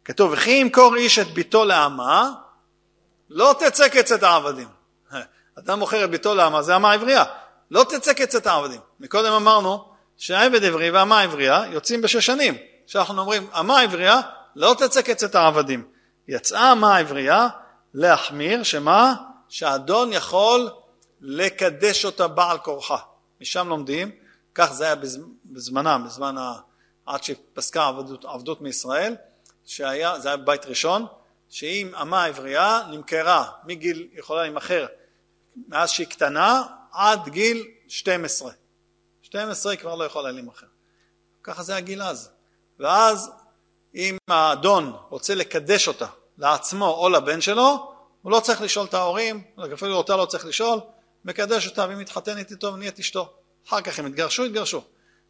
כתוב 0.05 0.31
וכי 0.33 0.51
ימכור 0.51 0.95
איש 0.95 1.19
את 1.19 1.27
ביתו 1.27 1.65
לאמה 1.65 2.31
לא 3.29 3.55
תצא 3.59 3.87
קצת 3.87 4.23
העבדים. 4.23 4.67
אדם 5.59 5.79
מוכר 5.79 6.03
את 6.03 6.09
ביתו 6.09 6.35
לאמה 6.35 6.61
זה 6.61 6.75
אמה 6.75 6.93
עברייה, 6.93 7.23
לא 7.71 7.85
תצא 7.89 8.13
קצת 8.13 8.47
העבדים. 8.47 8.79
מקודם 8.99 9.33
אמרנו 9.33 9.85
שהעבד 10.17 10.63
עברי 10.63 10.91
והאמה 10.91 11.21
עברייה 11.21 11.63
יוצאים 11.71 12.01
בשש 12.01 12.25
שנים. 12.25 12.57
כשאנחנו 12.87 13.21
אומרים 13.21 13.47
אמה 13.59 13.79
עברייה 13.81 14.21
לא 14.55 14.75
תצא 14.77 15.01
קצת 15.01 15.35
העבדים. 15.35 15.87
יצאה 16.27 16.71
אמה 16.71 16.97
עברייה 16.97 17.47
להחמיר 17.93 18.63
שמה? 18.63 19.13
שהאדון 19.49 20.13
יכול 20.13 20.69
לקדש 21.23 22.05
אותה 22.05 22.27
בעל 22.27 22.57
כורחה. 22.57 22.97
משם 23.41 23.67
לומדים, 23.67 24.11
כך 24.55 24.73
זה 24.73 24.85
היה 24.85 24.95
בזמנם, 25.45 26.03
בזמן 26.05 26.37
ה... 26.37 26.53
עד 27.05 27.23
שפסקה 27.23 27.87
עבדות, 27.87 28.25
עבדות 28.25 28.61
מישראל, 28.61 29.15
שהיה, 29.65 30.19
זה 30.19 30.27
היה 30.27 30.37
בית 30.37 30.65
ראשון, 30.65 31.05
שאם 31.49 31.91
אמה 32.01 32.25
עברייה 32.25 32.81
נמכרה 32.91 33.51
מגיל, 33.65 34.07
יכולה 34.13 34.41
להימכר 34.41 34.85
מאז 35.67 35.89
שהיא 35.89 36.07
קטנה 36.07 36.63
עד 36.91 37.29
גיל 37.29 37.67
12. 37.87 38.51
12 39.21 39.71
היא 39.71 39.79
כבר 39.79 39.95
לא 39.95 40.03
יכולה 40.03 40.31
להימכר. 40.31 40.67
ככה 41.43 41.63
זה 41.63 41.75
הגיל 41.75 42.03
אז. 42.03 42.29
ואז 42.79 43.31
אם 43.95 44.17
האדון 44.27 44.93
רוצה 45.09 45.35
לקדש 45.35 45.87
אותה 45.87 46.07
לעצמו 46.37 46.87
או 46.87 47.09
לבן 47.09 47.41
שלו, 47.41 47.93
הוא 48.21 48.31
לא 48.31 48.39
צריך 48.39 48.61
לשאול 48.61 48.85
את 48.85 48.93
ההורים, 48.93 49.43
אפילו 49.73 49.95
אותה 49.95 50.15
לא 50.15 50.25
צריך 50.25 50.45
לשאול, 50.45 50.79
מקדש 51.25 51.67
אותה 51.67 51.85
והיא 51.85 51.97
מתחתנת 51.97 52.51
איתו 52.51 52.73
ונהיית 52.73 52.99
אשתו. 52.99 53.33
אחר 53.67 53.81
כך 53.81 53.99
הם 53.99 54.07
יתגרשו, 54.07 54.45
יתגרשו. 54.45 54.83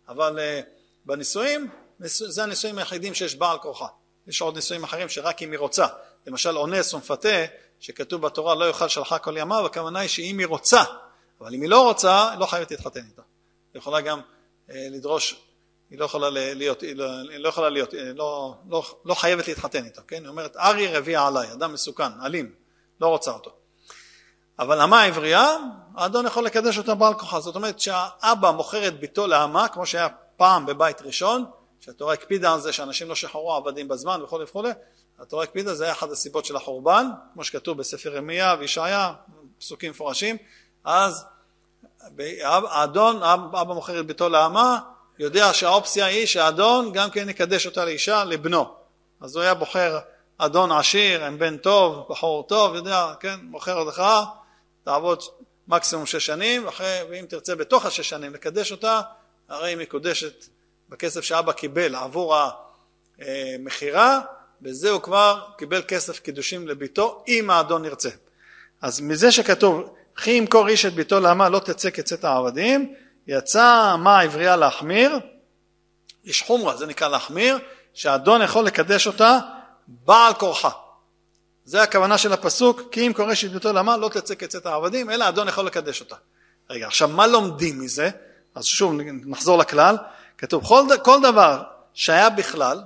אבל 0.08 0.40
uh, 0.40 0.66
בנישואים, 1.06 1.70
זה 2.00 2.44
הנישואים 2.44 2.78
היחידים 2.78 3.14
שיש 3.14 3.36
בעל 3.36 3.58
כורחה. 3.58 3.88
יש 4.28 4.42
עוד 4.42 4.56
נישואים 4.56 4.84
אחרים 4.84 5.10
שרק 5.10 5.42
אם 5.42 5.52
היא 5.52 5.60
רוצה. 5.60 5.86
למשל 6.28 6.58
אונס 6.58 6.94
ומפתה, 6.94 7.46
שכתוב 7.80 8.22
בתורה 8.22 8.56
לא 8.56 8.66
יאכל 8.66 8.88
שלחה 8.88 9.20
כל 9.20 9.38
ימיו, 9.38 9.66
הכוונה 9.66 10.00
היא 10.00 10.10
שאם 10.10 10.40
היא 10.40 10.48
רוצה, 10.48 10.84
אבל 11.42 11.54
אם 11.54 11.62
היא 11.62 11.70
לא 11.70 11.84
רוצה, 11.84 12.32
היא 12.32 12.40
לא 12.40 12.46
חייבת 12.46 12.72
להתחתן 12.72 13.06
איתה. 13.10 13.22
היא 13.74 13.80
יכולה 13.80 14.02
גם 14.02 14.20
uh, 14.20 14.74
לדרוש, 14.74 15.36
היא 15.90 16.00
לא 16.00 16.06
יכולה 16.06 16.30
להיות, 16.30 16.82
היא 16.82 16.96
לא, 16.96 17.08
לא 17.38 17.50
יכולה 17.50 17.70
להיות, 17.70 17.94
לא, 18.16 18.56
לא, 18.70 18.84
לא 19.06 19.14
חייבת 19.14 19.48
להתחתן 19.48 19.86
איתה, 19.86 20.02
כן? 20.02 20.22
היא 20.22 20.28
אומרת, 20.28 20.58
אריה 20.58 20.98
רביע 20.98 21.22
עליי, 21.22 21.52
אדם 21.52 21.74
מסוכן, 21.74 22.22
אלים, 22.26 22.56
לא 23.02 23.08
רוצה 23.08 23.32
אותו. 23.32 23.63
אבל 24.60 24.82
אמה 24.82 25.04
עברייה, 25.04 25.58
האדון 25.96 26.26
יכול 26.26 26.46
לקדש 26.46 26.78
אותה 26.78 26.96
בעל 26.96 27.14
כוחה. 27.14 27.40
זאת 27.40 27.56
אומרת 27.56 27.80
שהאבא 27.80 28.52
מוכר 28.52 28.88
את 28.88 29.00
ביתו 29.00 29.28
לאמה, 29.28 29.68
כמו 29.68 29.86
שהיה 29.86 30.08
פעם 30.38 30.66
בבית 30.66 31.02
ראשון, 31.02 31.46
שהתורה 31.80 32.14
הקפידה 32.14 32.54
על 32.54 32.60
זה 32.60 32.74
שאנשים 32.74 33.10
לא 33.10 33.16
שחררו 33.16 33.54
עבדים 33.54 33.88
בזמן 33.88 34.22
וכולי 34.24 34.44
וכולי, 34.44 34.70
התורה 35.20 35.44
הקפידה, 35.44 35.74
זה 35.74 35.84
היה 35.84 35.94
אחת 35.94 36.12
הסיבות 36.12 36.46
של 36.46 36.56
החורבן, 36.56 37.08
כמו 37.34 37.44
שכתוב 37.44 37.78
בספר 37.78 38.16
ירמיה 38.16 38.56
וישעיה, 38.60 39.14
פסוקים 39.60 39.92
מפורשים, 39.92 40.38
אז 40.84 41.26
האדון, 42.44 43.24
אבא 43.24 43.74
מוכר 43.74 44.00
את 44.00 44.06
ביתו 44.06 44.30
לאמה, 44.30 44.80
יודע 45.20 45.54
שהאופציה 45.54 46.06
היא 46.06 46.26
שהאדון 46.26 46.92
גם 46.92 47.10
כן 47.10 47.30
יקדש 47.30 47.66
אותה 47.66 47.86
לאישה, 47.86 48.24
לבנו. 48.24 48.66
אז 49.22 49.36
הוא 49.36 49.44
היה 49.44 49.54
בוחר 49.54 50.00
אדון 50.38 50.72
עשיר, 50.72 51.26
עם 51.26 51.40
בן 51.40 51.58
טוב, 51.58 52.06
בחור 52.10 52.44
טוב, 52.44 52.76
יודע, 52.76 53.14
כן, 53.20 53.40
מוכר 53.44 53.84
לך, 53.84 54.04
תעבוד 54.84 55.24
מקסימום 55.68 56.06
שש 56.06 56.26
שנים, 56.26 56.68
אחרי, 56.68 57.00
ואם 57.10 57.26
תרצה 57.30 57.56
בתוך 57.56 57.86
השש 57.86 58.10
שנים 58.10 58.34
לקדש 58.34 58.72
אותה, 58.72 59.02
הרי 59.50 59.70
היא 59.70 59.78
מקודשת 59.78 60.46
בכסף 60.90 61.22
שאבא 61.22 61.52
קיבל 61.52 61.96
עבור 61.96 62.36
המכירה, 63.20 64.22
בזה 64.62 64.90
הוא 64.90 65.02
כבר 65.02 65.42
קיבל 65.58 65.82
כסף 65.88 66.20
קידושים 66.20 66.68
לביתו, 66.68 67.24
אם 67.28 67.50
האדון 67.50 67.86
ירצה. 67.86 68.10
אז 68.82 69.02
מזה 69.02 69.32
שכתוב, 69.32 69.94
וכי 70.18 70.32
ימכור 70.32 70.68
איש 70.68 70.86
את 70.86 70.94
ביתו 70.94 71.20
לאמה 71.20 71.50
לא 71.50 71.60
תצא 71.60 71.90
כצאת 71.90 72.24
העבדים, 72.24 72.94
יצא 73.28 73.94
אמה 73.94 74.20
עברייה 74.20 74.56
להחמיר, 74.56 75.20
איש 76.26 76.42
חומרה, 76.42 76.78
זה 76.78 76.86
נקרא 76.86 77.08
להחמיר, 77.08 77.58
שהאדון 77.94 78.42
יכול 78.42 78.66
לקדש 78.66 79.08
אותה 79.08 79.40
בעל 79.88 80.34
כורחה. 80.34 80.70
זה 81.66 81.82
הכוונה 81.84 82.18
של 82.18 82.34
הפסוק, 82.34 82.82
כי 82.92 83.08
אם 83.08 83.14
קורא 83.14 83.34
שדמותו 83.34 83.74
למה 83.74 83.98
לא 83.98 84.10
תצא 84.10 84.36
כצאת 84.36 84.66
העבדים, 84.66 85.10
אלא 85.10 85.24
האדון 85.24 85.48
יכול 85.48 85.66
לקדש 85.66 86.02
אותה. 86.02 86.16
רגע, 86.70 86.88
עכשיו 86.88 87.08
מה 87.08 87.28
לומדים 87.28 87.80
מזה? 87.80 88.10
אז 88.56 88.66
שוב 88.66 88.94
נחזור 89.26 89.58
לכלל, 89.58 89.98
כתוב 90.38 90.68
כל, 90.68 90.84
כל 91.04 91.22
דבר 91.22 91.62
שהיה 91.94 92.30
בכלל, 92.30 92.82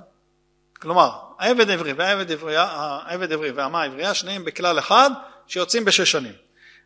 כלומר 0.80 1.10
העבד 1.38 1.70
עברי 1.70 1.92
והעבד 1.92 2.32
עברי, 2.32 2.54
העבד 2.56 3.32
עברי 3.32 3.50
והמה 3.50 3.82
עברייה, 3.82 4.14
שניהם 4.14 4.44
בכלל 4.44 4.78
אחד 4.78 5.10
שיוצאים 5.46 5.84
בשש 5.84 6.12
שנים. 6.12 6.32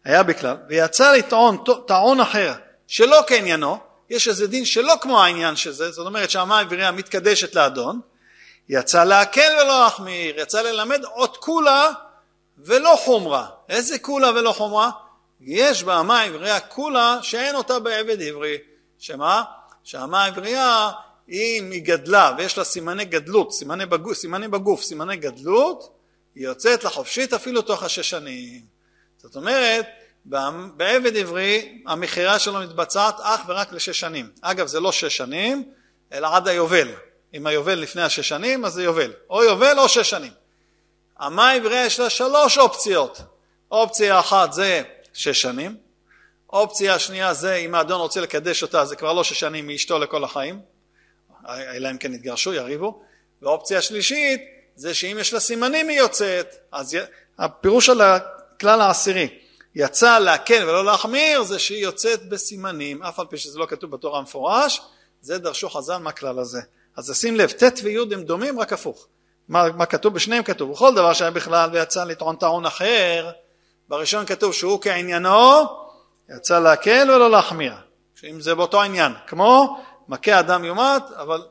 היה 0.05 0.22
בכלל, 0.22 0.57
ויצא 0.68 1.12
לטעון 1.12 1.64
טעון 1.86 2.20
אחר 2.20 2.55
שלא 2.86 3.20
כעניינו, 3.26 3.78
יש 4.11 4.28
איזה 4.28 4.47
דין 4.47 4.64
שלא 4.64 4.95
כמו 5.01 5.22
העניין 5.22 5.57
שזה, 5.57 5.90
זאת 5.90 6.07
אומרת 6.07 6.30
שהמה 6.30 6.59
העברייה 6.59 6.90
מתקדשת 6.90 7.55
לאדון, 7.55 8.01
יצא 8.68 9.04
להקל 9.04 9.52
ולא 9.62 9.84
להחמיר, 9.84 10.40
יצא 10.40 10.62
ללמד 10.62 11.04
עוד 11.04 11.36
כולה 11.36 11.90
ולא 12.58 12.98
חומרה. 13.04 13.46
איזה 13.68 13.98
כולה 13.98 14.30
ולא 14.30 14.52
חומרה? 14.52 14.90
יש 15.40 15.84
באמה 15.84 16.20
העברייה 16.20 16.60
כולה 16.60 17.18
שאין 17.22 17.54
אותה 17.54 17.78
בעבד 17.78 18.22
עברי. 18.22 18.58
שמה? 18.98 19.42
שהאמה 19.84 20.24
העברייה 20.24 20.90
אם 21.28 21.68
היא 21.72 21.82
גדלה 21.82 22.34
ויש 22.38 22.58
לה 22.58 22.64
סימני 22.64 23.04
גדלות, 23.04 23.52
סימני 23.52 23.86
בגוף, 23.86 24.14
סימני 24.14 24.48
בגוף, 24.48 24.82
סימני 24.82 25.16
גדלות, 25.16 25.92
היא 26.34 26.44
יוצאת 26.44 26.84
לחופשית 26.84 27.32
אפילו 27.32 27.62
תוך 27.62 27.82
השש 27.82 28.10
שנים. 28.10 28.60
זאת 29.18 29.36
אומרת, 29.36 29.86
בעבד 30.76 31.16
עברי 31.16 31.82
המכירה 31.86 32.38
שלו 32.38 32.60
מתבצעת 32.60 33.14
אך 33.20 33.40
ורק 33.46 33.72
לשש 33.72 34.00
שנים. 34.00 34.30
אגב, 34.40 34.66
זה 34.66 34.80
לא 34.80 34.92
שש 34.92 35.16
שנים, 35.16 35.64
אלא 36.12 36.36
עד 36.36 36.48
היובל. 36.48 36.88
אם 37.35 37.47
היובל 37.47 37.74
לפני 37.74 38.03
השש 38.03 38.28
שנים, 38.28 38.64
אז 38.64 38.72
זה 38.72 38.83
יובל. 38.83 39.12
או 39.30 39.43
יובל 39.43 39.78
או 39.78 39.89
שש 39.89 40.11
שנים. 40.11 40.33
עברייה 41.16 41.87
יש 41.87 42.01
לה 42.01 42.11
שלוש 42.11 42.59
אופציות. 42.59 43.20
אופציה 43.70 44.20
אחת 44.20 44.53
זה 44.53 44.83
שש 45.12 45.43
שנים. 45.43 45.76
אופציה 46.51 46.99
שנייה 46.99 47.35
זה 47.35 47.55
אם 47.55 47.74
האדון 47.74 48.01
רוצה 48.01 48.20
לקדש 48.20 48.62
אותה, 48.62 48.85
זה 48.85 48.97
כבר 48.97 49.12
לא 49.12 49.24
שש 49.24 49.41
שנים 49.41 49.66
מאשתו 49.66 49.99
לכל 49.99 50.24
החיים. 50.24 50.61
אלא 51.49 51.91
אם 51.91 51.99
כן 51.99 52.14
יתגרשו, 52.14 52.55
יריבו. 52.55 53.03
ואופציה 53.43 53.83
שלישית 53.83 54.41
זה 54.76 54.95
שאם 54.95 55.16
יש 55.20 55.33
לה 55.33 55.41
סימנים 55.41 55.89
היא 55.89 55.99
יוצאת. 55.99 56.55
אז 56.72 56.97
הפירוש 57.39 57.89
על 57.89 58.01
הכלל 58.01 58.80
העשירי, 58.80 59.28
יצא 59.74 60.18
להקל 60.18 60.64
ולא 60.68 60.85
להחמיר, 60.85 61.43
זה 61.43 61.59
שהיא 61.59 61.83
יוצאת 61.83 62.28
בסימנים, 62.28 63.03
אף 63.03 63.20
על 63.20 63.26
פי 63.26 63.37
שזה 63.37 63.59
לא 63.59 63.66
כתוב 63.66 63.91
בתורה 63.91 64.18
המפורש, 64.18 64.80
זה 65.22 65.39
דרשו 65.39 65.70
חז"ל 65.70 65.97
מהכלל 65.97 66.39
הזה. 66.39 66.61
אז 66.97 67.12
שים 67.14 67.36
לב, 67.36 67.51
ט' 67.51 67.80
וי' 67.82 67.99
הם 68.12 68.22
דומים, 68.22 68.61
רק 68.61 68.72
הפוך. 68.72 69.07
מה, 69.49 69.64
מה 69.76 69.86
כתוב? 69.86 70.14
בשניהם 70.14 70.43
כתוב. 70.43 70.72
בכל 70.72 70.95
דבר 70.95 71.12
שהיה 71.12 71.30
בכלל 71.30 71.70
ויצא 71.72 72.05
לטעון 72.05 72.36
טעון 72.36 72.66
אחר, 72.66 73.30
בראשון 73.88 74.26
כתוב 74.26 74.53
שהוא 74.53 74.82
כעניינו, 74.82 75.62
יצא 76.36 76.59
להקל 76.59 77.11
ולא 77.11 77.30
להחמיר. 77.30 77.72
אם 78.30 78.40
זה 78.40 78.55
באותו 78.55 78.82
עניין. 78.82 79.12
כמו 79.26 79.80
מכה 80.09 80.40
אדם 80.40 80.64
יומת, 80.64 81.03
אבל 81.16 81.43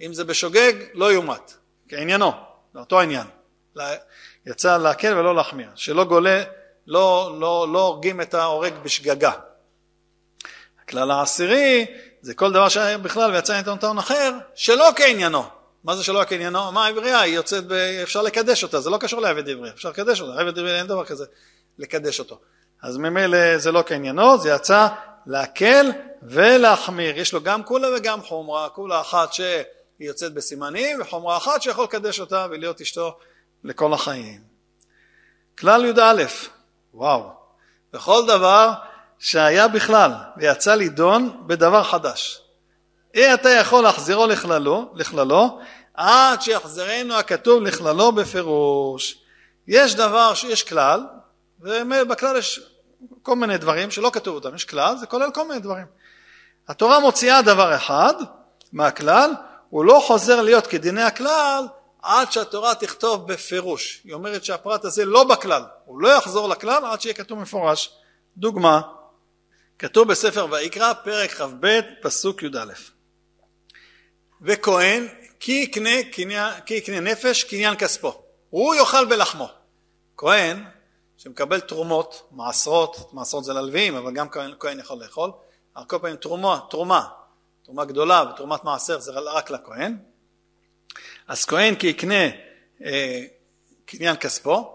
אם 0.00 0.14
זה 0.14 0.24
בשוגג, 0.24 0.72
לא 0.94 1.12
יומת. 1.12 1.54
כעניינו, 1.88 2.32
זה 2.74 2.80
אותו 2.80 3.00
עניין. 3.00 3.26
יצא 4.46 4.76
להקל 4.76 5.18
ולא 5.18 5.34
להחמיר. 5.34 5.68
שלא 5.74 6.04
גולה, 6.04 6.42
לא, 6.86 7.36
לא, 7.40 7.66
לא 7.72 7.86
הורגים 7.86 8.20
את 8.20 8.34
ההורג 8.34 8.74
בשגגה. 8.82 9.32
הכלל 10.82 11.10
העשירי 11.10 11.86
זה 12.26 12.34
כל 12.34 12.52
דבר 12.52 12.68
שהיה 12.68 12.98
בכלל 12.98 13.30
ויצא 13.30 13.56
ניתן 13.56 13.76
טעון 13.76 13.98
אחר, 13.98 14.32
שלא 14.54 14.88
כעניינו. 14.96 15.44
מה 15.84 15.96
זה 15.96 16.04
שלא 16.04 16.22
כעניינו? 16.28 16.72
מה 16.72 16.86
העברייה? 16.86 17.20
היא 17.20 17.34
יוצאת, 17.34 17.66
ב... 17.66 17.72
אפשר 17.72 18.22
לקדש 18.22 18.62
אותה, 18.62 18.80
זה 18.80 18.90
לא 18.90 18.98
קשור 18.98 19.20
לעבד 19.20 19.48
עברי, 19.48 19.70
אפשר 19.70 19.88
לקדש 19.88 20.20
אותה, 20.20 20.40
עבד 20.40 20.58
עברי 20.58 20.78
אין 20.78 20.86
דבר 20.86 21.04
כזה 21.04 21.24
לקדש 21.78 22.18
אותו. 22.18 22.38
אז 22.82 22.96
ממילא 22.96 23.58
זה 23.58 23.72
לא 23.72 23.82
כעניינו, 23.86 24.38
זה 24.38 24.50
יצא 24.50 24.88
להקל 25.26 25.86
ולהחמיר. 26.22 27.18
יש 27.18 27.32
לו 27.32 27.42
גם 27.42 27.64
כולה 27.64 27.88
וגם 27.96 28.22
חומרה, 28.22 28.68
כולה 28.68 29.00
אחת 29.00 29.32
שהיא 29.32 29.64
יוצאת 30.00 30.34
בסימנים, 30.34 31.00
וחומרה 31.00 31.36
אחת 31.36 31.62
שיכול 31.62 31.84
לקדש 31.84 32.20
אותה 32.20 32.46
ולהיות 32.50 32.80
אשתו 32.80 33.18
לכל 33.64 33.92
החיים. 33.92 34.40
כלל 35.58 35.84
י"א, 35.84 36.24
וואו, 36.94 37.30
בכל 37.92 38.26
דבר 38.26 38.72
שהיה 39.18 39.68
בכלל 39.68 40.12
ויצא 40.36 40.74
לידון 40.74 41.42
בדבר 41.46 41.82
חדש. 41.82 42.40
אי 43.14 43.34
אתה 43.34 43.50
יכול 43.50 43.82
להחזירו 43.82 44.26
לכללו, 44.26 44.92
לכללו 44.94 45.60
עד 45.94 46.42
שיחזרנו 46.42 47.14
הכתוב 47.14 47.62
לכללו 47.62 48.12
בפירוש. 48.12 49.18
יש 49.68 49.94
דבר, 49.94 50.32
יש 50.48 50.62
כלל, 50.62 51.00
ובכלל 51.60 52.36
יש 52.36 52.60
כל 53.22 53.36
מיני 53.36 53.58
דברים 53.58 53.90
שלא 53.90 54.10
כתוב 54.12 54.34
אותם, 54.34 54.54
יש 54.54 54.64
כלל, 54.64 54.96
זה 54.96 55.06
כולל 55.06 55.30
כל 55.30 55.48
מיני 55.48 55.60
דברים. 55.60 55.86
התורה 56.68 57.00
מוציאה 57.00 57.42
דבר 57.42 57.76
אחד 57.76 58.14
מהכלל, 58.72 59.30
הוא 59.70 59.84
לא 59.84 60.02
חוזר 60.06 60.42
להיות 60.42 60.66
כדיני 60.66 61.02
הכלל 61.02 61.64
עד 62.02 62.32
שהתורה 62.32 62.74
תכתוב 62.74 63.32
בפירוש. 63.32 64.00
היא 64.04 64.14
אומרת 64.14 64.44
שהפרט 64.44 64.84
הזה 64.84 65.04
לא 65.04 65.24
בכלל, 65.24 65.62
הוא 65.84 66.00
לא 66.00 66.08
יחזור 66.08 66.48
לכלל 66.48 66.84
עד 66.84 67.00
שיהיה 67.00 67.14
כתוב 67.14 67.38
מפורש. 67.38 67.90
דוגמה, 68.36 68.80
כתוב 69.78 70.08
בספר 70.08 70.46
ויקרא, 70.50 70.92
פרק 70.92 71.30
כ"ב, 71.30 71.80
פסוק 72.02 72.42
י"א. 72.42 72.72
וכהן 74.42 75.08
כי 75.40 75.52
יקנה, 75.52 76.10
כי 76.66 76.74
יקנה 76.74 77.00
נפש 77.00 77.44
קניין 77.44 77.76
כספו, 77.76 78.22
הוא 78.50 78.74
יאכל 78.74 79.04
בלחמו. 79.04 79.48
כהן 80.16 80.64
שמקבל 81.16 81.60
תרומות, 81.60 82.28
מעשרות, 82.30 83.12
מעשרות 83.12 83.44
זה 83.44 83.52
ללוויים, 83.52 83.96
אבל 83.96 84.12
גם 84.12 84.28
כהן, 84.28 84.50
כהן 84.58 84.78
יכול 84.78 84.98
לאכול, 85.02 85.30
על 85.74 85.84
כל 85.84 85.98
פעמים 85.98 86.16
תרומה, 86.16 86.60
תרומה, 86.70 87.08
תרומה 87.62 87.84
גדולה 87.84 88.24
ותרומת 88.30 88.64
מעשר 88.64 89.00
זה 89.00 89.12
רק 89.12 89.50
לכהן. 89.50 89.96
אז 91.28 91.44
כהן 91.44 91.74
כי 91.74 91.86
יקנה 91.86 92.24
אה, 92.84 93.24
קניין 93.84 94.16
כספו 94.16 94.72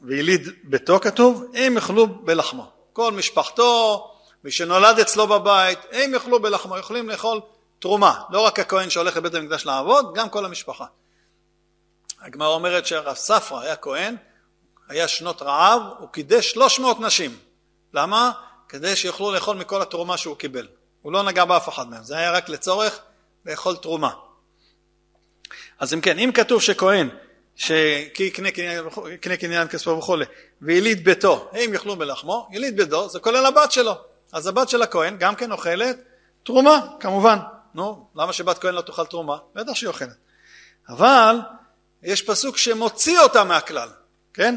ויליד 0.00 0.48
ביתו 0.64 1.00
כתוב, 1.00 1.44
הם 1.54 1.74
יאכלו 1.74 2.06
בלחמו. 2.24 2.70
כל 2.92 3.12
משפחתו, 3.12 4.04
מי 4.44 4.50
שנולד 4.50 4.98
אצלו 4.98 5.26
בבית, 5.26 5.78
הם 5.92 6.14
יאכלו 6.14 6.42
בלחמו, 6.42 6.78
יכולים 6.78 7.08
לאכול 7.08 7.40
תרומה, 7.78 8.20
לא 8.30 8.40
רק 8.40 8.58
הכהן 8.58 8.90
שהולך 8.90 9.16
לבית 9.16 9.34
המקדש 9.34 9.66
לעבוד, 9.66 10.14
גם 10.14 10.28
כל 10.28 10.44
המשפחה. 10.44 10.86
הגמרא 12.20 12.48
אומרת 12.48 12.86
שהרב 12.86 13.16
ספרא 13.16 13.60
היה 13.60 13.76
כהן, 13.76 14.16
היה 14.88 15.08
שנות 15.08 15.42
רעב, 15.42 15.82
הוא 15.98 16.08
קידש 16.08 16.50
300 16.50 17.00
נשים. 17.00 17.38
למה? 17.94 18.32
כדי 18.68 18.96
שיוכלו 18.96 19.32
לאכול 19.32 19.56
מכל 19.56 19.82
התרומה 19.82 20.16
שהוא 20.16 20.36
קיבל. 20.36 20.68
הוא 21.02 21.12
לא 21.12 21.22
נגע 21.22 21.44
באף 21.44 21.68
אחד 21.68 21.90
מהם, 21.90 22.02
זה 22.02 22.16
היה 22.16 22.30
רק 22.30 22.48
לצורך 22.48 22.98
לאכול 23.46 23.76
תרומה. 23.76 24.10
אז 25.78 25.94
אם 25.94 26.00
כן, 26.00 26.18
אם 26.18 26.30
כתוב 26.34 26.62
שכהן, 26.62 27.08
שכי 27.56 28.32
יקנה 29.10 29.36
קניין 29.36 29.68
כספו 29.68 29.90
וכולי, 29.90 30.24
ויליד 30.62 31.04
ביתו, 31.04 31.50
הם 31.52 31.74
יאכלו 31.74 31.96
בלחמו, 31.96 32.48
יליד 32.52 32.76
ביתו 32.76 33.08
זה 33.08 33.20
כולל 33.20 33.46
הבת 33.46 33.72
שלו. 33.72 33.94
אז 34.32 34.46
הבת 34.46 34.68
של 34.68 34.82
הכהן 34.82 35.16
גם 35.18 35.34
כן 35.34 35.52
אוכלת 35.52 35.96
תרומה, 36.42 36.80
כמובן. 37.00 37.38
נו, 37.74 38.08
למה 38.16 38.32
שבת 38.32 38.58
כהן 38.58 38.74
לא 38.74 38.80
תאכל 38.80 39.06
תרומה? 39.06 39.36
בטח 39.54 39.74
שהיא 39.74 39.88
אוכלת. 39.88 40.16
אבל 40.88 41.36
יש 42.02 42.22
פסוק 42.22 42.56
שמוציא 42.56 43.18
אותה 43.18 43.44
מהכלל, 43.44 43.88
כן? 44.34 44.54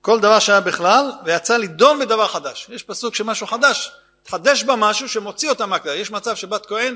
כל 0.00 0.20
דבר 0.20 0.38
שהיה 0.38 0.60
בכלל, 0.60 1.12
ויצא 1.24 1.56
לדון 1.56 1.98
בדבר 1.98 2.28
חדש. 2.28 2.66
יש 2.70 2.82
פסוק 2.82 3.14
שמשהו 3.14 3.46
חדש, 3.46 3.92
תחדש 4.22 4.64
בה 4.64 4.76
משהו 4.76 5.08
שמוציא 5.08 5.50
אותה 5.50 5.66
מהכלל. 5.66 5.96
יש 5.96 6.10
מצב 6.10 6.36
שבת 6.36 6.66
כהן 6.66 6.94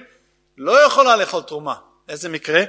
לא 0.58 0.86
יכולה 0.86 1.16
לאכול 1.16 1.42
תרומה. 1.42 1.74
איזה 2.08 2.28
מקרה? 2.28 2.62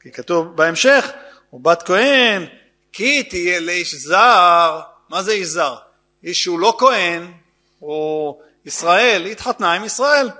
כי 0.00 0.12
כתוב 0.12 0.56
בהמשך, 0.56 1.10
ובת 1.52 1.82
כהן, 1.82 2.46
כי 2.92 3.22
תהיה 3.22 3.60
לאיש 3.60 3.94
זר, 3.94 4.80
מה 5.08 5.22
זה 5.22 5.32
איש 5.32 5.46
זר? 5.46 5.74
איש 6.24 6.42
שהוא 6.42 6.60
לא 6.60 6.76
כהן, 6.78 7.32
הוא 7.78 8.40
ישראל, 8.70 9.24
היא 9.24 9.32
התחתנה 9.32 9.72
עם 9.72 9.84
ישראל. 9.84 10.30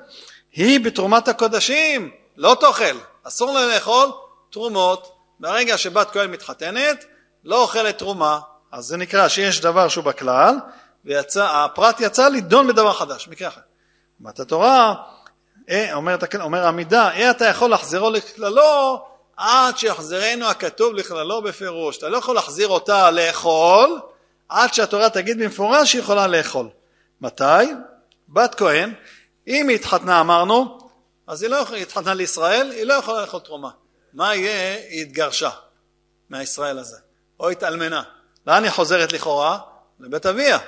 היא 0.53 0.81
בתרומת 0.81 1.28
הקודשים, 1.28 2.11
לא 2.37 2.57
תאכל, 2.61 2.97
אסור 3.24 3.53
לה 3.53 3.66
לאכול 3.66 4.09
תרומות. 4.51 5.12
ברגע 5.41 5.78
שבת 5.78 6.11
כהן 6.11 6.31
מתחתנת, 6.31 7.05
לא 7.45 7.62
אוכלת 7.62 7.99
תרומה. 7.99 8.39
אז 8.72 8.85
זה 8.85 8.97
נקרא 8.97 9.28
שיש 9.28 9.61
דבר 9.61 9.89
שהוא 9.89 10.05
בכלל, 10.05 10.55
והפרט 11.05 12.01
יצא 12.01 12.28
לדון 12.28 12.66
בדבר 12.66 12.93
חדש, 12.93 13.28
מקרה 13.28 13.49
אחר. 13.49 13.61
אומרת 14.20 14.41
התורה, 14.41 14.95
אה, 15.70 15.95
אומרת, 15.95 16.35
אומר 16.35 16.66
עמידה, 16.66 17.11
אה 17.11 17.31
אתה 17.31 17.47
יכול 17.47 17.70
להחזירו 17.70 18.11
לכללו 18.11 19.03
עד 19.37 19.78
שיחזרנו 19.78 20.47
הכתוב 20.47 20.95
לכללו 20.95 21.43
בפירוש. 21.43 21.99
אתה 21.99 22.09
לא 22.09 22.16
יכול 22.16 22.35
להחזיר 22.35 22.68
אותה 22.68 23.11
לאכול 23.11 24.01
עד 24.49 24.74
שהתורה 24.74 25.11
תגיד 25.11 25.39
במפורש 25.39 25.91
שהיא 25.91 26.03
יכולה 26.03 26.26
לאכול. 26.26 26.68
מתי? 27.20 27.72
בת 28.31 28.55
כהן, 28.55 28.95
אם 29.47 29.68
היא 29.68 29.76
התחתנה 29.76 30.20
אמרנו, 30.20 30.78
אז 31.26 31.43
היא 31.43 31.51
לא 31.51 31.57
יכולה, 31.57 31.76
היא 31.76 31.87
התחתנה 31.87 32.14
לישראל, 32.14 32.70
היא 32.70 32.85
לא 32.85 32.95
יכולה 32.95 33.20
לאכול 33.20 33.41
תרומה. 33.41 33.70
מה 34.12 34.35
יהיה? 34.35 34.76
היא 34.89 35.03
התגרשה 35.03 35.51
מהישראל 36.31 36.78
הזה, 36.78 36.97
או 37.41 37.51
התאלמנה. 37.51 38.03
לאן 38.47 38.64
היא 38.64 38.70
חוזרת 38.70 39.12
לכאורה? 39.12 39.59
לבית 40.01 40.26
אביה. 40.26 40.59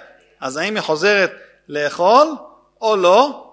אז 0.41 0.57
האם 0.57 0.75
היא 0.75 0.83
חוזרת 0.83 1.33
לאכול 1.69 2.29
או 2.81 2.97
לא? 2.97 3.49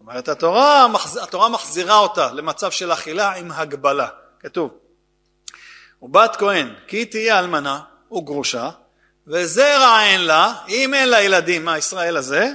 אומרת 0.00 0.28
התורה, 0.28 0.86
התורה 1.22 1.48
מחזירה 1.48 1.98
אותה 1.98 2.32
למצב 2.32 2.70
של 2.70 2.92
אכילה 2.92 3.32
עם 3.32 3.52
הגבלה. 3.52 4.08
כתוב, 4.40 4.70
ובת 6.02 6.36
כהן 6.36 6.74
כי 6.86 7.04
תהיה 7.04 7.38
אלמנה 7.38 7.80
וגרושה 8.12 8.70
וזרע 9.26 10.02
אין 10.02 10.20
לה, 10.24 10.54
אם 10.68 10.94
אין 10.94 11.08
לה 11.08 11.22
ילדים 11.22 11.64
מהישראל 11.64 12.16
הזה, 12.16 12.48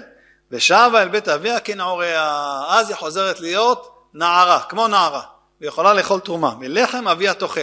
ושבה 0.52 1.02
אל 1.02 1.08
בית 1.08 1.28
אביה 1.28 1.60
כנעוריה, 1.60 2.60
אז 2.68 2.90
היא 2.90 2.98
חוזרת 2.98 3.40
להיות 3.40 3.96
נערה, 4.14 4.60
כמו 4.70 4.88
נערה, 4.88 5.22
ויכולה 5.62 5.94
לאכול 5.94 6.20
תרומה, 6.20 6.56
מלחם 6.60 7.08
אביה 7.08 7.34
תאכל. 7.34 7.62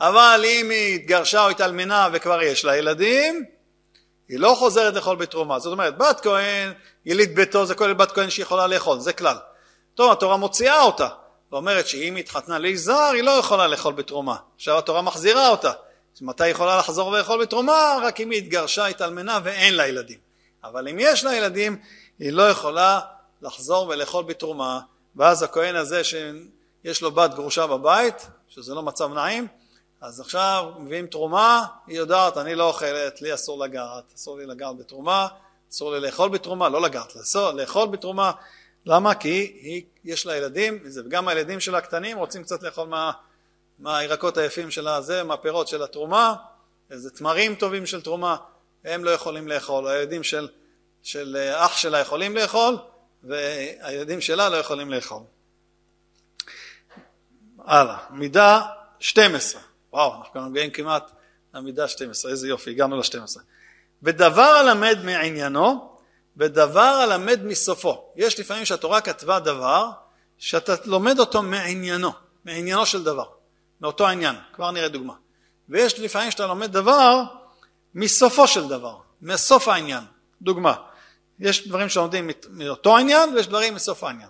אבל 0.00 0.44
אם 0.44 0.70
היא 0.70 0.94
התגרשה 0.94 1.44
או 1.44 1.48
התאלמנה 1.48 2.08
וכבר 2.12 2.42
יש 2.42 2.64
לה 2.64 2.76
ילדים, 2.76 3.44
היא 4.28 4.38
לא 4.38 4.54
חוזרת 4.58 4.94
לאכול 4.94 5.16
בתרומה. 5.16 5.58
זאת 5.58 5.72
אומרת, 5.72 5.98
בת 5.98 6.20
כהן, 6.20 6.72
יליד 7.04 7.34
ביתו 7.34 7.66
זה 7.66 7.74
כולל 7.74 7.94
בת 7.94 8.12
כהן 8.12 8.30
שיכולה 8.30 8.66
לאכול, 8.66 9.00
זה 9.00 9.12
כלל. 9.12 9.36
טוב, 9.94 10.12
התורה 10.12 10.36
מוציאה 10.36 10.82
אותה, 10.82 11.08
ואומרת 11.52 11.88
שאם 11.88 12.14
היא 12.14 12.24
התחתנה 12.24 12.58
לאיש 12.58 12.80
זר, 12.80 13.10
היא 13.14 13.22
לא 13.22 13.30
יכולה 13.30 13.66
לאכול 13.66 13.92
בתרומה. 13.92 14.36
עכשיו 14.56 14.78
התורה 14.78 15.02
מחזירה 15.02 15.48
אותה. 15.48 15.72
מתי 16.20 16.44
היא 16.44 16.50
יכולה 16.50 16.78
לחזור 16.78 17.08
ולאכול 17.08 17.42
בתרומה? 17.42 17.96
רק 18.02 18.20
אם 18.20 18.30
היא 18.30 18.38
התגרשה, 18.38 18.86
התאלמנה 18.86 19.38
ואין 19.42 19.74
לה 19.74 19.88
ילדים. 19.88 20.18
אבל 20.64 20.88
אם 20.88 20.96
יש 21.00 21.24
לה 21.24 21.36
ילדים, 21.36 21.78
היא 22.18 22.32
לא 22.32 22.42
יכולה 22.42 23.00
לחזור 23.42 23.88
ולאכול 23.88 24.24
בתרומה. 24.24 24.80
ואז 25.16 25.42
הכהן 25.42 25.76
הזה 25.76 26.04
שיש 26.04 27.02
לו 27.02 27.12
בת 27.12 27.34
גרושה 27.34 27.66
בבית, 27.66 28.28
שזה 28.48 28.74
לא 28.74 28.82
מצב 28.82 29.12
נעים, 29.12 29.46
אז 30.00 30.20
עכשיו 30.20 30.72
מביאים 30.78 31.06
תרומה, 31.06 31.66
היא 31.86 31.96
יודעת, 31.96 32.36
אני 32.36 32.54
לא 32.54 32.68
אוכלת, 32.68 33.22
לי 33.22 33.34
אסור 33.34 33.64
לגעת, 33.64 34.04
אסור 34.16 34.38
לי 34.38 34.46
לגעת 34.46 34.76
בתרומה, 34.78 35.28
אסור 35.70 35.92
לי 35.92 36.00
לאכול 36.00 36.28
בתרומה, 36.28 36.68
לא 36.68 36.82
לגעת, 36.82 37.16
לאסור, 37.16 37.50
לאכול 37.50 37.88
בתרומה. 37.88 38.32
למה? 38.86 39.14
כי 39.14 39.28
היא, 39.60 39.82
יש 40.04 40.26
לה 40.26 40.36
ילדים, 40.36 40.78
וגם 40.94 41.28
הילדים 41.28 41.60
שלה 41.60 41.78
הקטנים 41.78 42.18
רוצים 42.18 42.42
קצת 42.42 42.62
לאכול 42.62 42.88
מה, 42.88 43.12
מהירקות 43.78 44.36
היפים 44.36 44.70
של 44.70 44.88
הזה, 44.88 45.24
מהפירות 45.24 45.68
של 45.68 45.82
התרומה, 45.82 46.34
איזה 46.90 47.10
תמרים 47.10 47.54
טובים 47.54 47.86
של 47.86 48.02
תרומה, 48.02 48.36
הם 48.84 49.04
לא 49.04 49.10
יכולים 49.10 49.48
לאכול, 49.48 49.88
הילדים 49.88 50.22
של, 50.22 50.48
של 51.02 51.52
אח 51.56 51.76
שלה 51.76 51.98
יכולים 51.98 52.36
לאכול, 52.36 52.76
והילדים 53.24 54.20
שלה 54.20 54.48
לא 54.48 54.56
יכולים 54.56 54.90
לאכול. 54.90 55.22
הלאה, 57.64 57.96
מידה 58.10 58.62
12, 59.00 59.60
וואו, 59.92 60.14
אנחנו 60.14 60.50
מגיעים 60.50 60.70
כמעט 60.70 61.10
למידה 61.54 61.88
12, 61.88 62.30
איזה 62.30 62.48
יופי, 62.48 62.70
הגענו 62.70 62.96
ל-12. 62.96 63.40
ודבר 64.02 64.42
הלמד 64.42 64.98
מעניינו, 65.04 65.96
ודבר 66.36 66.80
הלמד 66.80 67.40
מסופו. 67.44 68.12
יש 68.16 68.40
לפעמים 68.40 68.64
שהתורה 68.64 69.00
כתבה 69.00 69.40
דבר, 69.40 69.90
שאתה 70.38 70.74
לומד 70.84 71.18
אותו 71.20 71.42
מעניינו, 71.42 72.12
מעניינו 72.44 72.86
של 72.86 73.04
דבר. 73.04 73.24
מאותו 73.80 74.08
העניין, 74.08 74.36
כבר 74.52 74.70
נראה 74.70 74.88
דוגמה. 74.88 75.14
ויש 75.68 76.00
לפעמים 76.00 76.30
שאתה 76.30 76.46
לומד 76.46 76.72
דבר 76.72 77.22
מסופו 77.94 78.46
של 78.46 78.68
דבר, 78.68 78.96
מסוף 79.22 79.68
העניין. 79.68 80.04
דוגמה, 80.42 80.74
יש 81.40 81.68
דברים 81.68 81.88
שלומדים 81.88 82.30
מאותו 82.50 82.96
עניין 82.96 83.34
ויש 83.34 83.48
דברים 83.48 83.74
מסוף 83.74 84.04
העניין. 84.04 84.28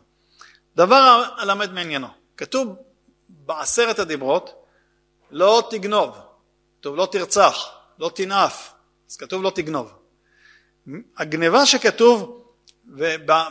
דבר 0.76 1.24
הלמד 1.36 1.72
מעניינו, 1.72 2.06
כתוב 2.36 2.76
בעשרת 3.28 3.98
הדיברות, 3.98 4.64
לא 5.30 5.68
תגנוב, 5.70 6.16
כתוב 6.80 6.96
לא 6.96 7.08
תרצח, 7.12 7.68
לא 7.98 8.10
תנאף, 8.14 8.72
אז 9.10 9.16
כתוב 9.16 9.42
לא 9.42 9.50
תגנוב. 9.50 9.92
הגניבה 11.16 11.66
שכתוב 11.66 12.44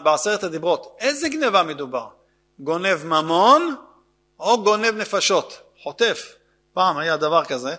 בעשרת 0.03 0.43
הדיברות, 0.43 0.95
איזה 0.99 1.29
גניבה 1.29 1.63
מדובר? 1.63 2.07
גונב 2.59 3.03
ממון 3.05 3.75
או 4.39 4.63
גונב 4.63 4.93
נפשות? 4.95 5.61
חוטף. 5.83 6.35
פעם 6.73 6.97
היה 6.97 7.17
דבר 7.17 7.45
כזה, 7.45 7.75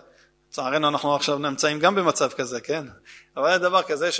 לצערנו 0.48 0.88
אנחנו 0.88 1.14
עכשיו 1.14 1.38
נמצאים 1.38 1.78
גם 1.78 1.94
במצב 1.94 2.32
כזה, 2.32 2.60
כן? 2.60 2.84
אבל 3.36 3.46
היה 3.46 3.58
דבר 3.58 3.82
כזה 3.82 4.12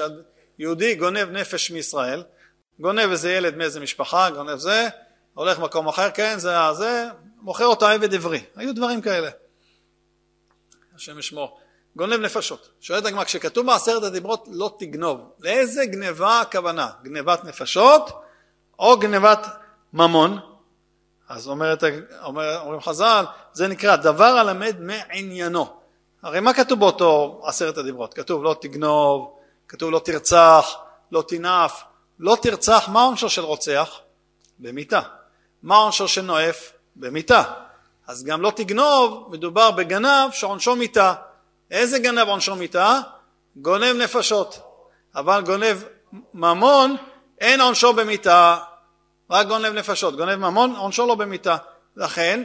שיהודי 0.59 0.95
גונב 0.95 1.31
נפש 1.31 1.71
מישראל, 1.71 2.23
גונב 2.81 3.11
איזה 3.11 3.33
ילד 3.33 3.57
מאיזה 3.57 3.81
משפחה, 3.81 4.31
גונב 4.31 4.57
זה, 4.57 4.89
הולך 5.35 5.59
מקום 5.59 5.89
אחר, 5.89 6.11
כן, 6.11 6.39
זה 6.39 6.57
זה, 6.73 7.05
מוכר 7.41 7.67
אותו 7.67 7.87
עבד 7.87 8.15
עברי. 8.15 8.41
היו 8.57 8.75
דברים 8.75 9.01
כאלה. 9.01 9.31
השם 10.95 11.19
ישמור. 11.19 11.61
גונב 11.97 12.21
נפשות. 12.21 12.69
שואלת 12.81 13.07
הגמרא, 13.07 13.25
כשכתוב 13.25 13.67
בעשרת 13.67 14.03
הדיברות 14.03 14.49
לא 14.51 14.77
תגנוב, 14.79 15.21
לאיזה 15.41 15.87
גניבה 15.87 16.41
הכוונה? 16.41 16.89
גניבת 17.03 17.45
נפשות 17.45 18.23
או 18.79 18.99
גניבת 18.99 19.47
ממון? 19.93 20.39
אז 21.29 21.49
אומרת, 21.49 21.85
אומר, 22.25 22.61
אומרים 22.61 22.81
חז"ל, 22.81 23.25
זה 23.53 23.69
נקרא 23.69 23.97
דבר 23.97 24.25
הלמד 24.25 24.77
מעניינו. 24.81 25.67
הרי 26.23 26.41
מה 26.41 26.55
כתוב 26.55 26.81
באותו 26.81 27.41
עשרת 27.45 27.79
הדיברות? 27.79 28.15
כתוב 28.15 28.45
לא 28.45 28.57
תגנוב, 28.61 29.38
כתוב 29.69 29.91
לא 29.91 29.99
תרצח, 29.99 30.77
לא 31.13 31.25
תנאף, 31.29 31.83
לא 32.19 32.37
תרצח, 32.43 32.89
מה 32.89 33.03
עונשו 33.03 33.31
של 33.31 33.43
רוצח? 33.43 34.01
במיתה. 34.59 35.01
מה 35.63 35.77
עונשו 35.77 36.09
של 36.09 36.23
נואף? 36.23 36.73
במיתה. 36.97 37.43
אז 38.07 38.25
גם 38.25 38.43
לא 38.43 38.51
תגנוב, 38.51 39.29
מדובר 39.31 39.71
בגנב 39.71 40.33
שעונשו 40.33 40.77
מיתה. 40.77 41.15
איזה 41.71 41.99
גנב 41.99 42.29
עונשו 42.29 42.57
מיתה? 42.57 43.01
גונב 43.57 43.97
נפשות. 43.97 44.59
אבל 45.15 45.43
גונב 45.43 45.77
ממון, 46.35 46.97
אין 47.41 47.61
עונשו 47.61 47.93
במיתה. 47.93 48.57
רק 49.31 49.47
גונב 49.47 49.73
נפשות, 49.73 50.17
גונב 50.17 50.37
ממון, 50.37 50.77
עונשו 50.77 51.07
לא 51.07 51.15
במיתה. 51.15 51.57
לכן, 51.97 52.45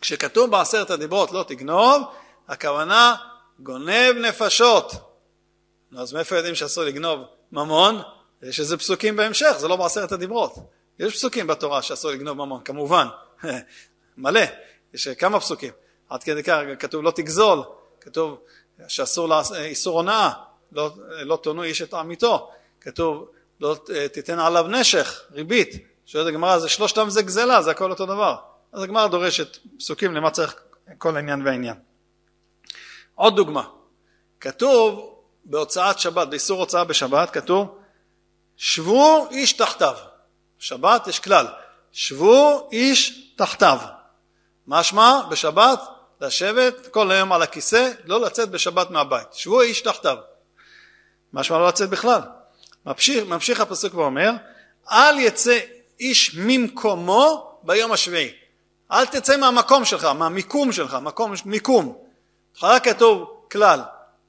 כשכתוב 0.00 0.50
בעשרת 0.50 0.90
הדיברות 0.90 1.32
לא 1.32 1.44
תגנוב, 1.48 2.02
הכוונה 2.48 3.14
גונב 3.58 4.16
נפשות. 4.20 5.11
אז 5.96 6.12
מאיפה 6.12 6.36
יודעים 6.36 6.54
שאסור 6.54 6.84
לגנוב 6.84 7.20
ממון? 7.52 8.02
יש 8.42 8.60
איזה 8.60 8.76
פסוקים 8.76 9.16
בהמשך, 9.16 9.52
זה 9.58 9.68
לא 9.68 9.76
בעשרת 9.76 10.12
הדיברות. 10.12 10.54
יש 10.98 11.14
פסוקים 11.14 11.46
בתורה 11.46 11.82
שאסור 11.82 12.10
לגנוב 12.10 12.36
ממון, 12.36 12.60
כמובן, 12.64 13.06
מלא, 14.16 14.40
יש 14.94 15.08
כמה 15.08 15.40
פסוקים. 15.40 15.72
עד 16.08 16.22
כדי 16.22 16.42
כך 16.42 16.58
כתוב 16.78 17.02
לא 17.02 17.10
תגזול, 17.10 17.62
כתוב 18.00 18.38
שאסור, 18.88 19.40
איסור 19.56 19.96
הונאה, 19.96 20.30
לא, 20.72 20.90
לא 21.08 21.36
תונו 21.42 21.62
איש 21.62 21.82
את 21.82 21.94
עמיתו, 21.94 22.50
כתוב 22.80 23.28
לא 23.60 23.76
תיתן 24.12 24.38
עליו 24.38 24.66
נשך, 24.68 25.22
ריבית. 25.32 25.86
שואלת 26.06 26.26
הגמרא, 26.26 26.58
זה 26.58 26.68
שלושתם 26.68 27.10
זה 27.10 27.22
גזלה, 27.22 27.62
זה 27.62 27.70
הכל 27.70 27.90
אותו 27.90 28.06
דבר. 28.06 28.36
אז 28.72 28.82
הגמרא 28.82 29.06
דורשת 29.06 29.58
פסוקים 29.78 30.14
למה 30.14 30.30
צריך 30.30 30.54
כל 30.98 31.16
עניין 31.16 31.46
ועניין. 31.46 31.76
עוד 33.14 33.36
דוגמה, 33.36 33.68
כתוב 34.40 35.11
בהוצאת 35.44 35.98
שבת, 35.98 36.28
באיסור 36.28 36.60
הוצאה 36.60 36.84
בשבת, 36.84 37.30
כתוב 37.30 37.78
שבו 38.56 39.28
איש 39.30 39.52
תחתיו. 39.52 39.94
שבת 40.58 41.06
יש 41.06 41.18
כלל, 41.18 41.46
שבו 41.92 42.68
איש 42.72 43.32
תחתיו. 43.36 43.78
משמע 44.66 45.22
בשבת 45.30 45.80
לשבת 46.20 46.86
כל 46.86 47.10
היום 47.10 47.32
על 47.32 47.42
הכיסא, 47.42 47.90
לא 48.04 48.20
לצאת 48.20 48.50
בשבת 48.50 48.90
מהבית. 48.90 49.32
שבו 49.32 49.60
איש 49.60 49.80
תחתיו. 49.80 50.16
משמע 51.32 51.58
לא 51.58 51.68
לצאת 51.68 51.90
בכלל. 51.90 52.20
ממשיך, 52.86 53.24
ממשיך 53.24 53.60
הפסוק 53.60 53.94
ואומר, 53.94 54.30
אל 54.90 55.18
יצא 55.18 55.58
איש 56.00 56.34
ממקומו 56.34 57.58
ביום 57.62 57.92
השביעי. 57.92 58.30
אל 58.92 59.06
תצא 59.06 59.36
מהמקום 59.36 59.84
שלך, 59.84 60.04
מהמיקום 60.04 60.72
שלך, 60.72 60.94
מקום, 60.94 61.32
מיקום. 61.44 61.98
בהתחלה 62.52 62.80
כתוב 62.80 63.44
כלל, 63.50 63.80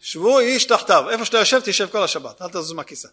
שבו 0.03 0.39
איש 0.39 0.65
תחתיו, 0.65 1.09
איפה 1.09 1.25
שאתה 1.25 1.37
יושב 1.37 1.59
תשב 1.63 1.87
כל 1.91 2.03
השבת, 2.03 2.41
אל 2.41 2.47
תזוז 2.47 2.71
מהכיסא. 2.71 3.07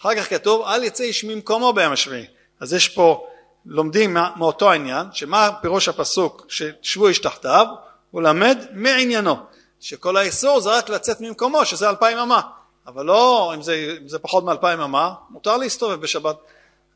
אחר 0.00 0.14
כך 0.14 0.30
כתוב 0.30 0.66
אל 0.66 0.84
יצא 0.84 1.04
איש 1.04 1.24
ממקומו 1.24 1.72
ביום 1.72 1.92
השביעי. 1.92 2.26
אז 2.60 2.72
יש 2.72 2.88
פה, 2.88 3.26
לומדים 3.66 4.16
מאותו 4.36 4.70
העניין, 4.70 5.06
שמה 5.12 5.50
פירוש 5.60 5.88
הפסוק 5.88 6.46
ששבו 6.48 7.08
איש 7.08 7.18
תחתיו, 7.18 7.66
הוא 8.10 8.22
למד 8.22 8.58
מעניינו, 8.72 9.36
שכל 9.80 10.16
האיסור 10.16 10.60
זה 10.60 10.70
רק 10.70 10.88
לצאת 10.88 11.20
ממקומו, 11.20 11.64
שזה 11.64 11.90
אלפיים 11.90 12.18
אמה. 12.18 12.40
אבל 12.86 13.06
לא, 13.06 13.52
אם 13.54 13.62
זה, 13.62 13.96
אם 14.02 14.08
זה 14.08 14.18
פחות 14.18 14.44
מאלפיים 14.44 14.80
אמה, 14.80 15.14
מותר 15.30 15.56
להסתובב 15.56 16.00
בשבת, 16.00 16.36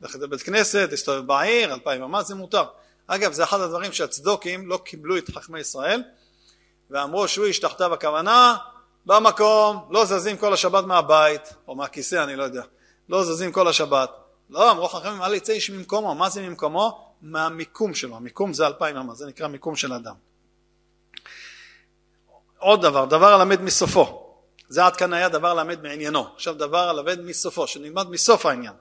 ללכת 0.00 0.20
לבית 0.20 0.42
כנסת, 0.42 0.88
להסתובב 0.90 1.26
בעיר, 1.26 1.74
אלפיים 1.74 2.02
אמה 2.02 2.22
זה 2.22 2.34
מותר. 2.34 2.64
אגב, 3.06 3.32
זה 3.32 3.44
אחד 3.44 3.60
הדברים 3.60 3.92
שהצדוקים 3.92 4.68
לא 4.68 4.76
קיבלו 4.76 5.16
את 5.16 5.30
חכמי 5.34 5.60
ישראל, 5.60 6.02
ואמרו 6.90 7.28
שהוא 7.28 7.46
איש 7.46 7.58
תחתיו 7.58 7.94
הכוונה, 7.94 8.56
במקום, 9.06 9.88
לא 9.90 10.04
זזים 10.04 10.36
כל 10.36 10.52
השבת 10.52 10.84
מהבית, 10.84 11.54
או 11.68 11.74
מהכיסא, 11.74 12.24
אני 12.24 12.36
לא 12.36 12.42
יודע, 12.42 12.62
לא 13.08 13.24
זזים 13.24 13.52
כל 13.52 13.68
השבת. 13.68 14.10
לא, 14.50 14.70
אמרו 14.70 14.88
חכמים, 14.88 15.22
אל 15.22 15.34
יצא 15.34 15.52
איש 15.52 15.70
ממקומו, 15.70 16.14
מה 16.14 16.28
זה 16.28 16.42
ממקומו? 16.42 17.14
מהמיקום 17.22 17.94
שלו, 17.94 18.16
המיקום 18.16 18.52
זה 18.52 18.66
אלפיים 18.66 18.96
אמה, 18.96 19.14
זה 19.14 19.26
נקרא 19.26 19.48
מיקום 19.48 19.76
של 19.76 19.92
אדם. 19.92 20.14
עוד 22.58 22.82
דבר, 22.82 23.04
דבר 23.04 23.32
הלמד 23.32 23.62
מסופו. 23.62 24.22
זה 24.68 24.84
עד 24.84 24.96
כאן 24.96 25.12
היה 25.12 25.28
דבר 25.28 25.54
למד 25.54 25.82
מעניינו. 25.82 26.26
עכשיו 26.34 26.54
דבר 26.54 26.88
הלמד 26.88 27.20
מסופו, 27.20 27.66
שנלמד 27.66 28.10
מסוף 28.10 28.46
העניין. 28.46 28.72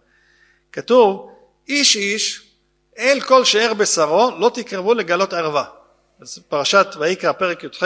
כתוב, 0.71 1.31
איש 1.67 1.95
איש 1.95 2.51
אל 2.97 3.21
כל 3.21 3.45
שאר 3.45 3.73
בשרו 3.73 4.31
לא 4.39 4.51
תקרבו 4.53 4.93
לגלות 4.93 5.33
ערווה. 5.33 5.65
פרשת 6.49 6.87
ויקרא 6.99 7.31
פרק 7.31 7.63
י"ח 7.63 7.83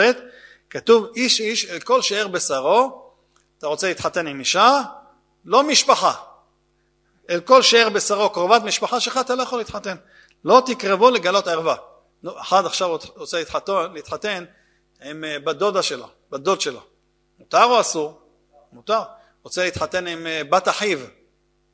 כתוב 0.70 1.06
איש 1.16 1.40
איש 1.40 1.64
אל 1.64 1.80
כל 1.80 2.02
שאר 2.02 2.28
בשרו 2.28 3.10
אתה 3.58 3.66
רוצה 3.66 3.88
להתחתן 3.88 4.26
עם 4.26 4.40
אישה? 4.40 4.82
לא 5.44 5.62
משפחה. 5.62 6.12
אל 7.30 7.40
כל 7.40 7.62
שאר 7.62 7.88
בשרו 7.88 8.30
קרובת 8.30 8.62
משפחה 8.62 9.00
שלך 9.00 9.18
אתה 9.20 9.34
לא 9.34 9.42
יכול 9.42 9.58
להתחתן. 9.58 9.96
לא 10.44 10.62
תקרבו 10.66 11.10
לגלות 11.10 11.48
ערווה. 11.48 11.76
אחד 12.40 12.66
עכשיו 12.66 12.98
רוצה 13.16 13.38
להתחתן, 13.38 13.72
להתחתן 13.94 14.44
עם 15.02 15.24
אה, 15.24 15.38
בת 15.38 15.56
דודה 15.56 15.82
שלו 15.82 16.06
בת 16.30 16.40
דוד 16.40 16.60
שלו. 16.60 16.80
מותר 17.38 17.64
או 17.64 17.80
אסור? 17.80 18.20
מותר. 18.72 19.00
רוצה 19.42 19.64
להתחתן 19.64 20.06
עם 20.06 20.26
אה, 20.26 20.42
בת 20.50 20.68
אחיו. 20.68 20.98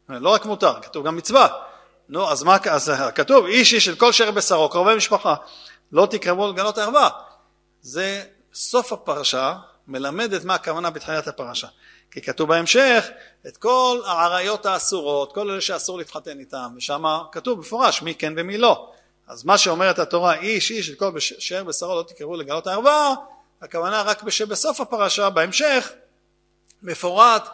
לא 0.08 0.28
רק 0.28 0.44
מותר 0.44 0.82
כתוב 0.82 1.06
גם 1.06 1.16
מצווה. 1.16 1.48
נו, 2.08 2.30
אז 2.30 2.42
מה, 2.42 2.56
אז 2.70 2.92
כתוב, 3.14 3.46
איש 3.46 3.74
איש 3.74 3.84
של 3.84 3.96
כל 3.96 4.12
שר 4.12 4.30
בשרו, 4.30 4.68
קרובי 4.68 4.94
משפחה, 4.94 5.34
לא 5.92 6.06
תקרבו 6.10 6.48
לגנות 6.48 6.78
ערווה. 6.78 7.08
זה 7.80 8.24
סוף 8.56 8.92
הפרשה, 8.92 9.54
מלמד 9.88 10.32
את 10.32 10.44
מה 10.44 10.54
הכוונה 10.54 10.90
בתחילת 10.90 11.28
הפרשה. 11.28 11.66
כי 12.10 12.22
כתוב 12.22 12.48
בהמשך 12.48 13.06
את 13.46 13.56
כל 13.56 14.00
העריות 14.06 14.66
האסורות, 14.66 15.34
כל 15.34 15.50
אלה 15.50 15.60
שאסור 15.60 15.98
להתחתן 15.98 16.38
איתם, 16.38 16.74
ושם 16.76 17.04
כתוב 17.32 17.58
במפורש 17.58 18.02
מי 18.02 18.14
כן 18.14 18.32
ומי 18.36 18.58
לא. 18.58 18.92
אז 19.26 19.44
מה 19.44 19.58
שאומרת 19.58 19.98
התורה, 19.98 20.34
איש 20.34 20.70
איש 20.70 20.86
של 20.86 20.94
כל 20.94 21.20
שאר 21.20 21.64
בשרו 21.64 21.94
לא 21.94 22.02
תקרבו 22.02 22.36
לגלות 22.36 22.66
הערווה, 22.66 23.14
הכוונה 23.62 24.02
רק 24.02 24.28
שבסוף 24.28 24.80
הפרשה, 24.80 25.30
בהמשך, 25.30 25.92
מפורט 26.82 27.48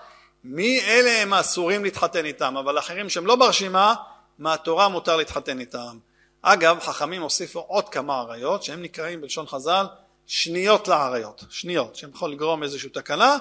מי 0.44 0.80
אלה 0.80 1.22
הם 1.22 1.32
האסורים 1.32 1.84
להתחתן 1.84 2.24
איתם, 2.24 2.56
אבל 2.56 2.78
אחרים 2.78 3.08
שהם 3.08 3.26
לא 3.26 3.36
ברשימה, 3.36 3.94
מהתורה 4.38 4.88
מותר 4.88 5.16
להתחתן 5.16 5.60
איתם. 5.60 5.98
אגב, 6.42 6.80
חכמים 6.80 7.22
הוסיפו 7.22 7.60
עוד 7.60 7.88
כמה 7.88 8.20
עריות 8.20 8.62
שהם 8.62 8.82
נקראים 8.82 9.20
בלשון 9.20 9.46
חז"ל 9.46 9.86
שניות 10.26 10.88
לעריות, 10.88 11.44
שניות, 11.50 11.96
שהם 11.96 12.10
יכול 12.14 12.32
לגרום 12.32 12.62
איזושהי 12.62 12.90
תקלה, 12.90 13.36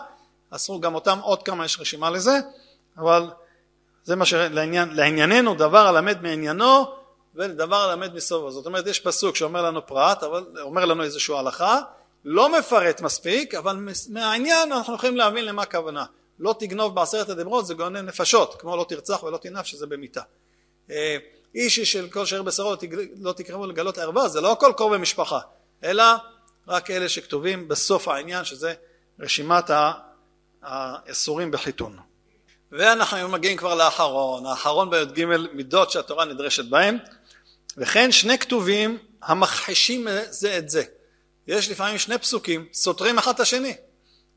אסרו 0.49 0.79
גם 0.79 0.95
אותם, 0.95 1.19
עוד 1.19 1.43
כמה 1.43 1.65
יש 1.65 1.79
רשימה 1.79 2.09
לזה, 2.09 2.39
אבל 2.97 3.29
זה 4.03 4.15
מה 4.15 4.25
שלעניין, 4.25 4.89
לענייננו 4.93 5.55
דבר 5.55 5.87
הלמד 5.87 6.21
מעניינו 6.21 6.85
ודבר 7.35 7.75
הלמד 7.75 8.13
מסובו. 8.15 8.51
זאת 8.51 8.65
אומרת 8.65 8.87
יש 8.87 8.99
פסוק 8.99 9.35
שאומר 9.35 9.61
לנו 9.61 9.87
פרט, 9.87 10.23
אבל 10.23 10.45
אומר 10.61 10.85
לנו 10.85 11.03
איזושהי 11.03 11.37
הלכה, 11.37 11.79
לא 12.25 12.59
מפרט 12.59 13.01
מספיק, 13.01 13.55
אבל 13.55 13.77
מהעניין 14.09 14.71
אנחנו 14.71 14.95
יכולים 14.95 15.17
להבין 15.17 15.45
למה 15.45 15.61
הכוונה. 15.61 16.05
לא 16.39 16.55
תגנוב 16.59 16.95
בעשרת 16.95 17.29
הדיברות 17.29 17.65
זה 17.65 17.73
גונן 17.73 18.05
נפשות, 18.05 18.55
כמו 18.61 18.77
לא 18.77 18.85
תרצח 18.89 19.23
ולא 19.23 19.37
תנף 19.37 19.65
שזה 19.65 19.87
במיתה. 19.87 20.21
אה, 20.91 21.17
איש 21.55 21.79
של 21.79 22.09
כל 22.09 22.25
שאר 22.25 22.41
בשרו 22.41 22.73
לא 23.21 23.31
תקרבו 23.33 23.67
לגלות 23.67 23.97
ערווה, 23.97 24.27
זה 24.27 24.41
לא 24.41 24.51
הכל 24.51 24.73
קרוב 24.77 24.93
במשפחה, 24.93 25.39
אלא 25.83 26.03
רק 26.71 26.91
אלה 26.91 27.09
שכתובים 27.09 27.67
בסוף 27.67 28.07
העניין, 28.07 28.45
שזה 28.45 28.73
רשימת 29.19 29.71
האסורים 30.61 31.51
בחיתון. 31.51 31.97
ואנחנו 32.71 33.29
מגיעים 33.29 33.57
כבר 33.57 33.75
לאחרון, 33.75 34.45
האחרון 34.45 34.89
בי"ג 34.89 35.25
מידות 35.53 35.91
שהתורה 35.91 36.25
נדרשת 36.25 36.65
בהם, 36.65 36.97
וכן 37.77 38.11
שני 38.11 38.37
כתובים 38.37 38.97
המכחישים 39.21 40.07
זה 40.29 40.57
את 40.57 40.69
זה. 40.69 40.83
יש 41.47 41.69
לפעמים 41.69 41.97
שני 41.97 42.17
פסוקים 42.17 42.65
סותרים 42.73 43.17
אחד 43.17 43.33
את 43.33 43.39
השני. 43.39 43.75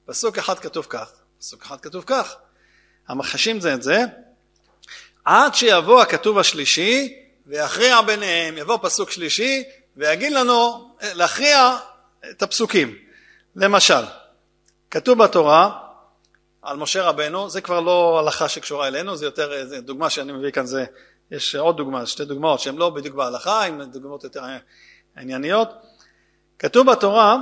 פסוק 0.07 0.39
אחד 0.39 0.59
כתוב 0.59 0.87
כך, 0.89 1.11
פסוק 1.39 1.62
אחד 1.62 1.80
כתוב 1.80 2.05
כך. 2.07 2.37
המכחישים 3.09 3.61
זה 3.61 3.74
את 3.74 3.82
זה, 3.82 4.05
עד 5.24 5.55
שיבוא 5.55 6.03
הכתוב 6.03 6.39
השלישי 6.39 7.14
ויכריע 7.47 8.03
ביניהם, 8.03 8.59
יבוא 8.59 8.78
פסוק 8.82 9.11
שלישי 9.11 9.62
ויגיד 9.97 10.32
לנו 10.32 10.91
להכריע 11.03 11.76
את 12.31 12.43
הפסוקים. 12.43 12.95
למשל, 13.57 14.05
כתוב 14.91 15.18
בתורה 15.25 15.79
על 16.62 16.77
משה 16.77 17.03
רבנו, 17.03 17.51
זה 17.51 17.61
כבר 17.61 17.81
לא 17.81 18.18
הלכה 18.18 18.49
שקשורה 18.49 18.89
אלינו, 18.89 19.16
זה 19.16 19.25
יותר, 19.25 19.66
זה 19.66 19.81
דוגמה 19.81 20.11
שאני 20.11 20.33
מביא 20.33 20.51
כאן, 20.51 20.66
זה, 20.66 20.85
יש 21.31 21.55
עוד 21.55 21.77
דוגמה, 21.77 22.07
שתי 22.07 22.25
דוגמאות 22.25 22.61
שהן 22.61 22.77
לא 22.77 22.91
בדיוק 22.91 23.14
בהלכה, 23.14 23.64
הן 23.64 23.85
דוגמאות 23.85 24.25
יותר 24.25 24.43
ענייניות. 25.16 25.68
כתוב 26.59 26.91
בתורה, 26.91 27.37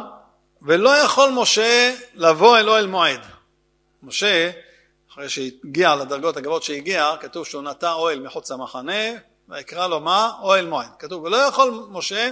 ולא 0.63 0.91
יכול 0.91 1.31
משה 1.31 1.95
לבוא 2.15 2.59
אלו 2.59 2.77
אל 2.77 2.87
מועד. 2.87 3.21
משה 4.03 4.51
אחרי 5.13 5.29
שהגיע 5.29 5.95
לדרגות 5.95 6.37
הגבוהות 6.37 6.63
שהגיע, 6.63 7.15
כתוב 7.21 7.47
שהוא 7.47 7.63
נטע 7.63 7.93
אוהל 7.93 8.21
מחוץ 8.21 8.51
למחנה, 8.51 9.03
ויקרא 9.49 9.87
לו 9.87 10.01
מה? 10.01 10.31
אוהל 10.43 10.67
מועד. 10.67 10.89
כתוב, 10.99 11.23
ולא 11.23 11.37
יכול 11.37 11.87
משה, 11.91 12.31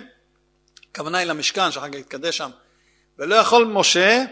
הכוונה 0.92 1.18
היא 1.18 1.26
למשכן 1.26 1.72
שאחר 1.72 1.88
כך 1.88 1.94
יתקדש 1.94 2.36
שם, 2.36 2.50
ולא 3.18 3.34
יכול 3.34 3.64
משה 3.64 4.24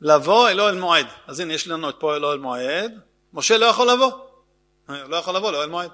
לבוא 0.00 0.48
אל 0.48 0.60
אוהל 0.60 0.78
מועד. 0.78 1.06
אז 1.26 1.40
הנה 1.40 1.54
יש 1.54 1.68
לנו 1.68 1.90
את 1.90 1.94
פה 1.98 2.16
אל 2.16 2.24
אוהל 2.24 2.38
מועד, 2.38 3.00
משה 3.32 3.58
לא 3.58 3.66
יכול 3.66 3.90
לבוא, 3.90 4.12
לא 4.88 5.16
יכול 5.16 5.36
לבוא 5.36 5.52
לאוהל 5.52 5.68
מועד. 5.68 5.90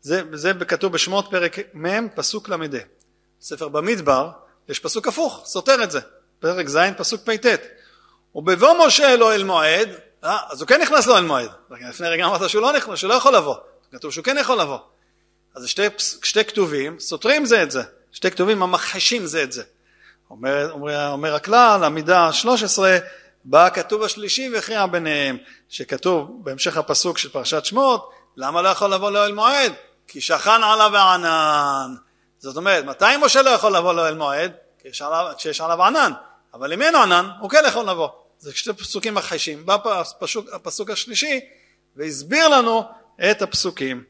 זה, 0.00 0.22
זה 0.32 0.52
כתוב 0.68 0.92
בשמות 0.92 1.28
פרק 1.30 1.58
מ' 1.74 2.08
פסוק 2.08 2.48
ל"ד. 2.48 2.74
ספר 3.40 3.68
במדבר 3.68 4.30
יש 4.68 4.78
פסוק 4.78 5.08
הפוך, 5.08 5.42
סותר 5.44 5.82
את 5.82 5.90
זה. 5.90 6.00
פרק 6.40 6.68
ז' 6.68 6.78
פסוק 6.96 7.20
פט. 7.24 7.60
ובבוא 8.34 8.86
משה 8.86 9.14
אל 9.14 9.22
אוהל 9.22 9.44
מועד 9.44 9.88
אה, 10.24 10.38
אז 10.50 10.60
הוא 10.60 10.68
כן 10.68 10.80
נכנס 10.80 11.06
לאוהל 11.06 11.24
מועד. 11.24 11.50
לפני 11.70 12.08
רגע 12.08 12.24
אמרת 12.24 12.50
שהוא 12.50 12.62
לא 12.62 12.72
נכנס, 12.72 12.98
שהוא 12.98 13.08
לא 13.08 13.14
יכול 13.14 13.36
לבוא. 13.36 13.56
כתוב 13.92 14.12
שהוא 14.12 14.24
כן 14.24 14.36
יכול 14.40 14.60
לבוא. 14.60 14.78
אז 15.54 15.68
שתי, 15.68 15.82
שתי 16.22 16.44
כתובים 16.44 17.00
סותרים 17.00 17.44
זה 17.44 17.62
את 17.62 17.70
זה. 17.70 17.82
שתי 18.12 18.30
כתובים 18.30 18.62
המכחישים 18.62 19.26
זה 19.26 19.42
את 19.42 19.52
זה. 19.52 19.62
אומר, 20.30 20.70
אומר, 20.72 21.10
אומר 21.10 21.34
הכלל, 21.34 21.84
המידה 21.84 22.32
13, 22.32 22.98
בא 23.44 23.66
הכתוב 23.66 24.02
השלישי 24.02 24.50
והכריע 24.54 24.86
ביניהם, 24.86 25.36
שכתוב 25.68 26.44
בהמשך 26.44 26.76
הפסוק 26.76 27.18
של 27.18 27.28
פרשת 27.28 27.64
שמות, 27.64 28.10
למה 28.36 28.62
לא 28.62 28.68
יכול 28.68 28.94
לבוא 28.94 29.10
לאוהל 29.10 29.32
מועד? 29.32 29.72
כי 30.08 30.20
שכן 30.20 30.50
עליו 30.50 30.96
הענן. 30.96 31.94
זאת 32.38 32.56
אומרת, 32.56 32.84
מתי 32.84 33.04
משה 33.24 33.42
לא 33.42 33.50
יכול 33.50 33.76
לבוא 33.76 33.92
לאוהל 33.94 34.14
מועד? 34.14 34.52
כשיש 35.36 35.60
עליו 35.60 35.82
ענן. 35.82 36.12
אבל 36.54 36.72
אם 36.72 36.82
אין 36.82 36.94
ענן, 36.94 37.28
הוא 37.40 37.50
כן 37.50 37.62
יכול 37.68 37.90
לבוא. 37.90 38.08
זה 38.38 38.54
שתי 38.54 38.72
פסוקים 38.72 39.14
מכחישים. 39.14 39.66
בא 39.66 39.76
הפסוק, 39.84 40.46
הפסוק 40.52 40.90
השלישי 40.90 41.40
והסביר 41.96 42.48
לנו 42.48 42.82
את 43.30 43.42
הפסוקים. 43.42 44.04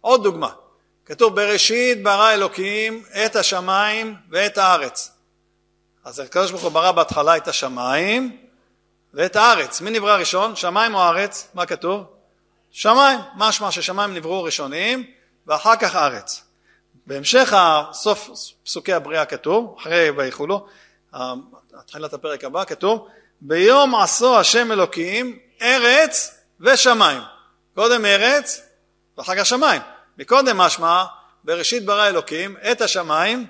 עוד 0.00 0.22
דוגמה, 0.22 0.48
כתוב 1.06 1.36
בראשית 1.36 2.02
ברא 2.02 2.32
אלוקים 2.32 3.02
את 3.24 3.36
השמיים 3.36 4.16
ואת 4.30 4.58
הארץ. 4.58 5.10
אז 6.04 6.20
הקדוש 6.20 6.50
ברוך 6.50 6.62
הוא 6.62 6.72
ברא 6.72 6.92
בהתחלה 6.92 7.36
את 7.36 7.48
השמיים 7.48 8.36
ואת 9.14 9.36
הארץ. 9.36 9.80
מי 9.80 9.90
נברא 9.90 10.16
ראשון? 10.16 10.56
שמיים 10.56 10.94
או 10.94 11.02
ארץ? 11.02 11.48
מה 11.54 11.66
כתוב? 11.66 12.04
שמיים. 12.70 13.20
משמע 13.36 13.70
ששמיים 13.70 14.14
נבראו 14.14 14.42
ראשונים 14.42 15.04
ואחר 15.46 15.76
כך 15.76 15.96
ארץ. 15.96 16.42
בהמשך 17.06 17.54
סוף 17.92 18.30
פסוקי 18.64 18.92
הבריאה 18.92 19.24
כתוב, 19.24 19.76
אחרי 19.80 20.10
ויחולו, 20.10 20.66
התחילת 21.74 22.14
הפרק 22.14 22.44
הבא 22.44 22.64
כתוב 22.64 23.08
ביום 23.40 23.94
עשו 23.94 24.38
השם 24.38 24.72
אלוקים 24.72 25.38
ארץ 25.62 26.38
ושמיים. 26.60 27.22
קודם 27.74 28.04
ארץ 28.04 28.62
ואחר 29.18 29.36
כך 29.36 29.46
שמיים. 29.46 29.82
מקודם 30.18 30.58
משמע 30.58 31.04
בראשית 31.44 31.84
ברא 31.84 32.08
אלוקים 32.08 32.56
את 32.72 32.80
השמיים 32.80 33.46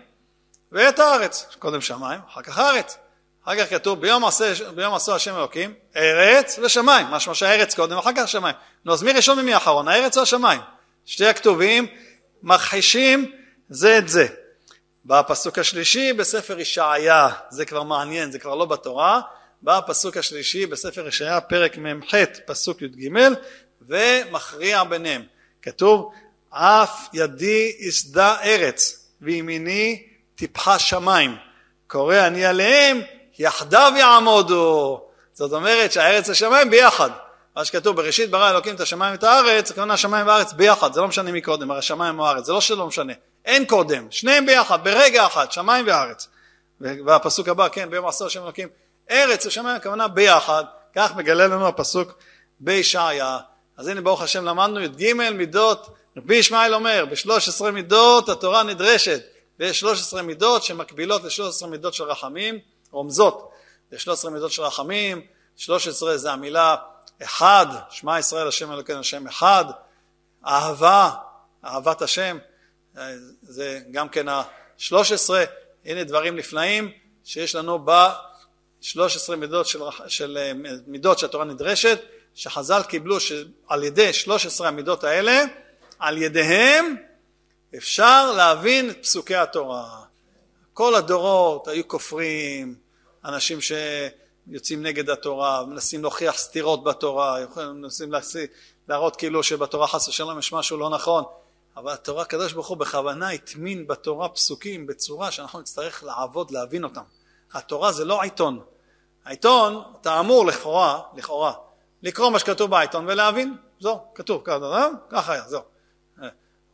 ואת 0.72 0.98
הארץ. 0.98 1.46
קודם 1.58 1.80
שמיים, 1.80 2.20
אחר 2.28 2.42
כך 2.42 2.58
הארץ. 2.58 2.98
אחר 3.44 3.56
כך 3.56 3.70
כתוב 3.70 4.00
ביום 4.00 4.24
עשה, 4.24 4.52
ביום 4.74 4.94
עשו 4.94 5.14
השם 5.14 5.36
אלוקים 5.36 5.74
ארץ 5.96 6.58
ושמיים, 6.62 7.06
משמע 7.06 7.34
שהארץ 7.34 7.74
קודם, 7.74 7.98
אחר 7.98 8.10
כך 8.16 8.28
שמיים. 8.28 8.54
נו 8.84 8.92
אז 8.92 9.02
מי 9.02 9.12
ראשון 9.12 9.38
ומי 9.38 9.56
אחרון, 9.56 9.88
הארץ 9.88 10.16
או 10.16 10.22
השמיים? 10.22 10.60
שתי 11.06 11.26
הכתובים 11.26 11.86
מכחישים 12.42 13.32
זה 13.68 13.98
את 13.98 14.08
זה. 14.08 14.26
בפסוק 15.04 15.58
השלישי 15.58 16.12
בספר 16.12 16.60
ישעיה, 16.60 17.28
זה 17.50 17.64
כבר 17.64 17.82
מעניין, 17.82 18.32
זה 18.32 18.38
כבר 18.38 18.54
לא 18.54 18.64
בתורה, 18.64 19.20
בפסוק 19.62 20.16
השלישי 20.16 20.66
בספר 20.66 21.08
ישעיה 21.08 21.40
פרק 21.40 21.78
מ"ח 21.78 22.14
פסוק 22.46 22.82
י"ג 22.82 23.10
ומכריע 23.80 24.84
ביניהם. 24.84 25.22
כתוב 25.62 26.12
אף 26.52 27.08
ידי 27.12 27.76
יסדה 27.78 28.36
ארץ 28.44 29.08
וימיני 29.20 30.02
טיפחה 30.34 30.78
שמיים. 30.78 31.36
קורא 31.86 32.16
אני 32.16 32.44
עליהם 32.46 33.00
יחדיו 33.38 33.92
יעמודו. 33.98 35.00
זאת 35.32 35.52
אומרת 35.52 35.92
שהארץ 35.92 36.30
השמיים 36.30 36.70
ביחד. 36.70 37.10
מה 37.56 37.64
שכתוב 37.64 37.96
בראשית 37.96 38.30
ברא 38.30 38.50
אלוקים 38.50 38.74
את 38.74 38.80
השמיים 38.80 39.12
ואת 39.12 39.24
הארץ 39.24 39.70
הכוונה 39.70 39.94
השמיים 39.94 40.26
והארץ 40.26 40.52
ביחד. 40.52 40.92
זה 40.92 41.00
לא 41.00 41.08
משנה 41.08 41.32
מי 41.32 41.40
קודם 41.40 41.70
הרי 41.70 41.78
השמיים 41.78 42.20
או 42.20 42.26
הארץ 42.26 42.44
זה 42.44 42.52
לא 42.52 42.60
שלא 42.60 42.86
משנה. 42.86 43.12
אין 43.44 43.66
קודם 43.66 44.06
שניהם 44.10 44.46
ביחד 44.46 44.84
ברגע 44.84 45.26
אחד 45.26 45.52
שמיים 45.52 45.86
וארץ. 45.86 46.28
והפסוק 46.80 47.48
הבא 47.48 47.68
כן 47.68 47.90
ביום 47.90 48.06
עשור 48.06 48.26
השם 48.26 48.42
אלוקים 48.42 48.68
ארץ 49.10 49.46
ושמיים 49.46 49.76
הכוונה 49.76 50.08
ביחד. 50.08 50.64
כך 50.94 51.16
מגלה 51.16 51.46
לנו 51.46 51.68
הפסוק 51.68 52.12
בישעיה. 52.60 53.38
אז 53.76 53.88
הנה 53.88 54.00
ברוך 54.00 54.22
השם 54.22 54.44
למדנו 54.44 54.80
י"ג 54.80 55.12
מידות 55.12 55.88
רבי 56.16 56.36
ישמעאל 56.36 56.74
אומר 56.74 57.04
בשלוש 57.10 57.48
עשרה 57.48 57.70
מידות 57.70 58.28
התורה 58.28 58.62
נדרשת 58.62 59.22
ויש 59.58 59.80
שלוש 59.80 60.00
עשרה 60.00 60.22
מידות 60.22 60.62
שמקבילות 60.62 61.24
לשלוש 61.24 61.48
עשרה 61.48 61.68
מידות 61.68 61.94
של 61.94 62.04
רחמים 62.04 62.58
רומזות 62.90 63.50
לשלוש 63.92 64.18
עשרה 64.18 64.30
מידות 64.30 64.52
של 64.52 64.62
רחמים 64.62 65.26
שלוש 65.56 65.88
עשרה 65.88 66.16
זה 66.16 66.32
המילה 66.32 66.76
אחד 67.22 67.66
שמע 67.90 68.18
ישראל 68.18 68.48
השם 68.48 68.72
אלוקינו 68.72 69.00
השם 69.00 69.26
אחד 69.26 69.64
אהבה 70.46 71.10
אהבת 71.64 72.02
השם 72.02 72.38
זה 73.42 73.80
גם 73.90 74.08
כן 74.08 74.26
השלוש 74.28 75.12
עשרה 75.12 75.44
הנה 75.84 76.04
דברים 76.04 76.36
נפלאים 76.36 76.92
שיש 77.24 77.54
לנו 77.54 77.86
בשלוש 78.80 79.16
עשרה 79.16 79.36
מידות 79.36 79.66
של, 79.66 79.80
של 80.08 80.38
מידות 80.86 81.18
שהתורה 81.18 81.44
נדרשת 81.44 82.00
שחז"ל 82.34 82.82
קיבלו 82.82 83.20
שעל 83.20 83.84
ידי 83.84 84.12
שלוש 84.12 84.46
עשרה 84.46 84.68
המידות 84.68 85.04
האלה 85.04 85.44
על 86.02 86.18
ידיהם 86.18 86.96
אפשר 87.76 88.32
להבין 88.32 88.90
את 88.90 89.02
פסוקי 89.02 89.36
התורה. 89.36 90.02
כל 90.72 90.94
הדורות 90.94 91.68
היו 91.68 91.88
כופרים, 91.88 92.74
אנשים 93.24 93.58
שיוצאים 93.60 94.82
נגד 94.82 95.10
התורה, 95.10 95.64
מנסים 95.64 96.02
להוכיח 96.02 96.36
סתירות 96.38 96.84
בתורה, 96.84 97.38
מנסים 97.56 98.12
להראות 98.88 99.16
כאילו 99.16 99.42
שבתורה 99.42 99.86
חס 99.86 100.08
ושלום 100.08 100.38
יש 100.38 100.52
משהו 100.52 100.76
לא 100.76 100.90
נכון, 100.90 101.24
אבל 101.76 101.92
התורה, 101.92 102.22
הקדוש 102.22 102.52
ברוך 102.52 102.68
הוא 102.68 102.76
בכוונה 102.76 103.30
הטמין 103.30 103.86
בתורה 103.86 104.28
פסוקים 104.28 104.86
בצורה 104.86 105.30
שאנחנו 105.30 105.60
נצטרך 105.60 106.04
לעבוד 106.04 106.50
להבין 106.50 106.84
אותם. 106.84 107.02
התורה 107.52 107.92
זה 107.92 108.04
לא 108.04 108.22
עיתון. 108.22 108.60
העיתון, 109.24 109.82
אתה 110.00 110.20
אמור 110.20 110.46
לכאורה, 110.46 111.00
לכאורה, 111.16 111.52
לקרוא 112.02 112.30
מה 112.30 112.38
שכתוב 112.38 112.70
בעיתון 112.70 113.08
ולהבין, 113.08 113.56
זהו, 113.80 114.00
כתוב, 114.14 114.42
ככה 115.10 115.32
היה, 115.32 115.48
זהו. 115.48 115.71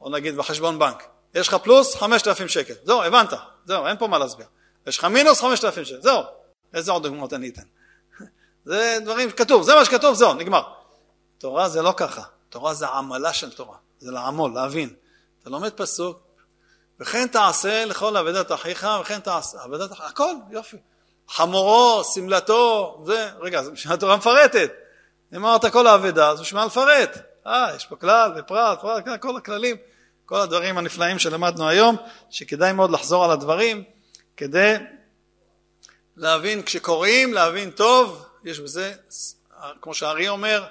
או 0.01 0.11
נגיד 0.11 0.37
בחשבון 0.37 0.79
בנק, 0.79 1.07
יש 1.35 1.49
לך 1.49 1.55
פלוס 1.55 1.97
5,000 1.97 2.49
שקל, 2.49 2.75
זהו, 2.85 3.03
הבנת, 3.03 3.33
זהו, 3.65 3.87
אין 3.87 3.97
פה 3.97 4.07
מה 4.07 4.19
להסביר. 4.19 4.47
יש 4.87 4.99
לך 4.99 5.05
מינוס 5.05 5.41
5,000 5.41 5.85
שקל, 5.85 6.01
זהו, 6.01 6.23
איזה 6.75 6.93
עוד 6.93 7.03
דוגמאות 7.03 7.33
אני 7.33 7.49
אתן? 7.49 7.63
זה 8.65 8.99
דברים 9.05 9.31
כתוב, 9.31 9.63
זה 9.63 9.75
מה 9.75 9.85
שכתוב, 9.85 10.15
זהו, 10.15 10.35
נגמר. 10.35 10.63
תורה 11.39 11.69
זה 11.69 11.83
לא 11.83 11.95
ככה, 11.97 12.23
תורה 12.49 12.75
זה 12.75 12.87
עמלה 12.87 13.33
של 13.33 13.51
תורה, 13.51 13.77
זה 13.99 14.11
לעמול, 14.11 14.55
להבין. 14.55 14.95
אתה 15.43 15.51
לומד 15.51 15.71
פסוק, 15.71 16.19
וכן 17.01 17.27
תעשה 17.27 17.85
לכל 17.85 18.17
אבדת 18.17 18.53
אחיך, 18.53 18.89
וכן 19.01 19.21
תעשה, 19.21 19.65
אבדת 19.65 19.93
אחיך, 19.93 20.05
הכל, 20.05 20.33
יופי. 20.51 20.77
חמורו, 21.29 22.03
שמלתו, 22.15 23.03
זה, 23.07 23.31
רגע, 23.41 23.63
זה 23.63 23.71
בשביל 23.71 23.95
התורה 23.95 24.17
מפרטת. 24.17 24.71
אם 25.33 25.45
אמרת 25.45 25.67
כל 25.67 25.87
האבדה, 25.87 26.29
אז 26.31 26.41
בשביל 26.41 26.61
מה 26.61 26.67
לפרט? 26.67 27.19
אה, 27.47 27.69
יש 27.77 27.87
פה 27.87 27.97
כלל 27.97 28.33
ופרט, 28.37 28.81
פרט, 28.81 29.05
כל 29.21 29.37
הכללים, 29.37 29.77
כל 30.29 30.41
הדברים 30.41 30.79
הנפלאים 30.79 31.19
שלמדנו 31.19 31.69
היום, 31.69 31.97
שכדאי 32.31 32.73
מאוד 32.73 32.91
לחזור 32.91 33.25
על 33.25 33.31
הדברים 33.31 33.85
כדי 34.37 34.75
להבין, 36.17 36.63
כשקוראים, 36.63 37.35
להבין 37.35 37.71
טוב, 37.71 38.25
יש 38.45 38.61
בזה, 38.61 38.95
כמו 39.81 39.95
שהארי 39.95 40.29
אומר, 40.29 40.65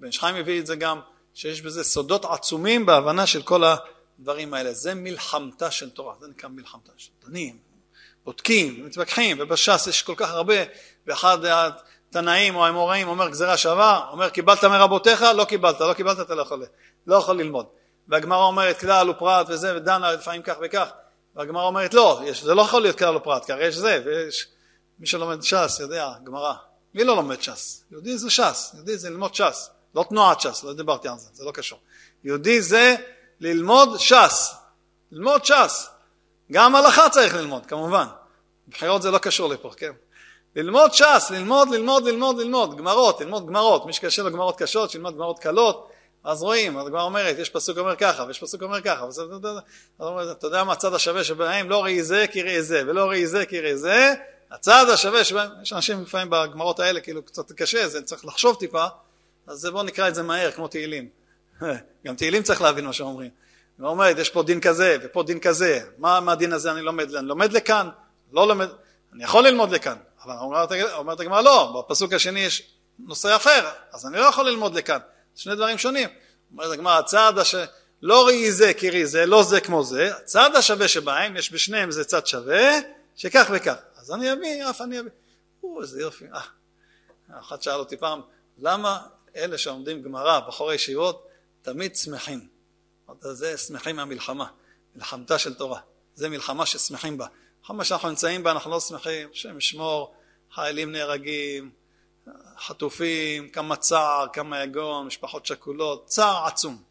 בן 0.00 0.12
שחיים 0.12 0.36
הביא 0.36 0.60
את 0.60 0.66
זה 0.66 0.76
גם, 0.76 1.00
שיש 1.34 1.62
בזה 1.62 1.84
סודות 1.84 2.24
עצומים 2.24 2.86
בהבנה 2.86 3.26
של 3.26 3.42
כל 3.42 3.64
הדברים 3.64 4.54
האלה. 4.54 4.72
זה 4.72 4.94
מלחמתה 4.94 5.70
של 5.70 5.90
תורה, 5.90 6.14
זה 6.20 6.26
נקרא 6.28 6.48
מלחמתה 6.48 6.92
של 6.96 7.10
דנים, 7.26 7.56
בודקים, 8.24 8.86
מתווכחים, 8.86 9.36
ובש"ס 9.40 9.86
יש 9.86 10.02
כל 10.02 10.14
כך 10.16 10.30
הרבה, 10.30 10.54
ואחד 11.06 11.38
תנאים 12.10 12.56
או 12.56 12.66
האמוראים 12.66 13.08
אומר 13.08 13.28
גזירה 13.28 13.56
שווה, 13.56 14.08
אומר 14.10 14.28
קיבלת 14.28 14.64
מרבותיך, 14.64 15.22
לא 15.22 15.44
קיבלת, 15.44 15.80
לא 15.80 15.94
קיבלת 15.94 16.20
אתה 16.20 16.34
לא 16.34 16.42
יכול, 16.42 16.64
לא 17.06 17.16
יכול 17.16 17.36
ללמוד. 17.36 17.66
והגמרא 18.08 18.44
אומרת 18.44 18.80
כלל 18.80 19.10
ופרט 19.10 19.46
וזה, 19.48 19.76
ודנה 19.76 20.12
לפעמים 20.12 20.42
כך 20.42 20.54
וכך, 20.62 20.88
והגמרא 21.36 21.64
אומרת 21.64 21.94
לא, 21.94 22.20
יש, 22.24 22.42
זה 22.42 22.54
לא 22.54 22.62
יכול 22.62 22.82
להיות 22.82 22.98
כלל 22.98 23.16
ופרט, 23.16 23.44
כי 23.44 23.52
הרי 23.52 23.66
יש 23.66 23.74
זה, 23.74 24.02
ויש 24.04 24.48
מי 24.98 25.06
שלומד 25.06 25.42
ש"ס 25.42 25.80
יודע, 25.80 26.12
גמרא. 26.24 26.54
מי 26.94 27.04
לא 27.04 27.16
לומד 27.16 27.42
ש"ס? 27.42 27.84
יהודי 27.90 28.18
זה 28.18 28.30
ש"ס, 28.30 28.70
יהודי 28.74 28.98
זה 28.98 29.10
ללמוד 29.10 29.34
ש"ס, 29.34 29.70
לא 29.94 30.04
תנועת 30.08 30.40
ש"ס, 30.40 30.64
לא 30.64 30.72
דיברתי 30.72 31.08
על 31.08 31.18
זה, 31.18 31.28
זה 31.32 31.44
לא 31.44 31.50
קשור. 31.50 31.78
יהודי 32.24 32.62
זה 32.62 32.94
ללמוד 33.40 33.98
ש"ס, 33.98 34.54
ללמוד 35.12 35.44
ש"ס. 35.44 35.90
גם 36.52 36.74
הלכה 36.74 37.08
צריך 37.08 37.34
ללמוד, 37.34 37.66
כמובן. 37.66 38.06
בחירות 38.68 39.02
זה 39.02 39.10
לא 39.10 39.18
קשור 39.18 39.48
לפה, 39.48 39.70
כן? 39.76 39.92
ללמוד 40.56 40.94
ש"ס, 40.94 41.30
ללמוד, 41.30 41.68
ללמוד, 41.68 42.04
ללמוד, 42.04 42.38
ללמוד, 42.38 42.76
גמרות, 42.76 43.20
ללמוד 43.20 43.46
גמרות, 43.46 43.86
מי 43.86 43.92
שקשה 43.92 44.22
לו 44.22 44.32
גמרות 44.32 44.58
קשות, 44.58 44.90
שילמד 44.90 45.14
גמרות 45.14 45.38
קלות, 45.38 45.90
אז 46.24 46.42
רואים, 46.42 46.78
הגמרא 46.78 47.02
אומרת, 47.02 47.38
יש 47.38 47.50
פסוק 47.50 47.78
אומר 47.78 47.96
ככה, 47.96 48.24
ויש 48.24 48.38
פסוק 48.38 48.62
אומר 48.62 48.80
ככה, 48.80 49.08
אתה 50.30 50.46
יודע 50.46 50.64
מה 50.64 50.72
הצד 50.72 50.94
השווה 50.94 51.24
שבהם, 51.24 51.70
לא 51.70 51.84
ראי 51.84 52.02
זה 52.02 52.26
כי 52.32 52.42
ראי 52.42 52.62
זה, 52.62 52.82
ולא 52.86 53.10
ראי 53.10 53.26
זה 53.26 53.46
כי 53.46 53.60
ראי 53.60 53.76
זה, 53.76 54.14
הצד 54.50 54.86
השווה 54.92 55.24
שבהם, 55.24 55.50
יש 55.62 55.72
אנשים 55.72 56.02
לפעמים 56.02 56.30
בגמרות 56.30 56.80
האלה, 56.80 57.00
כאילו 57.00 57.22
קצת 57.22 57.52
קשה, 57.52 57.88
זה 57.88 58.02
צריך 58.02 58.24
לחשוב 58.24 58.56
טיפה, 58.58 58.84
אז 59.46 59.66
בואו 59.72 59.82
נקרא 59.82 60.08
את 60.08 60.14
זה 60.14 60.22
מהר, 60.22 60.50
כמו 60.50 60.68
תהילים. 60.68 61.08
גם 62.06 62.16
תהילים 62.16 62.42
צריך 62.42 62.62
להבין 62.62 62.84
מה 62.84 62.92
שאומרים. 62.92 63.30
היא 63.78 63.86
אומרת, 63.86 64.18
יש 64.18 64.30
פה 64.30 64.42
דין 64.42 64.60
כזה, 64.60 64.96
ופה 65.02 65.22
דין 65.22 65.40
כזה, 65.40 65.80
מה, 65.98 66.20
מה 66.20 66.32
הדין 66.32 66.52
הזה 66.52 66.72
אני 66.72 66.82
לומד? 66.82 67.14
אני 67.14 67.26
לומד 67.26 67.52
לכאן? 67.52 67.88
לא 68.32 68.48
לומד, 68.48 68.68
אני 69.12 69.24
יכול 69.24 69.46
ללמוד 69.46 69.70
לכאן, 69.70 69.96
אבל 70.24 70.34
אומרת 70.94 71.20
הגמרא 71.20 71.42
לא, 71.42 71.84
בפסוק 71.88 72.12
השני 72.12 72.40
יש 72.40 72.70
נושא 72.98 73.36
אחר, 73.36 73.68
אז 73.92 74.06
אני 74.06 74.16
לא 74.16 74.24
יכול 74.24 74.48
ללמוד 74.48 74.74
לכאן, 74.74 74.98
שני 75.36 75.54
דברים 75.54 75.78
שונים. 75.78 76.08
אומרת 76.52 76.72
הגמרא, 76.72 76.98
הצעד 76.98 77.38
אשר 77.38 77.64
לא 78.02 78.26
ראי 78.26 78.52
זה 78.52 78.74
כי 78.74 78.90
ראי 78.90 79.06
זה, 79.06 79.26
לא 79.26 79.42
זה 79.42 79.60
כמו 79.60 79.84
זה, 79.84 80.16
הצעד 80.16 80.56
השווה 80.56 80.88
שבהם, 80.88 81.36
יש 81.36 81.52
בשניהם 81.52 81.90
זה 81.90 82.04
צד 82.04 82.26
שווה, 82.26 82.70
שכך 83.16 83.50
וכך. 83.52 83.74
אז 83.96 84.12
אני 84.12 84.32
אביא, 84.32 84.70
אף 84.70 84.80
אני 84.80 85.00
אביא. 85.00 85.10
או, 85.62 85.82
איזה 85.82 86.00
יופי. 86.00 86.24
אה. 86.34 86.40
אחד 87.40 87.62
שאל 87.62 87.74
אותי 87.74 87.96
פעם, 87.96 88.20
למה 88.58 89.00
אלה 89.36 89.58
שעומדים 89.58 90.02
גמרא, 90.02 90.40
בחורי 90.40 90.74
ישיבות, 90.74 91.26
תמיד 91.62 91.96
שמחים? 91.96 92.48
זה 93.20 93.58
שמחים 93.58 93.96
מהמלחמה, 93.96 94.46
מלחמתה 94.96 95.38
של 95.38 95.54
תורה. 95.54 95.80
זה 96.14 96.28
מלחמה 96.28 96.66
ששמחים 96.66 97.18
בה. 97.18 97.26
כמה 97.66 97.84
שאנחנו 97.84 98.08
נמצאים 98.08 98.42
בה 98.42 98.50
אנחנו 98.50 98.70
לא 98.70 98.80
שמחים, 98.80 99.28
השם 99.32 99.58
ישמור, 99.58 100.14
חיילים 100.54 100.92
נהרגים, 100.92 101.70
חטופים, 102.58 103.48
כמה 103.48 103.76
צער, 103.76 104.26
כמה 104.32 104.62
יגון, 104.62 105.06
משפחות 105.06 105.46
שכולות, 105.46 106.06
צער 106.06 106.46
עצום. 106.46 106.82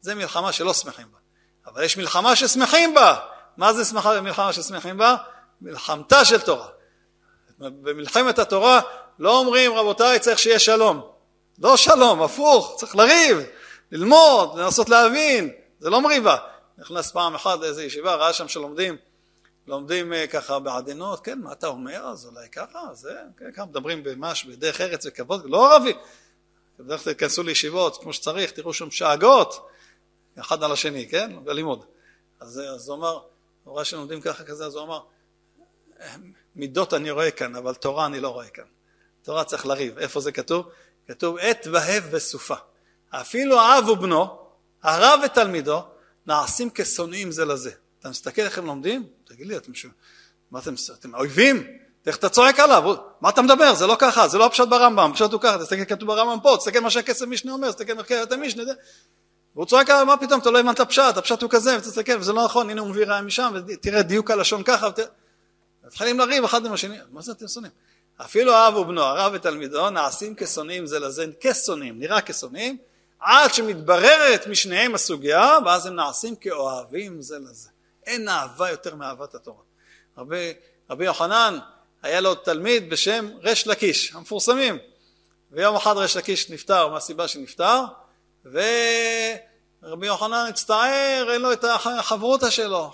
זה 0.00 0.14
מלחמה 0.14 0.52
שלא 0.52 0.74
שמחים 0.74 1.06
בה. 1.12 1.18
אבל 1.66 1.82
יש 1.82 1.96
מלחמה 1.96 2.36
ששמחים 2.36 2.94
בה. 2.94 3.16
מה 3.56 3.72
זה 3.72 3.84
שמחה 3.84 4.16
במלחמה 4.16 4.52
ששמחים 4.52 4.98
בה? 4.98 5.16
מלחמתה 5.60 6.24
של 6.24 6.40
תורה. 6.40 6.68
במלחמת 7.58 8.38
התורה 8.38 8.80
לא 9.18 9.38
אומרים 9.38 9.74
רבותיי 9.74 10.18
צריך 10.18 10.38
שיהיה 10.38 10.58
שלום. 10.58 11.00
לא 11.58 11.76
שלום, 11.76 12.22
הפוך, 12.22 12.74
צריך 12.78 12.96
לריב, 12.96 13.38
ללמוד, 13.92 14.58
לנסות 14.58 14.88
להבין, 14.88 15.50
זה 15.78 15.90
לא 15.90 16.00
מריבה. 16.00 16.36
נכנס 16.78 17.10
פעם 17.10 17.34
אחת 17.34 17.58
לאיזו 17.60 17.80
ישיבה, 17.80 18.14
ראה 18.14 18.32
שם 18.32 18.48
שלומדים 18.48 18.96
לומדים 19.66 20.12
אה, 20.12 20.26
ככה 20.26 20.58
בעדינות, 20.58 21.20
כן, 21.20 21.38
מה 21.40 21.52
אתה 21.52 21.66
אומר? 21.66 22.04
אז 22.06 22.26
אולי 22.26 22.48
ככה, 22.48 22.80
זה, 22.92 23.12
כן, 23.38 23.52
ככה 23.52 23.64
מדברים 23.64 24.02
במש, 24.02 24.44
בדרך 24.44 24.80
ארץ 24.80 25.06
וכבוד, 25.06 25.44
לא 25.44 25.72
ערבי. 25.72 25.92
בדרך 26.78 27.04
כלל 27.04 27.12
תיכנסו 27.12 27.42
לישיבות 27.42 28.02
כמו 28.02 28.12
שצריך, 28.12 28.50
תראו 28.50 28.74
שם 28.74 28.90
שאגות, 28.90 29.68
אחד 30.40 30.62
על 30.62 30.72
השני, 30.72 31.08
כן, 31.08 31.44
בלימוד. 31.44 31.84
אז, 32.40 32.88
הוא 32.88 32.96
אמר, 32.96 33.20
הוא 33.64 33.76
ראה 33.76 33.84
שלומדים 33.84 34.20
ככה 34.20 34.44
כזה, 34.44 34.66
אז 34.66 34.74
הוא 34.74 34.84
אמר, 34.84 35.00
מידות 36.56 36.94
אני 36.94 37.10
רואה 37.10 37.30
כאן, 37.30 37.56
אבל 37.56 37.74
תורה 37.74 38.06
אני 38.06 38.20
לא 38.20 38.28
רואה 38.28 38.48
כאן. 38.48 38.64
תורה 39.22 39.44
צריך 39.44 39.66
לריב. 39.66 39.98
איפה 39.98 40.20
זה 40.20 40.32
כתוב? 40.32 40.68
כתוב 41.08 41.38
עת 41.38 41.66
והב 41.72 42.04
בסופה. 42.12 42.54
אפילו 43.10 43.60
האב 43.60 43.88
ובנו, 43.88 44.38
הרב 44.82 45.20
ותלמידו, 45.24 45.82
נעשים 46.26 46.70
כשונאים 46.74 47.32
זה 47.32 47.44
לזה. 47.44 47.70
אתה 48.00 48.10
מסתכל 48.10 48.42
איך 48.42 48.58
הם 48.58 48.66
לומדים? 48.66 49.06
תגיד 49.34 49.46
לי, 49.46 49.56
אתם, 49.56 49.74
ש... 49.74 49.86
מה 50.50 50.58
אתם, 50.58 50.74
אתם 51.00 51.14
אויבים? 51.14 51.66
איך 52.06 52.16
אתה 52.16 52.28
צועק 52.28 52.60
עליו? 52.60 52.94
מה 53.20 53.28
אתה 53.28 53.42
מדבר? 53.42 53.74
זה 53.74 53.86
לא 53.86 53.96
ככה, 53.98 54.28
זה 54.28 54.38
לא 54.38 54.46
הפשט 54.46 54.68
ברמב"ם, 54.68 55.10
הפשט 55.10 55.32
הוא 55.32 55.40
ככה, 55.40 55.58
תסתכל 55.58 55.84
כתוב 55.84 56.08
ברמב"ם 56.08 56.40
פה, 56.42 56.56
תסתכל 56.58 56.80
מה 56.80 56.90
שהכסף 56.90 57.26
משנה 57.26 57.52
אומר, 57.52 57.72
תסתכל 57.72 57.94
מחקרת 57.94 58.32
המשנה, 58.32 58.62
והוא 59.54 59.66
צועק 59.66 59.90
עליו, 59.90 60.06
מה 60.06 60.16
פתאום, 60.16 60.40
אתה 60.40 60.50
לא 60.50 60.60
הבנת 60.60 60.80
פשט, 60.80 61.16
הפשט 61.16 61.42
הוא 61.42 61.50
כזה, 61.50 61.76
ותסתכל, 61.78 62.18
וזה 62.18 62.32
לא 62.32 62.44
נכון, 62.44 62.70
הנה 62.70 62.80
הוא 62.80 62.88
מביא 62.88 63.06
ראיה 63.06 63.22
משם, 63.22 63.52
ותראה 63.66 64.02
דיוק 64.02 64.30
הלשון 64.30 64.62
ככה, 64.62 64.88
ות... 64.88 64.98
מתחילים 65.86 66.18
לריב 66.18 66.44
אחד 66.44 66.66
עם 66.66 66.72
השני, 66.72 66.98
מה 67.10 67.22
זה 67.22 67.32
אתם 67.32 67.48
שונאים? 67.48 67.72
אפילו 68.16 68.54
האב 68.54 68.76
ובנו, 68.76 69.02
הרב 69.02 69.32
ותלמידו, 69.34 69.90
נעשים 69.90 70.34
כשונאים 70.36 70.86
זה 70.86 70.98
לזה, 70.98 71.26
כשונאים, 71.40 71.98
נראה 71.98 72.20
כשונאים, 72.20 72.76
עד 73.20 73.54
שמתבררת 73.54 74.46
משניהם 74.46 74.94
הסוגיה, 74.94 75.58
ואז 75.64 75.86
הם 75.86 75.94
נעשים 75.94 76.36
כאוהבים 76.36 77.22
זה 77.22 77.38
לזה. 77.38 77.68
אין 78.06 78.28
אהבה 78.28 78.70
יותר 78.70 78.94
מאהבת 78.94 79.34
התורה. 79.34 79.62
רבי, 80.18 80.52
רבי 80.90 81.04
יוחנן, 81.04 81.58
היה 82.02 82.20
לו 82.20 82.34
תלמיד 82.34 82.90
בשם 82.90 83.28
ריש 83.42 83.66
לקיש, 83.66 84.12
המפורסמים. 84.14 84.78
ויום 85.52 85.76
אחד 85.76 85.96
ריש 85.96 86.16
לקיש 86.16 86.50
נפטר 86.50 86.88
מהסיבה 86.88 87.28
שנפטר, 87.28 87.80
ורבי 88.44 90.06
יוחנן 90.06 90.46
הצטער, 90.48 91.28
אין 91.32 91.42
לו 91.42 91.52
את 91.52 91.64
החברותה 91.64 92.50
שלו, 92.50 92.92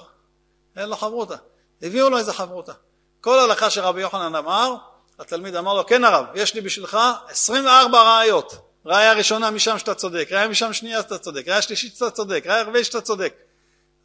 אין 0.76 0.88
לו 0.88 0.96
חברותה. 0.96 1.36
הביאו 1.82 2.10
לו 2.10 2.18
איזה 2.18 2.32
חברותה. 2.32 2.72
כל 3.20 3.38
הלכה 3.38 3.70
שרבי 3.70 4.00
יוחנן 4.00 4.34
אמר, 4.34 4.74
התלמיד 5.18 5.56
אמר 5.56 5.74
לו, 5.74 5.86
כן 5.86 6.04
הרב, 6.04 6.26
יש 6.34 6.54
לי 6.54 6.60
בשבילך 6.60 6.98
24 7.28 8.02
ראיות. 8.02 8.54
ראיה 8.86 9.12
ראשונה 9.12 9.50
משם 9.50 9.78
שאתה 9.78 9.94
צודק, 9.94 10.28
ראיה 10.30 10.48
משם 10.48 10.72
שנייה 10.72 11.02
שאתה 11.02 11.18
צודק, 11.18 11.48
ראיה 11.48 11.62
שלישית 11.62 11.94
שאתה 11.94 12.10
צודק, 12.10 12.42
ראיה 12.46 12.62
רביעית 12.62 12.86
שאתה 12.86 13.00
צודק. 13.00 13.34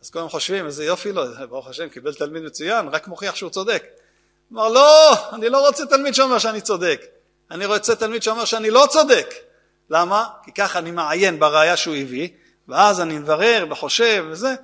אז 0.06 0.10
כולם 0.10 0.30
חושבים, 0.30 0.66
איזה 0.66 0.86
יופי 0.86 1.12
לו, 1.12 1.24
ברוך 1.50 1.68
השם, 1.68 1.90
קיבל 1.90 2.14
תלמיד 2.14 2.44
מצוין, 2.44 2.88
רק 2.88 3.08
מוכיח 3.08 3.36
שהוא 3.36 3.50
צודק. 3.50 3.84
אמר, 4.54 4.70
לא, 4.70 5.14
אני 5.34 5.50
לא 5.50 5.68
רוצה 5.68 5.86
תלמיד 5.86 6.14
שאומר 6.14 6.40
שאני 6.40 6.62
צודק. 6.62 7.02
אני 7.52 7.66
רוצה 7.66 7.96
תלמיד 7.96 8.24
שאומר 8.24 8.46
שאני 8.46 8.70
לא 8.70 8.86
צודק. 8.90 9.34
למה? 9.90 10.28
כי 10.44 10.52
ככה 10.52 10.80
אני 10.80 10.92
מעיין 10.92 11.40
בראיה 11.40 11.78
שהוא 11.78 11.96
הביא, 11.96 12.30
ואז 12.68 13.02
אני 13.02 13.18
מברר 13.18 13.66
וחושב 13.72 14.26
וזה, 14.32 14.56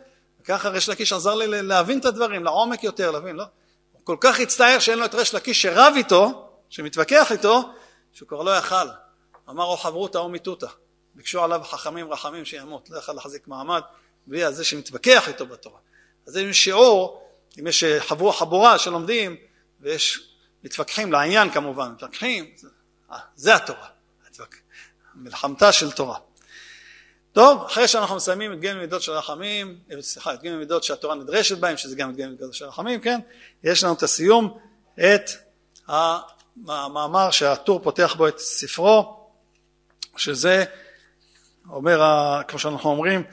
וככה 0.42 0.70
ריש 0.70 0.90
לקיש 0.90 1.14
עזר 1.14 1.36
לי 1.36 1.62
להבין 1.62 2.00
את 2.00 2.06
הדברים, 2.06 2.44
לעומק 2.44 2.84
יותר, 2.84 3.12
להבין, 3.12 3.36
לא? 3.36 3.46
הוא 3.92 4.02
כל 4.04 4.18
כך 4.20 4.40
הצטער 4.40 4.80
שאין 4.80 5.00
לו 5.00 5.06
את 5.06 5.16
ריש 5.16 5.34
לקיש 5.34 5.62
שרב 5.62 5.94
איתו, 5.98 6.50
שמתווכח 6.70 7.32
איתו, 7.32 7.70
שהוא 8.14 8.30
כבר 8.30 8.44
לא 8.44 8.58
יכל. 8.58 8.88
אמר 9.50 9.64
או 9.64 9.78
חברותא 9.78 10.18
או 10.18 10.30
מיתותא. 10.30 10.68
ביקשו 11.16 11.44
עליו 11.44 11.62
חכמים 11.64 12.14
רחמים 12.14 12.46
שימות, 12.46 12.90
לא 12.90 13.00
יכל 13.00 13.14
להחזיק 13.14 13.48
מעמד 13.48 13.82
בלי 14.28 14.54
זה 14.54 14.64
שמתווכח 14.64 15.28
איתו 15.28 15.46
בתורה. 15.46 15.80
אז 16.28 16.38
אם 16.38 16.50
יש 16.50 16.64
שיעור, 16.64 17.28
אם 17.60 17.68
יש 17.68 17.84
חבורה, 17.84 18.34
חבורה 18.34 18.78
שלומדים, 18.78 19.36
ויש 19.82 20.32
מתווכחים 20.64 21.12
לעניין 21.12 21.50
כמובן, 21.50 21.92
מתווכחים, 21.92 22.52
זה, 22.56 22.68
אה, 23.12 23.18
זה 23.36 23.56
התורה, 23.56 23.88
מלחמתה 25.16 25.72
של 25.72 25.92
תורה. 25.92 26.18
טוב, 27.34 27.64
אחרי 27.66 27.88
שאנחנו 27.88 28.16
מסיימים 28.16 28.54
את 28.54 28.60
גמל 28.60 28.80
מידות 28.80 29.02
של 29.02 29.12
רחמים, 29.12 29.80
אה, 29.92 30.02
סליחה, 30.02 30.34
את 30.34 30.44
גמל 30.44 30.56
מידות 30.56 30.84
שהתורה 30.84 31.16
נדרשת 31.16 31.58
בהם, 31.58 31.78
שזה 31.78 31.96
גם 31.96 32.10
את 32.10 32.16
גמל 32.16 32.30
מידות 32.30 32.54
של 32.54 32.66
רחמים, 32.66 33.02
כן? 33.02 33.20
יש 33.64 33.84
לנו 33.84 33.94
את 33.94 34.04
הסיום, 34.04 34.58
את 35.00 35.30
המאמר 36.68 37.32
שהטור 37.32 37.80
פותח 37.84 38.16
בו 38.18 38.28
את 38.28 38.40
ספרו, 38.40 39.28
שזה 40.18 40.66
אומר, 41.70 42.02
כמו 42.48 42.60
שאנחנו 42.60 42.90
אומרים, 42.90 43.24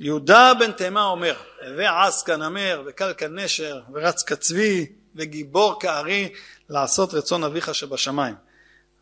יהודה 0.00 0.52
בן 0.58 0.72
תימה 0.72 1.04
אומר, 1.04 1.34
הווה 1.66 2.06
עז 2.06 2.22
כנמר 2.22 2.82
וקל 2.86 3.12
כנשר 3.16 3.80
ורץ 3.92 4.22
כצבי 4.22 4.86
וגיבור 5.14 5.80
כארי 5.80 6.32
לעשות 6.68 7.14
רצון 7.14 7.44
אביך 7.44 7.74
שבשמיים. 7.74 8.34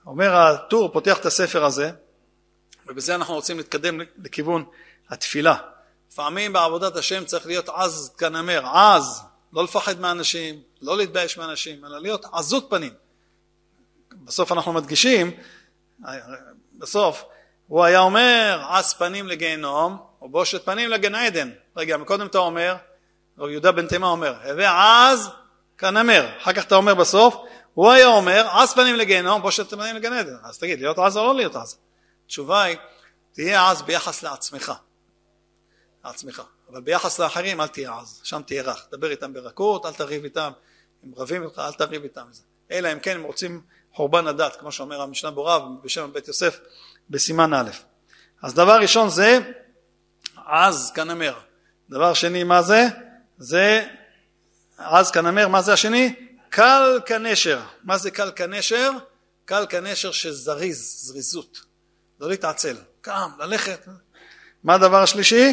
אומר 0.06 0.36
הטור, 0.36 0.92
פותח 0.92 1.18
את 1.18 1.26
הספר 1.26 1.64
הזה, 1.64 1.90
ובזה 2.86 3.14
אנחנו 3.14 3.34
רוצים 3.34 3.58
להתקדם 3.58 4.00
לכיוון 4.24 4.64
התפילה. 5.08 5.56
לפעמים 6.12 6.52
בעבודת 6.52 6.96
השם 6.96 7.24
צריך 7.24 7.46
להיות 7.46 7.68
עז 7.68 8.14
כנמר, 8.18 8.66
עז, 8.66 9.22
לא 9.52 9.64
לפחד 9.64 10.00
מאנשים, 10.00 10.60
לא 10.82 10.96
להתבייש 10.96 11.38
מאנשים, 11.38 11.84
אלא 11.84 12.00
להיות 12.00 12.26
עזות 12.32 12.66
פנים. 12.70 12.92
בסוף 14.24 14.52
אנחנו 14.52 14.72
מדגישים, 14.72 15.30
בסוף 16.74 17.24
הוא 17.66 17.84
היה 17.84 18.00
אומר 18.00 18.64
עז 18.70 18.94
פנים 18.94 19.28
לגיהנום 19.28 19.98
או 20.26 20.30
בושת 20.30 20.64
פנים 20.64 20.90
לגן 20.90 21.14
עדן. 21.14 21.50
רגע, 21.76 21.96
קודם 22.06 22.26
אתה 22.26 22.38
אומר, 22.38 22.76
רב 23.38 23.48
יהודה 23.48 23.72
בן 23.72 23.86
תימה 23.86 24.06
אומר, 24.06 24.34
הווה 24.44 25.10
עז 25.10 25.28
כנמר, 25.78 26.28
אחר 26.38 26.52
כך 26.52 26.64
אתה 26.64 26.74
אומר 26.74 26.94
בסוף, 26.94 27.36
הוא 27.74 27.90
היה 27.90 28.06
אומר 28.06 28.48
עז 28.48 28.74
פנים 28.74 28.96
לגיהנום, 28.96 29.42
בושת 29.42 29.70
פנים 29.70 29.96
לגן 29.96 30.12
עדן. 30.12 30.36
אז 30.44 30.58
תגיד, 30.58 30.80
להיות 30.80 30.98
עז 30.98 31.16
או 31.16 31.24
לא 31.24 31.34
להיות 31.34 31.56
עז? 31.56 31.78
התשובה 32.24 32.62
היא, 32.62 32.76
תהיה 33.32 33.70
עז 33.70 33.82
ביחס 33.82 34.22
לעצמך, 34.22 34.72
לעצמך, 36.04 36.42
אבל 36.70 36.80
ביחס 36.80 37.18
לאחרים 37.18 37.60
אל 37.60 37.66
תהיה 37.66 37.98
עז, 37.98 38.20
שם 38.24 38.42
תהיה 38.46 38.62
רך, 38.62 38.86
דבר 38.92 39.10
איתם 39.10 39.32
ברכות, 39.32 39.86
אל 39.86 39.92
תריב 39.92 40.24
איתם, 40.24 40.50
אם 41.04 41.12
רבים 41.16 41.42
איתך 41.42 41.58
אל 41.58 41.72
תריב 41.72 42.02
איתם, 42.02 42.26
אלא 42.70 42.92
אם 42.92 42.98
כן 42.98 43.16
הם 43.16 43.22
רוצים 43.22 43.60
חורבן 43.92 44.26
הדת, 44.26 44.56
כמו 44.56 44.72
שאומר 44.72 45.00
המשנה 45.00 45.30
ברב 45.30 45.62
בשם 45.82 46.12
בית 46.12 46.28
יוסף 46.28 46.58
בסימן 47.10 47.54
א'. 47.54 47.70
אז 48.42 48.54
דבר 48.54 48.78
ראשון 48.80 49.08
זה 49.08 49.38
עז 50.46 50.92
כנמר. 50.94 51.34
דבר 51.90 52.14
שני 52.14 52.44
מה 52.44 52.62
זה? 52.62 52.86
זה 53.38 53.86
עז 54.78 55.10
כנמר, 55.10 55.48
מה 55.48 55.62
זה 55.62 55.72
השני? 55.72 56.14
קל 56.50 57.00
כנשר. 57.06 57.60
מה 57.84 57.98
זה 57.98 58.10
קל 58.10 58.30
כנשר? 58.36 58.90
קל 59.44 59.66
כנשר 59.68 60.12
שזריז, 60.12 60.96
זריזות. 61.00 61.60
לא 62.20 62.28
להתעצל. 62.28 62.76
קם, 63.00 63.30
ללכת. 63.38 63.88
מה 64.64 64.74
הדבר 64.74 65.02
השלישי? 65.02 65.52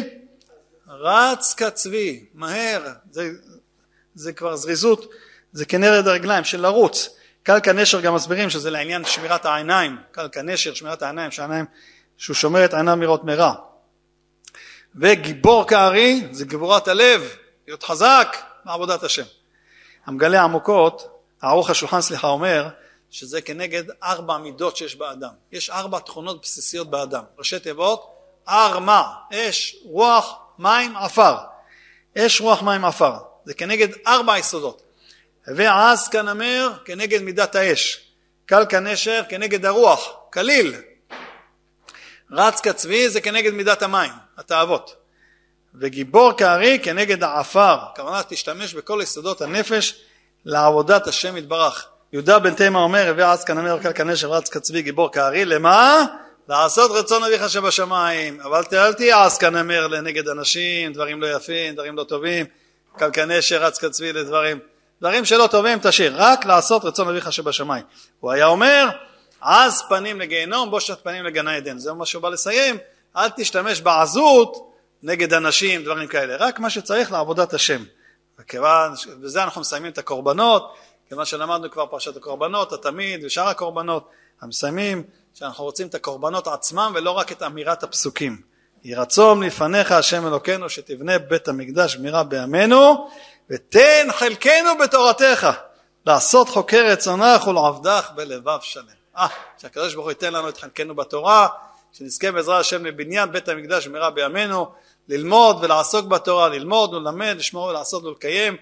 רץ 0.88 1.54
כצבי, 1.54 2.26
מהר. 2.34 2.92
זה, 3.10 3.30
זה 4.14 4.32
כבר 4.32 4.56
זריזות, 4.56 5.10
זה 5.52 5.64
כנרד 5.64 6.08
הרגליים 6.08 6.44
של 6.44 6.60
לרוץ. 6.60 7.08
קל 7.42 7.60
כנשר 7.62 8.00
גם 8.00 8.14
מסבירים 8.14 8.50
שזה 8.50 8.70
לעניין 8.70 9.04
שמירת 9.04 9.44
העיניים. 9.44 9.96
קל 10.10 10.28
כנשר, 10.32 10.74
שמירת 10.74 11.02
העיניים, 11.02 11.30
שהעיניים, 11.30 11.64
שהוא 12.16 12.34
שומר 12.34 12.64
את 12.64 12.74
העיניים 12.74 13.00
מראות 13.00 13.24
מרע. 13.24 13.54
וגיבור 14.96 15.68
כארי 15.68 16.22
זה 16.30 16.44
גבורת 16.44 16.88
הלב, 16.88 17.36
להיות 17.66 17.82
חזק 17.82 18.36
בעבודת 18.64 19.02
השם. 19.02 19.22
המגלה 20.06 20.42
עמוקות, 20.42 21.08
ערוך 21.42 21.70
השולחן 21.70 22.00
סליחה 22.00 22.28
אומר 22.28 22.68
שזה 23.10 23.40
כנגד 23.40 23.82
ארבע 24.02 24.38
מידות 24.38 24.76
שיש 24.76 24.96
באדם. 24.96 25.30
יש 25.52 25.70
ארבע 25.70 25.98
תכונות 25.98 26.42
בסיסיות 26.42 26.90
באדם. 26.90 27.22
ראשי 27.38 27.58
תיבות 27.58 28.10
ארמה, 28.48 29.12
אש, 29.32 29.76
רוח, 29.84 30.38
מים, 30.58 30.96
עפר. 30.96 31.34
אש, 32.18 32.40
רוח, 32.40 32.62
מים, 32.62 32.84
עפר. 32.84 33.14
זה 33.44 33.54
כנגד 33.54 33.88
ארבע 34.06 34.38
יסודות. 34.38 34.82
ועז 35.46 36.08
כנמר 36.08 36.72
כנגד 36.84 37.22
מידת 37.22 37.54
האש. 37.54 38.00
קל 38.46 38.64
כנשר 38.68 39.22
כנגד 39.28 39.66
הרוח, 39.66 40.08
קליל, 40.30 40.74
רץ 42.32 42.60
כצבי 42.60 43.08
זה 43.08 43.20
כנגד 43.20 43.52
מידת 43.52 43.82
המים, 43.82 44.10
התאוות. 44.38 44.94
וגיבור 45.80 46.32
כארי 46.32 46.78
כנגד 46.82 47.22
העפר, 47.22 47.76
הכוונה 47.92 48.22
תשתמש 48.28 48.74
בכל 48.74 49.00
יסודות 49.02 49.42
הנפש 49.42 49.94
לעבודת 50.44 51.06
השם 51.06 51.36
יתברך. 51.36 51.86
יהודה 52.12 52.38
בן 52.38 52.54
תימה 52.54 52.78
אומר, 52.78 53.08
הווה 53.08 53.32
עץ 53.32 53.44
כנמר 53.44 53.78
קל 53.82 53.92
כנשר 53.92 54.32
רץ 54.32 54.48
כצבי 54.48 54.82
גיבור 54.82 55.12
כארי, 55.12 55.44
למה? 55.44 56.04
לעשות 56.48 56.90
רצון 56.90 57.24
אביך 57.24 57.50
שבשמיים, 57.50 58.40
אבל 58.40 58.62
אל 58.72 58.92
תהיה 58.92 59.24
עץ 59.24 59.38
כנמר 59.38 59.86
לנגד 59.86 60.28
אנשים, 60.28 60.92
דברים 60.92 61.22
לא 61.22 61.26
יפים, 61.36 61.74
דברים 61.74 61.96
לא 61.96 62.04
טובים, 62.04 62.46
קל 62.96 63.10
כנשר 63.12 63.62
רץ 63.62 63.78
כצבי 63.78 64.12
לדברים, 64.12 64.58
דברים 65.00 65.24
שלא 65.24 65.46
טובים 65.50 65.78
תשאיר, 65.82 66.12
רק 66.16 66.44
לעשות 66.44 66.84
רצון 66.84 67.08
אביך 67.08 67.32
שבשמיים. 67.32 67.84
הוא 68.20 68.32
היה 68.32 68.46
אומר, 68.46 68.88
עז 69.44 69.82
פנים 69.88 70.20
לגיהנום, 70.20 70.70
בושת 70.70 70.98
פנים 71.02 71.24
לגן 71.24 71.48
עדן. 71.48 71.78
זה 71.78 71.92
מה 71.92 72.06
שהוא 72.06 72.22
בא 72.22 72.28
לסיים, 72.28 72.78
אל 73.16 73.28
תשתמש 73.36 73.80
בעזות 73.80 74.70
נגד 75.02 75.32
אנשים, 75.32 75.84
דברים 75.84 76.08
כאלה, 76.08 76.36
רק 76.36 76.58
מה 76.58 76.70
שצריך 76.70 77.12
לעבודת 77.12 77.54
השם. 77.54 77.84
וכיוון, 78.38 78.92
בזה 79.20 79.44
אנחנו 79.44 79.60
מסיימים 79.60 79.92
את 79.92 79.98
הקורבנות, 79.98 80.74
כיוון 81.08 81.24
שלמדנו 81.24 81.70
כבר 81.70 81.86
פרשת 81.86 82.16
הקורבנות, 82.16 82.72
התמיד 82.72 83.24
ושאר 83.24 83.48
הקורבנות, 83.48 84.10
המסיימים 84.40 85.02
שאנחנו 85.34 85.64
רוצים 85.64 85.86
את 85.86 85.94
הקורבנות 85.94 86.46
עצמם 86.46 86.92
ולא 86.94 87.10
רק 87.10 87.32
את 87.32 87.42
אמירת 87.42 87.82
הפסוקים. 87.82 88.42
יהי 88.84 88.94
רצון 88.94 89.42
לפניך 89.42 89.92
השם 89.92 90.26
אלוקינו 90.26 90.70
שתבנה 90.70 91.18
בית 91.18 91.48
המקדש 91.48 91.96
במהרה 91.96 92.24
בימינו 92.24 93.08
ותן 93.50 94.08
חלקנו 94.12 94.78
בתורתך 94.80 95.50
לעשות 96.06 96.48
חוקר 96.48 96.86
רצונך 96.86 97.46
ולעבדך 97.46 98.10
בלבב 98.14 98.58
שלם. 98.62 99.03
אה, 99.16 99.26
שהקדוש 99.58 99.94
ברוך 99.94 100.06
הוא 100.06 100.10
ייתן 100.10 100.32
לנו 100.32 100.48
את 100.48 100.58
חלקנו 100.58 100.94
בתורה, 100.94 101.48
שנזכה 101.92 102.32
בעזרת 102.32 102.60
השם 102.60 102.86
לבניין 102.86 103.32
בית 103.32 103.48
המקדש 103.48 103.86
במהרה 103.86 104.10
בימינו, 104.10 104.72
ללמוד 105.08 105.56
ולעסוק 105.60 106.06
בתורה, 106.06 106.48
ללמוד 106.48 106.94
וללמד, 106.94 107.34
לשמור 107.38 107.64
ולעשות 107.64 108.04
ולקיים 108.04 108.56